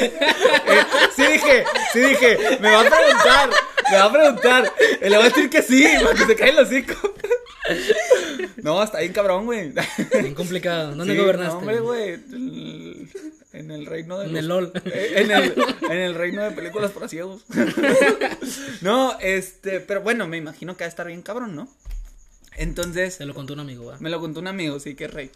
Eh, 0.00 0.84
sí 1.16 1.22
dije, 1.26 1.64
sí 1.92 2.00
dije, 2.00 2.58
me 2.60 2.70
va 2.70 2.80
a 2.82 2.84
preguntar, 2.90 3.50
me 3.90 3.96
va 3.98 4.04
a 4.04 4.12
preguntar. 4.12 4.72
Le 5.00 5.08
voy 5.16 5.26
a 5.26 5.28
decir 5.28 5.50
que 5.50 5.62
sí, 5.62 5.84
para 6.02 6.14
que 6.18 6.26
se 6.26 6.36
cae 6.36 6.50
el 6.50 6.58
hocico. 6.58 6.94
No, 8.62 8.82
está 8.82 9.00
bien 9.00 9.12
cabrón, 9.12 9.44
güey. 9.44 9.72
Bien 10.20 10.34
complicado. 10.34 10.94
¿Dónde 10.94 11.14
Sí, 11.14 11.20
gobernaste? 11.20 11.52
no, 11.52 11.58
hombre, 11.58 11.80
güey? 11.80 12.14
En 13.52 13.70
el 13.70 13.86
reino 13.86 14.18
de 14.18 14.26
En 14.26 14.32
los- 14.32 14.40
el 14.40 14.48
LOL. 14.48 14.72
Eh, 14.86 15.12
En 15.16 15.30
el, 15.30 15.54
en 15.82 15.98
el 15.98 16.14
reino 16.14 16.42
de 16.42 16.50
películas 16.52 16.90
para 16.92 17.08
ciegos. 17.08 17.44
No, 18.80 19.18
este, 19.20 19.80
pero 19.80 20.00
bueno, 20.02 20.26
me 20.28 20.36
imagino 20.36 20.76
que 20.76 20.84
va 20.84 20.86
a 20.86 20.88
estar 20.90 21.06
bien 21.06 21.22
cabrón, 21.22 21.54
¿no? 21.56 21.68
Entonces, 22.56 23.14
Se 23.14 23.24
lo 23.26 23.34
contó 23.34 23.52
un 23.52 23.60
amigo, 23.60 23.86
¿va? 23.86 23.96
me 24.00 24.10
lo 24.10 24.18
contó 24.20 24.40
un 24.40 24.48
amigo, 24.48 24.80
sí, 24.80 24.94
que 24.94 25.04
es 25.04 25.14
rey. 25.14 25.30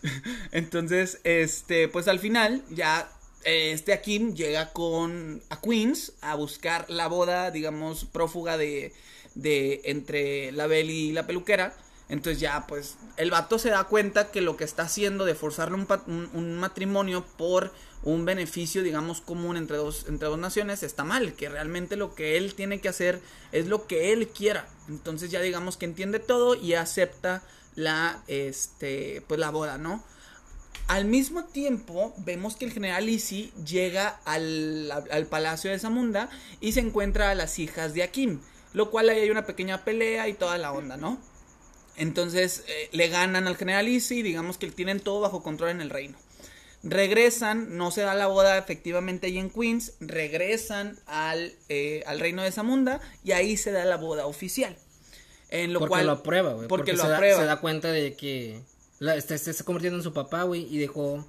Entonces, 0.50 1.20
este, 1.24 1.88
pues 1.88 2.08
al 2.08 2.18
final, 2.18 2.62
ya, 2.70 3.08
este 3.44 3.92
Akim 3.92 4.34
llega 4.34 4.72
con 4.72 5.42
a 5.50 5.60
Queens 5.60 6.12
a 6.20 6.34
buscar 6.34 6.88
la 6.88 7.08
boda, 7.08 7.50
digamos, 7.50 8.04
prófuga 8.04 8.56
de, 8.56 8.92
de 9.34 9.80
entre 9.84 10.52
la 10.52 10.66
Belle 10.66 10.92
y 10.92 11.12
la 11.12 11.26
peluquera. 11.26 11.74
Entonces 12.08 12.40
ya, 12.40 12.66
pues, 12.66 12.96
el 13.16 13.30
vato 13.30 13.58
se 13.58 13.70
da 13.70 13.84
cuenta 13.84 14.30
que 14.30 14.42
lo 14.42 14.56
que 14.56 14.64
está 14.64 14.82
haciendo 14.82 15.24
de 15.24 15.34
forzarle 15.34 15.76
un, 15.76 15.86
un- 16.06 16.30
un 16.34 16.56
matrimonio 16.58 17.24
por 17.38 17.72
un 18.02 18.24
beneficio, 18.24 18.82
digamos, 18.82 19.20
común 19.20 19.56
entre 19.56 19.76
dos, 19.76 20.06
entre 20.08 20.28
dos 20.28 20.38
naciones 20.38 20.82
está 20.82 21.04
mal, 21.04 21.34
que 21.34 21.48
realmente 21.48 21.96
lo 21.96 22.14
que 22.14 22.36
él 22.36 22.54
tiene 22.54 22.80
que 22.80 22.88
hacer 22.88 23.20
es 23.52 23.66
lo 23.68 23.86
que 23.86 24.12
él 24.12 24.28
quiera. 24.28 24.68
Entonces 24.88 25.30
ya 25.30 25.40
digamos 25.40 25.76
que 25.76 25.86
entiende 25.86 26.18
todo 26.18 26.54
y 26.54 26.74
acepta 26.74 27.42
la, 27.76 28.22
este, 28.26 29.22
pues 29.28 29.40
la 29.40 29.50
boda, 29.50 29.78
¿no? 29.78 30.04
Al 30.88 31.04
mismo 31.06 31.44
tiempo, 31.44 32.12
vemos 32.18 32.56
que 32.56 32.64
el 32.66 32.72
general 32.72 33.08
Isi 33.08 33.50
llega 33.66 34.20
al, 34.24 34.90
al 35.10 35.26
palacio 35.26 35.70
de 35.70 35.78
Zamunda 35.78 36.28
y 36.60 36.72
se 36.72 36.80
encuentra 36.80 37.30
a 37.30 37.34
las 37.34 37.58
hijas 37.58 37.94
de 37.94 38.02
Akim, 38.02 38.40
lo 38.74 38.90
cual 38.90 39.08
ahí 39.08 39.20
hay 39.20 39.30
una 39.30 39.46
pequeña 39.46 39.84
pelea 39.84 40.28
y 40.28 40.34
toda 40.34 40.58
la 40.58 40.72
onda, 40.72 40.96
¿no? 40.96 41.18
Entonces 41.96 42.64
eh, 42.68 42.88
le 42.92 43.08
ganan 43.08 43.46
al 43.46 43.56
general 43.56 43.88
Isi, 43.88 44.22
digamos 44.22 44.58
que 44.58 44.70
tienen 44.70 45.00
todo 45.00 45.20
bajo 45.20 45.42
control 45.42 45.70
en 45.70 45.80
el 45.80 45.90
reino. 45.90 46.18
Regresan, 46.82 47.76
no 47.76 47.90
se 47.92 48.00
da 48.00 48.14
la 48.14 48.26
boda 48.26 48.58
efectivamente 48.58 49.28
ahí 49.28 49.38
en 49.38 49.50
Queens, 49.50 49.92
regresan 50.00 50.98
al, 51.06 51.54
eh, 51.68 52.02
al 52.06 52.18
reino 52.18 52.42
de 52.42 52.50
Zamunda 52.50 53.00
y 53.24 53.32
ahí 53.32 53.56
se 53.56 53.70
da 53.70 53.84
la 53.84 53.96
boda 53.96 54.26
oficial. 54.26 54.76
En 55.48 55.72
lo 55.72 55.78
porque 55.78 55.90
cual, 55.90 56.06
lo 56.06 56.12
aprueba, 56.12 56.54
güey. 56.54 56.66
Porque, 56.66 56.92
lo 56.94 57.02
se 57.02 57.08
da- 57.08 57.16
aprueba. 57.16 57.38
se 57.40 57.46
da 57.46 57.60
cuenta 57.60 57.92
de 57.92 58.14
que 58.16 58.60
la, 59.02 59.20
se 59.20 59.34
está 59.34 59.64
convirtiendo 59.64 59.98
en 59.98 60.04
su 60.04 60.12
papá, 60.12 60.44
güey, 60.44 60.72
y 60.72 60.78
dejó 60.78 61.26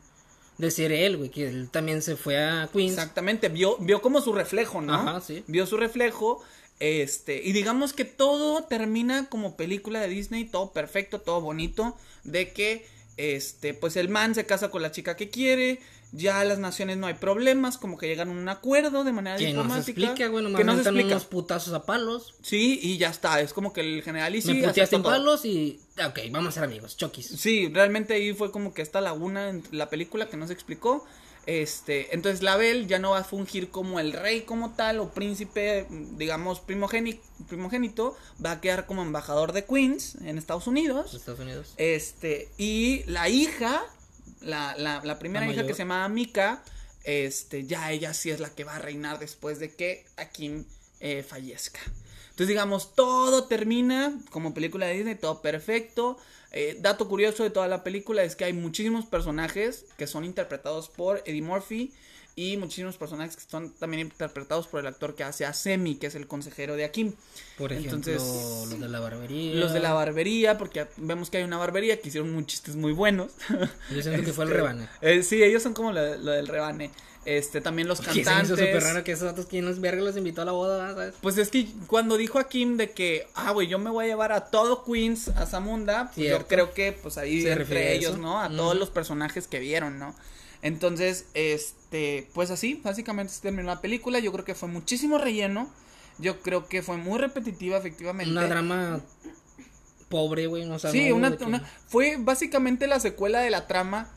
de 0.59 0.69
ser 0.69 0.91
él, 0.91 1.17
güey, 1.17 1.29
que 1.29 1.47
él 1.47 1.69
también 1.71 2.03
se 2.03 2.15
fue 2.15 2.37
a 2.37 2.69
Queens. 2.71 2.91
Exactamente, 2.91 3.49
vio, 3.49 3.77
vio 3.79 3.99
como 3.99 4.21
su 4.21 4.31
reflejo, 4.31 4.79
¿no? 4.79 4.93
Ajá, 4.93 5.21
sí. 5.21 5.43
Vio 5.47 5.65
su 5.65 5.77
reflejo, 5.77 6.43
este, 6.79 7.41
y 7.43 7.51
digamos 7.51 7.93
que 7.93 8.05
todo 8.05 8.63
termina 8.65 9.27
como 9.27 9.57
película 9.57 10.01
de 10.01 10.07
Disney, 10.07 10.45
todo 10.45 10.71
perfecto, 10.71 11.21
todo 11.21 11.41
bonito, 11.41 11.97
de 12.23 12.53
que, 12.53 12.85
este, 13.17 13.73
pues 13.73 13.95
el 13.95 14.07
man 14.07 14.35
se 14.35 14.45
casa 14.45 14.69
con 14.69 14.83
la 14.83 14.91
chica 14.91 15.15
que 15.15 15.31
quiere, 15.31 15.79
ya 16.13 16.43
las 16.43 16.59
naciones 16.59 16.97
no 16.97 17.07
hay 17.07 17.15
problemas, 17.15 17.77
como 17.77 17.97
que 17.97 18.07
llegan 18.07 18.29
a 18.29 18.31
un 18.31 18.47
acuerdo 18.47 19.03
de 19.03 19.11
manera 19.11 19.35
Que 19.35 19.45
no 19.45 19.49
se 19.49 19.57
diplomática. 19.63 20.01
explica, 20.01 20.27
güey, 20.29 20.43
nomás 20.43 20.59
que 20.59 20.63
no 20.63 20.73
se 20.75 20.81
explica. 20.81 21.07
unos 21.07 21.25
putazos 21.25 21.73
a 21.73 21.85
palos. 21.85 22.35
Sí, 22.41 22.79
y 22.81 22.97
ya 22.97 23.09
está, 23.09 23.41
es 23.41 23.51
como 23.51 23.73
que 23.73 23.81
el 23.81 24.03
general 24.03 24.35
y 24.35 24.41
sí 24.41 24.53
me 24.53 24.67
puteaste 24.67 24.95
en 24.95 25.03
palos 25.03 25.43
y... 25.43 25.79
Ok, 26.07 26.19
vamos 26.31 26.49
a 26.49 26.51
ser 26.53 26.63
amigos, 26.63 26.95
chokis. 26.97 27.25
Sí, 27.27 27.67
realmente 27.73 28.13
ahí 28.13 28.33
fue 28.33 28.51
como 28.51 28.73
que 28.73 28.81
esta 28.81 29.01
laguna 29.01 29.49
en 29.49 29.63
la 29.71 29.89
película 29.89 30.29
que 30.29 30.37
no 30.37 30.47
se 30.47 30.53
explicó. 30.53 31.05
Este, 31.45 32.15
entonces 32.15 32.41
Label 32.41 32.87
ya 32.87 32.99
no 32.99 33.11
va 33.11 33.19
a 33.19 33.23
fungir 33.25 33.69
como 33.69 33.99
el 33.99 34.13
rey 34.13 34.41
como 34.43 34.75
tal 34.75 34.99
o 34.99 35.09
príncipe, 35.09 35.85
digamos, 35.89 36.61
primogénito, 36.61 37.21
primogénito, 37.49 38.15
va 38.43 38.51
a 38.51 38.61
quedar 38.61 38.85
como 38.85 39.01
embajador 39.01 39.51
de 39.51 39.65
Queens 39.65 40.15
en 40.21 40.37
Estados 40.37 40.67
Unidos. 40.67 41.13
Estados 41.13 41.41
Unidos. 41.41 41.73
Este, 41.77 42.47
y 42.57 43.03
la 43.07 43.27
hija, 43.27 43.83
la, 44.43 44.75
la, 44.77 45.01
la 45.03 45.19
primera 45.19 45.49
hija 45.51 45.65
que 45.65 45.73
se 45.73 45.79
llama 45.79 46.07
Mika, 46.09 46.63
este, 47.03 47.65
ya 47.65 47.91
ella 47.91 48.13
sí 48.13 48.29
es 48.29 48.39
la 48.39 48.49
que 48.49 48.63
va 48.63 48.75
a 48.75 48.79
reinar 48.79 49.19
después 49.19 49.59
de 49.59 49.73
que 49.73 50.05
Akim 50.17 50.65
eh, 50.99 51.23
fallezca. 51.23 51.79
Entonces, 52.23 52.47
digamos, 52.47 52.95
todo 52.95 53.45
termina 53.45 54.17
como 54.31 54.53
película 54.53 54.87
de 54.87 54.95
Disney, 54.95 55.15
todo 55.15 55.41
perfecto. 55.41 56.17
Eh, 56.51 56.77
dato 56.79 57.07
curioso 57.07 57.43
de 57.43 57.49
toda 57.49 57.67
la 57.67 57.83
película 57.83 58.23
es 58.23 58.35
que 58.35 58.45
hay 58.45 58.53
muchísimos 58.53 59.05
personajes 59.05 59.85
que 59.97 60.07
son 60.07 60.23
interpretados 60.23 60.89
por 60.89 61.21
Eddie 61.25 61.41
Murphy 61.41 61.93
y 62.35 62.57
muchísimos 62.57 62.97
personajes 62.97 63.35
que 63.35 63.43
son 63.47 63.69
también 63.73 64.01
interpretados 64.07 64.67
por 64.67 64.79
el 64.79 64.87
actor 64.87 65.15
que 65.15 65.23
hace 65.23 65.45
a 65.45 65.53
Semi, 65.53 65.95
que 65.95 66.07
es 66.07 66.15
el 66.15 66.25
consejero 66.27 66.75
de 66.75 66.83
Akim. 66.85 67.13
Por 67.57 67.71
ejemplo, 67.71 67.95
Entonces, 67.95 68.21
los 68.69 68.79
de 68.79 68.89
la 68.89 68.99
barbería. 68.99 69.55
Los 69.55 69.73
de 69.73 69.79
la 69.79 69.93
barbería, 69.93 70.57
porque 70.57 70.87
vemos 70.97 71.29
que 71.29 71.37
hay 71.37 71.43
una 71.43 71.57
barbería 71.57 71.99
que 72.01 72.07
hicieron 72.07 72.33
muchos 72.33 72.47
chistes 72.47 72.75
muy 72.75 72.91
buenos. 72.91 73.31
Yo 73.93 74.01
siento 74.01 74.23
que 74.23 74.33
fue 74.33 74.45
el 74.45 74.49
Este, 74.51 74.57
rebane. 74.61 74.89
eh, 75.01 75.21
sí, 75.23 75.43
ellos 75.43 75.61
son 75.61 75.73
como 75.73 75.91
lo, 75.91 76.17
lo 76.17 76.31
del 76.31 76.47
rebane. 76.47 76.89
Este, 77.25 77.61
también 77.61 77.87
los 77.87 78.01
cantantes. 78.01 78.49
súper 78.49 78.83
raro 78.83 79.01
que 79.05 79.13
esos 79.13 79.23
datos, 79.25 79.45
¿quién 79.45 79.63
los 79.63 79.79
verga 79.79 80.01
los 80.01 80.17
invitó 80.17 80.41
a 80.41 80.45
la 80.45 80.51
boda, 80.51 80.93
¿sabes? 80.93 81.13
Pues 81.21 81.37
es 81.37 81.47
que 81.49 81.67
cuando 81.87 82.17
dijo 82.17 82.37
a 82.37 82.49
Kim 82.49 82.75
de 82.75 82.91
que, 82.91 83.27
ah, 83.35 83.51
güey, 83.51 83.67
yo 83.69 83.79
me 83.79 83.89
voy 83.89 84.03
a 84.03 84.07
llevar 84.09 84.33
a 84.33 84.47
todo 84.47 84.83
Queens 84.83 85.29
a 85.29 85.45
Zamunda, 85.45 86.11
pues 86.13 86.27
yo 86.29 86.45
creo 86.47 86.73
que, 86.73 86.91
pues 86.91 87.17
ahí 87.17 87.41
Se 87.43 87.55
refiere 87.55 87.81
a 87.81 87.93
entre 87.93 87.95
ellos. 87.95 88.17
¿no? 88.17 88.41
A 88.41 88.49
todos 88.49 88.75
los 88.75 88.89
personajes 88.89 89.47
que 89.47 89.59
vieron, 89.59 89.99
¿no? 89.99 90.13
Entonces, 90.63 91.25
este, 91.35 92.27
pues 92.33 92.49
así, 92.49 92.81
básicamente 92.83 93.31
se 93.33 93.41
terminó 93.41 93.67
la 93.67 93.81
película. 93.81 94.17
Yo 94.19 94.31
creo 94.31 94.45
que 94.45 94.55
fue 94.55 94.67
muchísimo 94.69 95.19
relleno. 95.19 95.69
Yo 96.17 96.39
creo 96.41 96.67
que 96.67 96.81
fue 96.81 96.97
muy 96.97 97.19
repetitiva, 97.19 97.77
efectivamente. 97.77 98.31
Una 98.31 98.47
drama 98.47 99.01
pobre, 100.09 100.47
güey. 100.47 100.63
O 100.69 100.79
sea, 100.79 100.91
sí, 100.91 101.09
no 101.09 101.15
una, 101.17 101.29
de 101.31 101.37
que- 101.37 101.43
una- 101.45 101.59
fue 101.87 102.15
básicamente 102.19 102.87
la 102.87 102.99
secuela 102.99 103.39
de 103.41 103.49
la 103.49 103.67
trama 103.67 104.09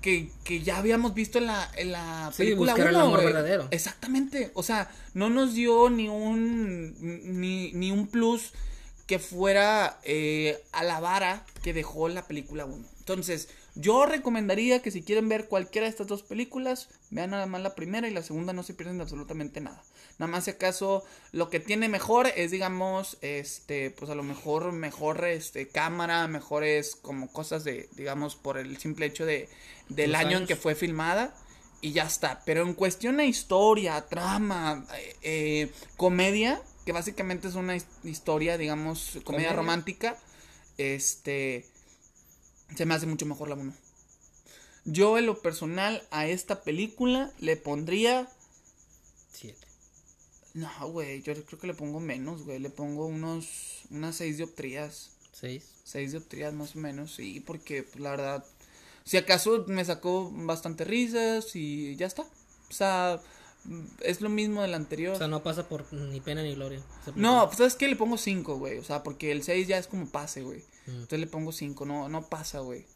que, 0.00 0.30
que 0.44 0.62
ya 0.62 0.78
habíamos 0.78 1.14
visto 1.14 1.38
en 1.38 1.46
la, 1.46 1.68
en 1.76 1.92
la 1.92 2.30
Sí, 2.32 2.44
película 2.44 2.72
buscar 2.72 2.88
el 2.90 2.96
uno, 2.96 3.04
amor 3.06 3.24
verdadero. 3.24 3.68
Exactamente. 3.70 4.52
O 4.54 4.62
sea, 4.62 4.90
no 5.14 5.30
nos 5.30 5.54
dio 5.54 5.90
ni 5.90 6.08
un 6.08 6.94
ni, 7.40 7.72
ni 7.72 7.90
un 7.90 8.06
plus 8.06 8.52
que 9.06 9.18
fuera 9.18 9.98
eh, 10.04 10.62
a 10.72 10.84
la 10.84 11.00
vara 11.00 11.44
que 11.62 11.72
dejó 11.72 12.08
la 12.08 12.26
película 12.26 12.64
1. 12.66 12.84
Entonces, 13.00 13.48
yo 13.76 14.06
recomendaría 14.06 14.82
que 14.82 14.90
si 14.90 15.02
quieren 15.02 15.28
ver 15.28 15.46
cualquiera 15.48 15.84
de 15.86 15.90
estas 15.90 16.06
dos 16.06 16.22
películas, 16.22 16.88
vean 17.10 17.30
nada 17.30 17.46
más 17.46 17.60
la 17.62 17.74
primera 17.74 18.08
y 18.08 18.10
la 18.10 18.22
segunda 18.22 18.52
no 18.52 18.62
se 18.62 18.74
pierden 18.74 18.96
de 18.96 19.02
absolutamente 19.04 19.60
nada. 19.60 19.82
Nada 20.18 20.32
más 20.32 20.44
si 20.44 20.50
acaso 20.50 21.04
lo 21.32 21.50
que 21.50 21.60
tiene 21.60 21.88
mejor 21.88 22.26
es, 22.36 22.50
digamos, 22.50 23.18
este, 23.20 23.90
pues 23.90 24.10
a 24.10 24.14
lo 24.14 24.22
mejor 24.22 24.72
mejor 24.72 25.24
este 25.26 25.68
cámara, 25.68 26.26
mejores 26.26 26.96
como 26.96 27.30
cosas 27.30 27.64
de, 27.64 27.88
digamos, 27.96 28.34
por 28.34 28.56
el 28.58 28.78
simple 28.78 29.06
hecho 29.06 29.24
de 29.26 29.48
del 29.90 30.14
año 30.16 30.38
en 30.38 30.46
que 30.46 30.56
fue 30.56 30.74
filmada 30.74 31.34
y 31.82 31.92
ya 31.92 32.04
está. 32.04 32.42
Pero 32.46 32.62
en 32.62 32.72
cuestión 32.74 33.18
de 33.18 33.26
historia, 33.26 34.06
trama, 34.08 34.86
eh, 34.96 35.16
eh, 35.22 35.72
comedia, 35.98 36.60
que 36.86 36.92
básicamente 36.92 37.48
es 37.48 37.54
una 37.54 37.76
his- 37.76 37.84
historia, 38.04 38.56
digamos, 38.56 39.10
comedia, 39.10 39.24
Comedia. 39.24 39.52
romántica, 39.52 40.16
este, 40.78 41.66
se 42.74 42.86
me 42.86 42.94
hace 42.94 43.06
mucho 43.06 43.26
mejor 43.26 43.48
la 43.48 43.54
1. 43.54 43.72
Yo 44.84 45.18
en 45.18 45.26
lo 45.26 45.40
personal 45.40 46.02
a 46.10 46.26
esta 46.26 46.62
película 46.62 47.32
le 47.40 47.56
pondría, 47.56 48.28
Siete. 49.32 49.66
no, 50.54 50.70
güey, 50.90 51.22
yo 51.22 51.34
creo 51.44 51.58
que 51.58 51.66
le 51.66 51.74
pongo 51.74 52.00
menos, 52.00 52.44
güey, 52.44 52.58
le 52.60 52.70
pongo 52.70 53.06
unos, 53.06 53.82
unas 53.90 54.16
6 54.16 54.36
dioptrías. 54.36 55.10
Seis. 55.32 55.64
6 55.84 56.12
dioptrías 56.12 56.54
más 56.54 56.76
o 56.76 56.78
menos, 56.78 57.14
sí, 57.14 57.40
porque 57.40 57.82
pues, 57.82 58.00
la 58.00 58.10
verdad, 58.10 58.44
si 59.04 59.16
acaso 59.16 59.64
me 59.68 59.84
sacó 59.84 60.30
bastante 60.32 60.84
risas 60.84 61.54
y 61.54 61.96
ya 61.96 62.06
está. 62.06 62.22
O 62.68 62.72
sea, 62.72 63.20
es 64.02 64.20
lo 64.20 64.28
mismo 64.28 64.62
del 64.62 64.74
anterior. 64.74 65.14
O 65.14 65.18
sea, 65.18 65.28
no 65.28 65.42
pasa 65.42 65.68
por 65.68 65.92
ni 65.92 66.20
pena 66.20 66.42
ni 66.42 66.54
gloria. 66.54 66.80
no, 67.14 67.46
pues 67.46 67.58
sabes 67.58 67.76
que 67.76 67.88
le 67.88 67.96
pongo 67.96 68.16
5, 68.16 68.58
güey. 68.58 68.78
O 68.78 68.84
sea, 68.84 69.02
porque 69.02 69.32
el 69.32 69.42
6 69.42 69.68
ya 69.68 69.78
es 69.78 69.86
como 69.86 70.06
pase, 70.06 70.42
güey. 70.42 70.64
Mm. 70.86 70.90
Entonces 70.90 71.20
le 71.20 71.26
pongo 71.26 71.52
5, 71.52 71.84
no, 71.86 72.08
no 72.08 72.28
pasa, 72.28 72.60
güey. 72.60 72.86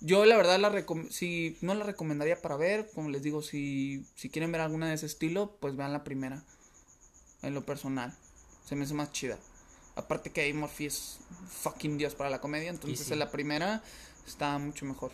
Yo 0.00 0.24
la 0.24 0.36
verdad 0.36 0.58
la 0.58 0.84
si 1.10 1.58
no 1.60 1.74
la 1.74 1.84
recomendaría 1.84 2.40
para 2.40 2.56
ver, 2.56 2.90
como 2.94 3.10
les 3.10 3.22
digo, 3.22 3.42
si, 3.42 4.06
si 4.14 4.30
quieren 4.30 4.50
ver 4.50 4.62
alguna 4.62 4.88
de 4.88 4.94
ese 4.94 5.06
estilo, 5.06 5.56
pues 5.60 5.76
vean 5.76 5.92
la 5.92 6.04
primera. 6.04 6.42
En 7.42 7.54
lo 7.54 7.64
personal. 7.64 8.16
Se 8.66 8.76
me 8.76 8.84
hace 8.84 8.94
más 8.94 9.12
chida. 9.12 9.38
Aparte 9.96 10.30
que 10.30 10.40
ahí 10.40 10.52
Murphy 10.52 10.86
es 10.86 11.18
fucking 11.48 11.98
dios 11.98 12.14
para 12.14 12.30
la 12.30 12.40
comedia, 12.40 12.70
entonces 12.70 13.06
sí. 13.06 13.12
en 13.12 13.18
la 13.18 13.30
primera 13.30 13.82
está 14.26 14.56
mucho 14.58 14.86
mejor. 14.86 15.10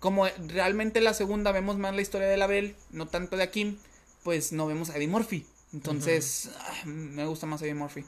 Como 0.00 0.26
realmente 0.48 0.98
en 0.98 1.04
la 1.04 1.14
segunda 1.14 1.52
vemos 1.52 1.78
más 1.78 1.94
la 1.94 2.02
historia 2.02 2.26
de 2.26 2.36
la 2.36 2.46
Belle, 2.46 2.74
no 2.90 3.06
tanto 3.06 3.36
de 3.36 3.44
Akim, 3.44 3.78
pues 4.22 4.52
no 4.52 4.66
vemos 4.66 4.90
a 4.90 4.96
Eddie 4.96 5.08
Murphy. 5.08 5.46
Entonces, 5.72 6.50
ah, 6.58 6.84
me 6.86 7.26
gusta 7.26 7.46
más 7.46 7.62
Eddie 7.62 7.74
Murphy. 7.74 8.04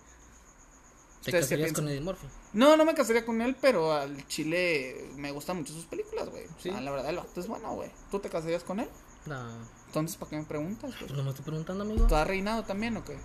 ¿Te 1.22 1.30
¿Ustedes 1.30 1.46
qué 1.46 1.54
casarías 1.56 1.72
con? 1.72 1.88
Eddie 1.88 2.00
Murphy? 2.00 2.26
No, 2.52 2.76
no 2.76 2.84
me 2.84 2.94
casaría 2.94 3.24
con 3.26 3.40
él, 3.42 3.56
pero 3.60 3.92
al 3.92 4.26
chile 4.28 5.08
me 5.16 5.32
gustan 5.32 5.56
mucho 5.58 5.72
sus 5.72 5.86
películas, 5.86 6.28
güey. 6.28 6.44
O 6.44 6.60
sea, 6.60 6.78
Sí. 6.78 6.84
la 6.84 6.90
verdad, 6.90 7.10
el 7.10 7.16
vato 7.16 7.40
es 7.40 7.48
bueno, 7.48 7.74
güey. 7.74 7.90
¿Tú 8.10 8.18
te 8.20 8.28
casarías 8.28 8.62
con 8.62 8.80
él? 8.80 8.88
No. 9.26 9.44
Entonces, 9.86 10.16
¿para 10.16 10.30
qué 10.30 10.36
me 10.36 10.44
preguntas? 10.44 10.94
Pues 11.00 11.10
no 11.12 11.22
me 11.24 11.30
estoy 11.30 11.44
preguntando, 11.44 11.82
amigo. 11.84 12.06
¿Tú 12.06 12.14
has 12.14 12.26
reinado 12.26 12.62
también 12.64 12.96
o 12.96 13.04
qué? 13.04 13.16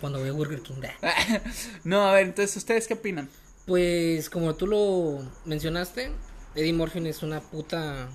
Cuando 0.00 0.20
voy 0.20 0.28
a 0.28 0.32
Burger 0.32 0.62
King. 0.62 0.76
no, 1.84 2.08
a 2.08 2.12
ver, 2.12 2.26
entonces, 2.28 2.56
¿ustedes 2.56 2.86
qué 2.86 2.94
opinan? 2.94 3.28
Pues, 3.66 4.30
como 4.30 4.54
tú 4.54 4.66
lo 4.66 5.18
mencionaste, 5.44 6.10
Eddie 6.54 6.72
Murphy 6.72 7.06
es 7.08 7.22
una 7.22 7.40
puta 7.40 8.08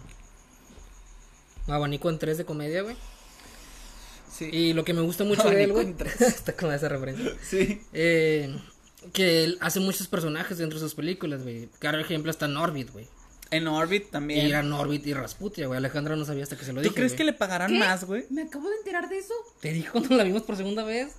abanico 1.67 2.09
en 2.09 2.19
tres 2.19 2.37
de 2.37 2.45
comedia, 2.45 2.81
güey. 2.81 2.95
Sí. 4.31 4.49
Y 4.51 4.73
lo 4.73 4.83
que 4.83 4.93
me 4.93 5.01
gusta 5.01 5.23
mucho 5.25 5.49
de 5.49 5.63
él, 5.63 5.73
güey. 5.73 5.95
Está 6.19 6.53
con 6.55 6.73
esa 6.73 6.89
referencia. 6.89 7.33
Sí. 7.43 7.81
Eh, 7.93 8.55
que 9.11 9.43
él 9.43 9.57
hace 9.61 9.79
muchos 9.79 10.07
personajes 10.07 10.57
dentro 10.57 10.79
de 10.79 10.85
sus 10.85 10.95
películas, 10.95 11.43
güey. 11.43 11.67
Claro 11.79 11.99
ejemplo 11.99 12.31
está 12.31 12.47
Norbit, 12.47 12.91
güey. 12.91 13.07
En 13.51 13.67
Orbit 13.67 14.05
Y 14.07 14.11
también. 14.11 14.45
era 14.47 14.63
Norbit 14.63 15.05
y 15.05 15.13
Rasputia, 15.13 15.67
güey. 15.67 15.77
Alejandra 15.77 16.15
no 16.15 16.25
sabía 16.25 16.43
hasta 16.43 16.55
que 16.55 16.65
se 16.65 16.73
lo 16.73 16.81
¿Tú 16.81 16.85
dije. 16.89 16.95
crees 16.95 17.11
güey. 17.11 17.17
que 17.17 17.23
le 17.25 17.33
pagarán 17.33 17.71
¿Qué? 17.71 17.77
más, 17.79 18.03
güey? 18.05 18.25
Me 18.31 18.43
acabo 18.43 18.67
de 18.69 18.75
enterar 18.77 19.09
de 19.09 19.17
eso. 19.19 19.33
Te 19.59 19.71
dijo 19.73 19.91
cuando 19.99 20.15
la 20.15 20.23
vimos 20.23 20.41
por 20.43 20.55
segunda 20.57 20.83
vez. 20.83 21.11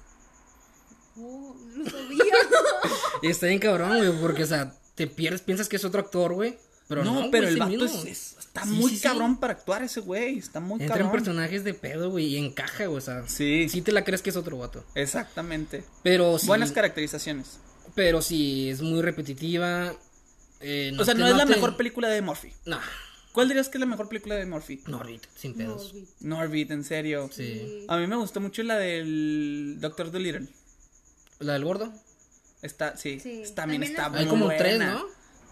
Oh, 1.16 1.54
no 1.76 1.84
sabía. 1.90 2.24
Y 3.22 3.28
está 3.28 3.46
bien 3.46 3.60
cabrón, 3.60 3.96
güey, 3.98 4.12
porque, 4.20 4.42
o 4.42 4.46
sea, 4.46 4.74
te 4.96 5.06
pierdes, 5.06 5.40
piensas 5.42 5.68
que 5.68 5.76
es 5.76 5.84
otro 5.84 6.00
actor, 6.00 6.34
güey. 6.34 6.58
Pero 6.88 7.02
no, 7.04 7.14
no, 7.24 7.30
pero 7.30 7.44
güey, 7.44 7.54
el 7.54 7.58
vato 7.60 7.84
es, 7.86 8.04
es- 8.04 8.36
está 8.38 8.64
Sí, 8.64 8.70
muy 8.70 8.90
sí, 8.90 8.96
sí. 8.96 9.02
cabrón 9.04 9.38
para 9.38 9.54
actuar 9.54 9.82
ese 9.82 10.00
güey. 10.00 10.36
Está 10.38 10.60
muy 10.60 10.80
Entra 10.82 10.96
en 10.96 11.02
cabrón. 11.04 11.12
personajes 11.12 11.64
de 11.64 11.72
pedo, 11.72 12.10
güey, 12.10 12.26
y 12.26 12.36
encaja, 12.36 12.86
güey, 12.86 12.98
o 12.98 13.00
sea. 13.00 13.26
Sí. 13.26 13.68
Sí 13.70 13.80
te 13.80 13.92
la 13.92 14.04
crees 14.04 14.20
que 14.22 14.30
es 14.30 14.36
otro 14.36 14.58
vato. 14.58 14.84
Exactamente. 14.94 15.84
Pero 16.02 16.38
sí. 16.38 16.46
Buenas 16.46 16.72
caracterizaciones. 16.72 17.58
Pero 17.94 18.22
sí, 18.22 18.70
es 18.70 18.80
muy 18.82 19.02
repetitiva. 19.02 19.94
eh, 20.60 20.92
o 20.98 21.04
sea, 21.04 21.14
te- 21.14 21.20
no 21.20 21.26
es 21.26 21.36
la 21.36 21.44
te- 21.46 21.54
mejor 21.54 21.76
película 21.76 22.08
de 22.08 22.22
Murphy. 22.22 22.52
No, 22.64 22.80
¿Cuál 23.32 23.48
dirías 23.48 23.68
que 23.68 23.78
es 23.78 23.80
la 23.80 23.86
mejor 23.86 24.08
película 24.08 24.36
de 24.36 24.46
Murphy? 24.46 24.80
Norbit, 24.86 25.24
sin 25.34 25.54
pedos. 25.54 25.92
Norbit. 25.92 26.08
Norbit, 26.20 26.70
en 26.70 26.84
serio. 26.84 27.28
Sí. 27.32 27.84
A 27.88 27.96
mí 27.96 28.06
me 28.06 28.14
gustó 28.16 28.40
mucho 28.40 28.62
la 28.62 28.76
del 28.78 29.78
Doctor 29.80 30.12
Dolittle. 30.12 30.46
¿La 31.40 31.54
del 31.54 31.64
gordo? 31.64 31.92
Está, 32.62 32.96
sí, 32.96 33.18
Sí, 33.20 33.42
está- 33.42 33.62
también 33.62 33.82
también 33.82 33.90
está 33.90 34.06
es 34.06 34.10
muy 34.12 34.20
Hay 34.20 34.26
como 34.28 34.44
buena. 34.46 34.58
tres, 34.58 34.78
¿no? 34.78 35.04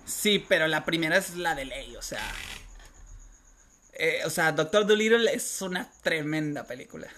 Sí, 0.06 0.44
pero 0.48 0.68
la 0.68 0.84
primera 0.84 1.16
es 1.18 1.36
la 1.36 1.54
de 1.56 1.64
ley, 1.64 1.94
o 1.96 2.02
sea. 2.02 2.22
eh, 3.94 4.20
o 4.24 4.30
sea, 4.30 4.52
Doctor 4.52 4.86
Dolittle 4.86 5.32
es 5.34 5.60
una 5.62 5.90
tremenda 6.02 6.64
película. 6.66 7.08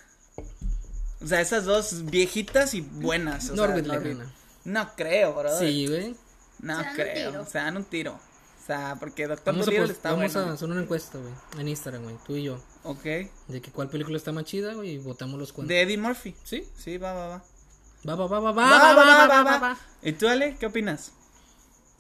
O 1.23 1.27
sea, 1.27 1.41
esas 1.41 1.65
dos 1.65 2.07
viejitas 2.07 2.75
y 2.75 2.81
buenas. 2.81 3.51
O 3.51 3.55
Norbit 3.57 3.87
sea, 3.87 3.99
gana. 3.99 4.33
No 4.65 4.95
creo, 4.97 5.35
bro. 5.35 5.59
Sí, 5.59 5.87
güey. 5.87 6.17
No 6.61 6.79
Se 6.83 6.91
creo. 6.95 7.31
tiro. 7.31 7.47
Se 7.47 7.59
dan 7.59 7.77
un 7.77 7.85
tiro. 7.85 8.13
O 8.15 8.67
sea, 8.67 8.97
porque 8.99 9.27
Doctor 9.27 9.53
Vamos, 9.53 9.67
Dolittle 9.67 9.93
está 9.93 10.13
vamos 10.13 10.33
bueno. 10.33 10.51
a 10.51 10.55
hacer 10.55 10.71
una 10.71 10.81
encuesta, 10.81 11.19
güey, 11.19 11.35
en 11.59 11.69
Instagram, 11.69 12.03
güey, 12.05 12.17
tú 12.27 12.35
y 12.35 12.45
yo. 12.45 12.59
Ok. 12.85 13.03
De 13.49 13.61
que 13.61 13.71
cuál 13.71 13.91
película 13.91 14.17
está 14.17 14.33
más 14.33 14.45
chida, 14.45 14.73
güey, 14.73 14.93
y 14.93 14.99
votamos 14.99 15.39
los 15.39 15.53
cuantos. 15.53 15.69
De 15.69 15.83
Eddie 15.83 15.99
Murphy. 15.99 16.35
¿Sí? 16.45 16.67
Sí, 16.77 16.97
va, 16.97 17.13
va, 17.13 17.27
va. 17.29 17.45
Va, 18.09 18.15
va, 18.15 18.27
va, 18.27 18.41
va, 18.41 18.53
va, 18.53 18.71
Va, 18.71 18.95
va, 18.95 19.27
va, 19.29 19.43
va, 19.45 19.59
va. 19.59 19.79
¿Y 20.03 20.13
tú, 20.13 20.29
Ale? 20.29 20.57
¿Qué 20.59 20.65
opinas? 20.67 21.13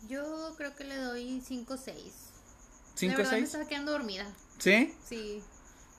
Yo 0.08 0.54
creo 0.56 0.74
que 0.74 0.84
le 0.84 0.96
doy 0.96 1.42
5 1.46 1.74
o 1.74 1.76
6. 1.76 1.96
¿Cinco, 2.94 3.12
de 3.12 3.16
verdad 3.18 3.32
me 3.32 3.38
seis? 3.38 3.44
estaba 3.46 3.66
quedando 3.68 3.92
dormida. 3.92 4.26
¿Sí? 4.58 4.94
Sí. 5.06 5.42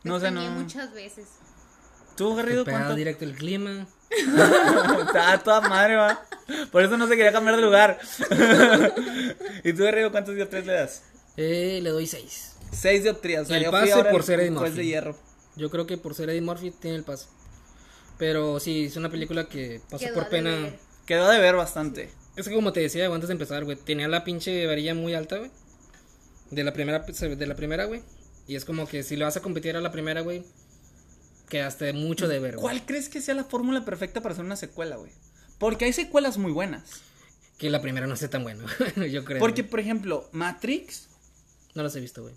No, 0.04 0.16
o 0.16 0.20
sea, 0.20 0.30
sé, 0.30 0.36
no- 0.36 0.50
muchas 0.52 0.94
veces. 0.94 1.26
¿Tú, 2.16 2.36
Garrido, 2.36 2.64
Pegado 2.64 2.84
cuánto? 2.86 2.96
directo 2.98 3.26
el 3.26 3.36
clima. 3.36 3.88
Está 4.10 5.32
a 5.34 5.44
toda 5.44 5.62
madre, 5.62 5.96
va. 5.96 6.24
Por 6.72 6.84
eso 6.84 6.98
no 6.98 7.08
se 7.08 7.16
quería 7.18 7.32
cambiar 7.32 7.56
de 7.58 7.62
lugar. 7.62 8.00
¿Y 9.64 9.74
tú, 9.74 9.84
Garrido, 9.84 10.12
cuántos 10.12 10.36
dioptrías 10.36 10.66
le 10.66 10.74
das? 10.74 11.04
Eh, 11.38 11.80
le 11.82 11.90
doy 11.90 12.08
6. 12.08 12.52
Seis 12.72 13.04
dioptrías. 13.04 13.44
O 13.44 13.46
sea, 13.48 13.58
El 13.58 13.64
yo 13.66 13.72
fui 13.72 13.80
pase 13.82 13.94
ahora 13.94 14.12
por 14.12 14.24
ser 14.24 14.40
Eddie 14.40 14.50
juez 14.52 14.72
Murphy. 14.72 14.78
de 14.78 14.86
hierro. 14.86 15.18
Yo 15.56 15.70
creo 15.70 15.86
que 15.88 15.98
por 15.98 16.14
ser 16.14 16.30
Eddie 16.30 16.42
Murphy 16.42 16.72
tiene 16.72 16.98
el 16.98 17.04
paso. 17.04 17.28
Pero 18.18 18.60
sí, 18.60 18.86
es 18.86 18.96
una 18.96 19.10
película 19.10 19.48
que 19.48 19.82
pasó 19.90 20.06
Quedó 20.06 20.14
por 20.16 20.24
a 20.24 20.30
pena. 20.30 20.52
deber. 20.52 20.80
Quedó 21.06 21.30
de 21.30 21.40
ver 21.40 21.56
bastante. 21.56 22.10
Es 22.36 22.48
que 22.48 22.56
como 22.56 22.74
te 22.74 22.80
decía 22.82 23.08
antes 23.08 23.28
de 23.28 23.34
empezar, 23.34 23.64
güey, 23.66 23.78
tenía 23.78 24.08
la 24.08 24.24
pinche 24.24 24.66
varilla 24.68 24.94
muy 24.94 25.14
alta, 25.14 25.38
güey. 25.38 25.52
De 26.52 26.64
la 26.64 26.74
primera, 26.74 27.00
de 27.00 27.48
la 27.48 27.56
primera, 27.56 27.86
güey. 27.86 28.02
Y 28.48 28.56
es 28.56 28.66
como 28.66 28.88
que 28.88 29.04
si 29.04 29.16
le 29.16 29.26
vas 29.26 29.36
a 29.38 29.42
competir 29.42 29.76
a 29.76 29.82
la 29.82 29.92
primera, 29.92 30.22
güey, 30.22 30.44
quedaste 31.50 31.94
mucho 31.94 32.28
de 32.28 32.40
ver, 32.40 32.56
güey. 32.56 32.62
¿Cuál 32.62 32.86
crees 32.86 33.10
que 33.10 33.22
sea 33.22 33.36
la 33.36 33.44
fórmula 33.44 33.86
perfecta 33.86 34.22
para 34.22 34.34
hacer 34.34 34.46
una 34.46 34.56
secuela, 34.56 34.96
güey? 34.98 35.12
Porque 35.58 35.86
hay 35.86 35.94
secuelas 35.94 36.38
muy 36.38 36.52
buenas. 36.52 36.84
Que 37.58 37.70
la 37.70 37.82
primera 37.82 38.06
no 38.08 38.14
esté 38.16 38.28
tan 38.28 38.44
buena, 38.44 38.66
yo 39.10 39.24
creo. 39.24 39.40
Porque, 39.40 39.62
güey. 39.62 39.70
por 39.72 39.80
ejemplo, 39.80 40.30
Matrix. 40.34 41.08
No 41.74 41.84
las 41.84 41.96
he 41.96 42.00
visto, 42.02 42.22
güey. 42.22 42.34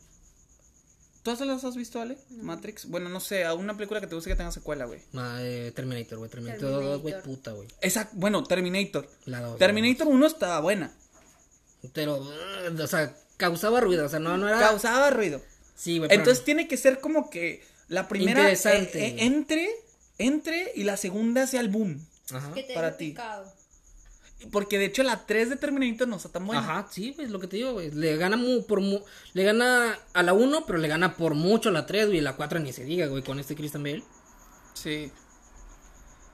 ¿Todas 1.23 1.41
las 1.47 1.65
has 1.65 1.77
visto, 1.77 2.01
Ale? 2.01 2.17
Matrix. 2.31 2.87
Bueno, 2.87 3.09
no 3.09 3.21
sé, 3.21 3.45
a 3.45 3.53
una 3.53 3.77
película 3.77 4.01
que 4.01 4.07
te 4.07 4.15
guste 4.15 4.31
que 4.31 4.37
tenga 4.37 4.53
secuela, 4.53 4.87
güey. 4.87 5.01
Eh, 5.41 5.73
Terminator, 5.75 6.19
güey. 6.19 6.31
Terminator, 6.31 6.61
Terminator. 6.61 6.99
güey, 7.01 7.23
puta, 7.23 7.53
güey. 7.53 7.69
Exacto. 7.83 8.15
Bueno, 8.17 8.45
Terminator. 8.45 9.09
La 9.27 9.41
dos, 9.41 9.59
Terminator 9.59 10.07
1 10.07 10.27
estaba 10.27 10.61
buena. 10.61 10.93
Pero, 11.93 12.17
uh, 12.23 12.83
o 12.83 12.87
sea, 12.87 13.15
causaba 13.37 13.81
ruido, 13.81 14.07
o 14.07 14.09
sea, 14.09 14.19
no, 14.21 14.37
no 14.39 14.49
era... 14.49 14.59
Causaba 14.59 15.11
ruido. 15.11 15.43
Sí, 15.77 15.99
güey. 15.99 16.09
pero- 16.09 16.21
Entonces 16.21 16.45
tiene 16.45 16.67
que 16.67 16.77
ser 16.77 17.01
como 17.01 17.29
que 17.31 17.63
la 17.89 18.07
primera 18.09 18.41
Interesante. 18.41 18.99
eh, 19.05 19.09
eh, 19.09 19.17
entre, 19.25 19.69
entre 20.19 20.73
y 20.75 20.85
la 20.85 20.97
segunda 20.97 21.47
sea 21.47 21.61
el 21.61 21.69
boom. 21.69 22.05
Ajá. 22.31 22.53
Que 22.53 22.63
te 22.63 22.75
para 22.75 22.97
ti. 22.97 23.15
Porque 24.53 24.79
de 24.79 24.85
hecho 24.85 25.03
la 25.03 25.27
3 25.27 25.51
de 25.51 25.57
Terminator 25.57 26.07
no 26.07 26.17
está 26.17 26.29
tan 26.29 26.47
buena. 26.47 26.63
Ajá, 26.63 26.89
sí, 26.93 27.17
es 27.19 27.31
lo 27.31 27.41
que 27.41 27.49
te 27.49 27.57
digo, 27.57 27.73
güey. 27.73 27.91
Le 27.91 28.17
gana 28.17 28.37
mu- 28.37 28.65
por 28.67 28.81
mu- 28.81 29.01
le 29.33 29.43
gana 29.43 29.99
a 30.15 30.23
la 30.23 30.33
1, 30.33 30.65
pero 30.65 30.79
le 30.79 30.87
gana 30.87 31.17
por 31.17 31.35
mucho 31.35 31.71
a 31.71 31.73
la 31.73 31.87
3, 31.87 32.07
güey. 32.07 32.19
Y 32.19 32.21
la 32.21 32.37
4 32.37 32.61
ni 32.61 32.73
se 32.73 32.85
diga, 32.85 33.07
güey, 33.07 33.25
con 33.25 33.41
este 33.41 33.57
Christian 33.57 33.83
Bale. 33.83 34.05
Sí. 34.75 35.11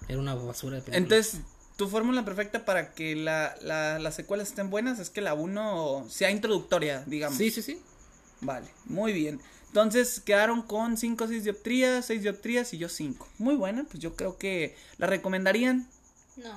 Era 0.07 0.19
una 0.19 0.35
basura 0.35 0.77
de 0.77 0.83
película. 0.83 0.99
Entonces, 0.99 1.41
tu 1.77 1.89
fórmula 1.89 2.27
perfecta 2.27 2.67
para 2.67 2.93
que 2.93 3.17
la, 3.17 3.57
la- 3.63 3.99
las 3.99 4.15
secuelas 4.15 4.49
estén 4.49 4.69
buenas 4.69 4.99
es 4.99 5.09
que 5.09 5.23
la 5.23 5.33
1 5.33 6.07
sea 6.11 6.31
introductoria, 6.31 7.05
digamos. 7.07 7.39
Sí, 7.39 7.51
sí, 7.51 7.63
sí. 7.63 7.81
Vale, 8.43 8.69
muy 8.85 9.15
bien. 9.15 9.41
Entonces 9.75 10.21
quedaron 10.21 10.63
con 10.63 10.97
5 10.97 11.25
o 11.25 11.27
6 11.27 11.43
dioptrías, 11.43 12.07
6 12.07 12.23
dioptrías 12.23 12.73
y 12.75 12.79
yo 12.79 12.89
5. 12.89 13.29
Muy 13.39 13.57
buena, 13.57 13.83
pues 13.83 13.99
yo 13.99 14.15
creo 14.15 14.39
que 14.39 14.77
la 14.99 15.09
recomendarían. 15.09 15.89
No. 16.37 16.55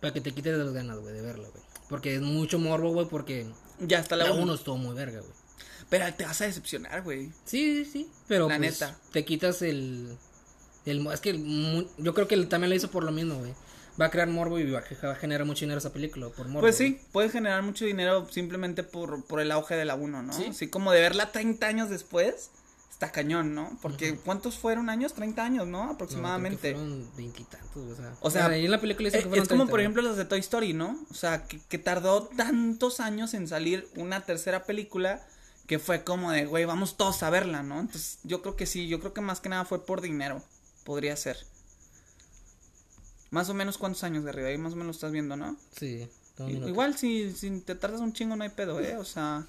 Para 0.00 0.12
que 0.12 0.20
te 0.20 0.32
quites 0.32 0.58
de 0.58 0.64
las 0.64 0.74
ganas, 0.74 0.98
güey, 0.98 1.14
de 1.14 1.22
verla, 1.22 1.48
güey. 1.48 1.62
Porque 1.88 2.16
es 2.16 2.20
mucho 2.20 2.58
morbo, 2.58 2.92
güey, 2.92 3.06
porque 3.06 3.46
Ya 3.78 4.00
hasta 4.00 4.16
la 4.16 4.24
la 4.24 4.32
1. 4.32 4.42
1 4.42 4.54
estuvo 4.54 4.76
muy 4.76 4.92
verga, 4.96 5.20
güey. 5.20 5.32
Pero 5.88 6.12
te 6.14 6.24
vas 6.24 6.40
a 6.40 6.46
decepcionar, 6.46 7.02
güey. 7.02 7.30
Sí, 7.44 7.84
sí, 7.84 7.90
sí. 7.92 8.10
Pero 8.26 8.48
La 8.48 8.58
pues, 8.58 8.80
neta. 8.80 8.98
te 9.12 9.24
quitas 9.24 9.62
el. 9.62 10.18
el 10.86 11.06
es 11.12 11.20
que 11.20 11.32
yo 11.98 12.12
creo 12.12 12.26
que 12.26 12.34
él 12.34 12.48
también 12.48 12.70
lo 12.70 12.74
hizo 12.74 12.90
por 12.90 13.04
lo 13.04 13.12
mismo, 13.12 13.36
güey. 13.36 13.54
Va 14.00 14.06
a 14.06 14.10
crear 14.10 14.28
morbo 14.28 14.58
y 14.58 14.70
va 14.70 14.80
a, 14.80 15.14
generar 15.14 15.46
mucho 15.46 15.60
dinero 15.60 15.78
esa 15.78 15.92
película, 15.92 16.28
por 16.28 16.48
morbo. 16.48 16.60
Pues 16.60 16.76
sí, 16.76 17.00
puede 17.12 17.28
generar 17.28 17.62
mucho 17.62 17.84
dinero 17.84 18.26
simplemente 18.30 18.82
por, 18.82 19.24
por 19.24 19.40
el 19.40 19.52
auge 19.52 19.76
de 19.76 19.84
la 19.84 19.94
1, 19.94 20.22
¿no? 20.22 20.32
Sí. 20.32 20.46
Así 20.50 20.68
como 20.68 20.90
de 20.92 21.00
verla 21.00 21.30
30 21.30 21.66
años 21.66 21.90
después, 21.90 22.50
está 22.90 23.12
cañón, 23.12 23.54
¿no? 23.54 23.78
Porque 23.82 24.16
¿cuántos 24.16 24.58
fueron 24.58 24.90
años? 24.90 25.14
30 25.14 25.44
años, 25.44 25.66
¿no? 25.66 25.86
No, 25.86 25.92
Aproximadamente. 25.92 26.70
que 26.70 26.74
fueron 26.74 27.10
veintitantos, 27.16 27.76
o 27.76 27.96
sea. 27.96 28.14
O 28.20 28.30
sea, 28.30 28.46
ahí 28.46 28.64
en 28.64 28.70
la 28.70 28.80
película 28.80 29.06
dicen 29.06 29.20
Eh, 29.20 29.22
que 29.22 29.28
fueron 29.28 29.42
es 29.44 29.48
como 29.48 29.62
30, 29.64 29.70
por 29.70 29.80
ejemplo 29.80 30.02
las 30.02 30.16
de 30.16 30.24
Toy 30.24 30.40
Story, 30.40 30.72
¿no? 30.72 30.98
O 31.10 31.14
sea, 31.14 31.44
que, 31.44 31.60
que 31.68 31.78
tardó 31.78 32.24
tantos 32.36 33.00
años 33.00 33.34
en 33.34 33.46
salir 33.46 33.88
una 33.96 34.22
tercera 34.22 34.64
película 34.64 35.22
que 35.66 35.78
fue 35.78 36.04
como 36.04 36.30
de, 36.30 36.46
güey, 36.46 36.64
vamos 36.64 36.96
todos 36.96 37.22
a 37.22 37.30
verla, 37.30 37.62
¿no? 37.62 37.80
Entonces 37.80 38.18
yo 38.22 38.42
creo 38.42 38.56
que 38.56 38.66
sí, 38.66 38.86
yo 38.88 39.00
creo 39.00 39.14
que 39.14 39.20
más 39.20 39.40
que 39.40 39.48
nada 39.48 39.64
fue 39.64 39.84
por 39.84 40.00
dinero, 40.00 40.42
podría 40.84 41.16
ser. 41.16 41.38
Más 43.34 43.48
o 43.48 43.54
menos 43.54 43.78
cuántos 43.78 44.04
años 44.04 44.22
de 44.22 44.30
arriba, 44.30 44.46
ahí 44.46 44.58
más 44.58 44.74
o 44.74 44.76
menos 44.76 44.94
estás 44.94 45.10
viendo, 45.10 45.36
¿no? 45.36 45.56
Sí. 45.76 46.08
Igual 46.38 46.96
si, 46.96 47.32
si 47.32 47.50
te 47.62 47.74
tardas 47.74 48.00
un 48.00 48.12
chingo 48.12 48.36
no 48.36 48.44
hay 48.44 48.50
pedo, 48.50 48.78
¿eh? 48.78 48.96
O 48.96 49.04
sea... 49.04 49.44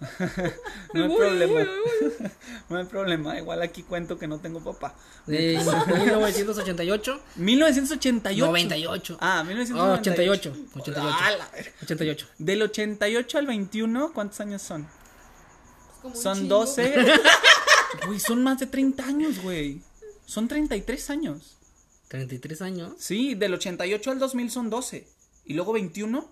no 0.94 1.04
hay 1.04 1.14
problema. 1.14 1.66
no 2.70 2.78
hay 2.78 2.84
problema, 2.86 3.36
igual 3.38 3.60
aquí 3.60 3.82
cuento 3.82 4.18
que 4.18 4.26
no 4.26 4.38
tengo 4.38 4.64
papá. 4.64 4.94
De 5.26 5.58
1988. 5.58 7.20
1988. 7.36 8.46
98. 8.46 9.18
Ah, 9.20 9.40
Ah, 9.40 9.44
1988. 9.44 10.50
88. 10.50 10.80
88. 10.80 11.16
Ah, 11.20 11.30
la 11.36 11.48
verga. 11.50 11.70
88. 11.82 12.26
Del 12.38 12.62
88 12.62 13.38
al 13.38 13.46
21, 13.46 14.12
¿cuántos 14.14 14.40
años 14.40 14.62
son? 14.62 14.88
Como 16.00 16.14
un 16.14 16.22
Son 16.22 16.38
chingo. 16.38 16.60
12. 16.60 16.94
Güey, 18.06 18.20
son 18.20 18.42
más 18.42 18.58
de 18.58 18.66
30 18.66 19.04
años, 19.04 19.42
güey. 19.42 19.82
Son 20.24 20.48
33 20.48 21.10
años. 21.10 21.57
33 22.08 22.62
años. 22.62 22.92
Sí, 22.98 23.34
del 23.34 23.54
88 23.54 24.10
al 24.10 24.18
2000 24.18 24.50
son 24.50 24.70
12. 24.70 25.06
Y 25.44 25.54
luego 25.54 25.72
21. 25.72 26.30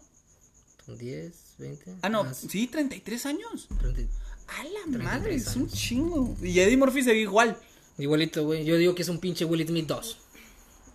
Son 0.85 0.99
10, 0.99 1.33
20. 1.59 1.97
Ah, 2.03 2.09
no, 2.09 2.25
más 2.25 2.37
sí, 2.49 2.67
33 2.67 3.27
años. 3.27 3.69
30. 3.81 4.13
A 4.49 4.65
la 4.65 4.71
33 4.85 5.03
madre, 5.03 5.35
es 5.35 5.57
un 5.57 5.63
años. 5.63 5.73
chingo. 5.73 6.37
Y 6.43 6.59
Eddie 6.61 6.77
Murphy 6.77 7.03
se 7.03 7.13
ve 7.13 7.19
igual. 7.21 7.59
Igualito, 7.99 8.45
güey. 8.45 8.65
Yo 8.65 8.77
digo 8.77 8.95
que 8.95 9.03
es 9.03 9.09
un 9.09 9.19
pinche 9.19 9.45
Will 9.45 9.67
Smith 9.67 9.87
2. 9.87 10.19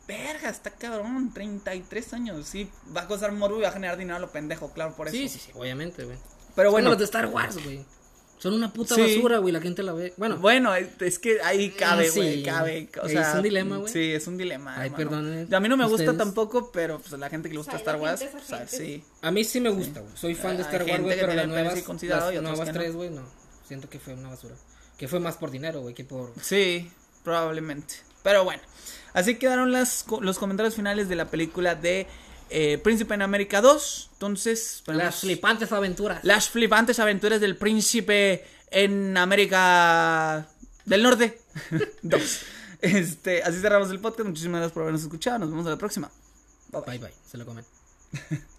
Verga, 0.07 0.49
está 0.49 0.71
cabrón. 0.71 1.31
33 1.33 2.13
años. 2.13 2.45
Sí, 2.47 2.69
va 2.95 3.01
a 3.01 3.07
costar 3.07 3.31
morbo 3.31 3.57
y 3.59 3.61
va 3.61 3.69
a 3.69 3.71
generar 3.73 3.97
dinero 3.97 4.17
a 4.17 4.19
lo 4.19 4.31
pendejo, 4.31 4.71
claro, 4.73 4.95
por 4.95 5.07
eso. 5.07 5.17
Sí, 5.17 5.27
sí, 5.29 5.39
sí, 5.39 5.51
obviamente, 5.55 6.03
güey. 6.05 6.17
Pero 6.55 6.71
Bueno, 6.71 6.71
bueno. 6.71 6.89
los 6.91 6.99
de 6.99 7.05
Star 7.05 7.27
Wars, 7.27 7.63
güey. 7.63 7.83
Son 8.41 8.53
una 8.55 8.73
puta 8.73 8.95
Sí. 8.95 9.01
basura, 9.01 9.37
güey. 9.37 9.53
La 9.53 9.61
gente 9.61 9.83
la 9.83 9.93
ve. 9.93 10.13
Bueno, 10.17 10.37
Bueno, 10.37 10.73
es 10.73 10.87
es 10.99 11.19
que 11.19 11.39
ahí 11.43 11.69
cabe, 11.69 12.09
Sí. 12.09 12.19
güey, 12.19 12.43
cabe. 12.43 12.89
O 13.01 13.05
Es 13.05 13.11
sea, 13.11 13.33
un 13.35 13.43
dilema, 13.43 13.77
güey. 13.77 13.93
Sí, 13.93 14.11
es 14.11 14.25
un 14.25 14.35
dilema. 14.35 14.73
Ay, 14.79 14.87
hermano. 14.87 14.97
perdónenme 14.97 15.55
A 15.55 15.59
mí 15.59 15.69
no 15.69 15.77
me 15.77 15.85
gusta 15.85 16.17
tampoco, 16.17 16.71
pero 16.71 16.99
pues 16.99 17.13
a 17.13 17.17
la 17.17 17.29
gente 17.29 17.49
que 17.49 17.53
le 17.53 17.59
gusta 17.59 17.77
Star 17.77 17.97
Wars, 17.97 18.19
gente 18.19 18.37
es 18.37 18.43
o 18.43 18.47
sea, 18.47 18.67
sí. 18.67 19.03
a 19.21 19.29
mí 19.29 19.43
sí 19.43 19.61
me 19.61 19.69
gusta, 19.69 19.99
güey. 19.99 20.17
Soy 20.17 20.33
fan 20.33 20.57
de 20.57 20.63
Star 20.63 20.83
Wars, 20.83 21.01
güey, 21.03 21.19
pero 21.19 21.33
las 21.35 21.47
nuevas, 21.47 21.71
precio 21.73 21.85
considerado 21.87 22.31
y 22.31 22.35
las 22.35 22.43
nuevas 22.43 22.71
tres, 22.71 22.95
güey, 22.95 23.11
no. 23.11 23.21
Siento 23.67 23.89
que 23.89 23.99
fue 23.99 24.15
una 24.15 24.29
basura. 24.29 24.55
Que 24.97 25.07
fue 25.07 25.19
más 25.19 25.37
por 25.37 25.51
dinero, 25.51 25.81
güey, 25.81 25.93
que 25.93 26.03
por... 26.03 26.33
Sí, 26.41 26.91
probablemente. 27.23 27.93
Pero 28.23 28.43
bueno, 28.43 28.61
así 29.13 29.35
quedaron 29.35 29.71
las, 29.71 30.05
los 30.19 30.37
comentarios 30.39 30.75
finales 30.75 31.09
de 31.09 31.15
la 31.15 31.25
película 31.29 31.75
de 31.75 32.07
eh, 32.51 32.77
Príncipe 32.77 33.13
en 33.13 33.21
América 33.21 33.61
2. 33.61 34.09
Entonces, 34.13 34.83
Las 34.87 35.21
flipantes 35.21 35.71
aventuras. 35.71 36.23
las 36.23 36.49
flipantes 36.49 36.99
aventuras 36.99 37.39
del 37.41 37.57
príncipe 37.57 38.45
en 38.69 39.17
América 39.17 40.47
del 40.85 41.03
Norte 41.03 41.39
2. 42.01 42.39
Este, 42.81 43.43
así 43.43 43.59
cerramos 43.59 43.89
el 43.91 43.99
podcast. 43.99 44.27
Muchísimas 44.27 44.59
gracias 44.59 44.73
por 44.73 44.83
habernos 44.83 45.01
escuchado. 45.03 45.39
Nos 45.39 45.49
vemos 45.49 45.65
en 45.65 45.71
la 45.71 45.77
próxima. 45.77 46.11
Bye 46.71 46.81
bye. 46.81 46.97
Bye, 46.97 47.07
bye. 47.07 47.13
Se 47.29 47.37
lo 47.37 47.45
comen. 47.45 47.65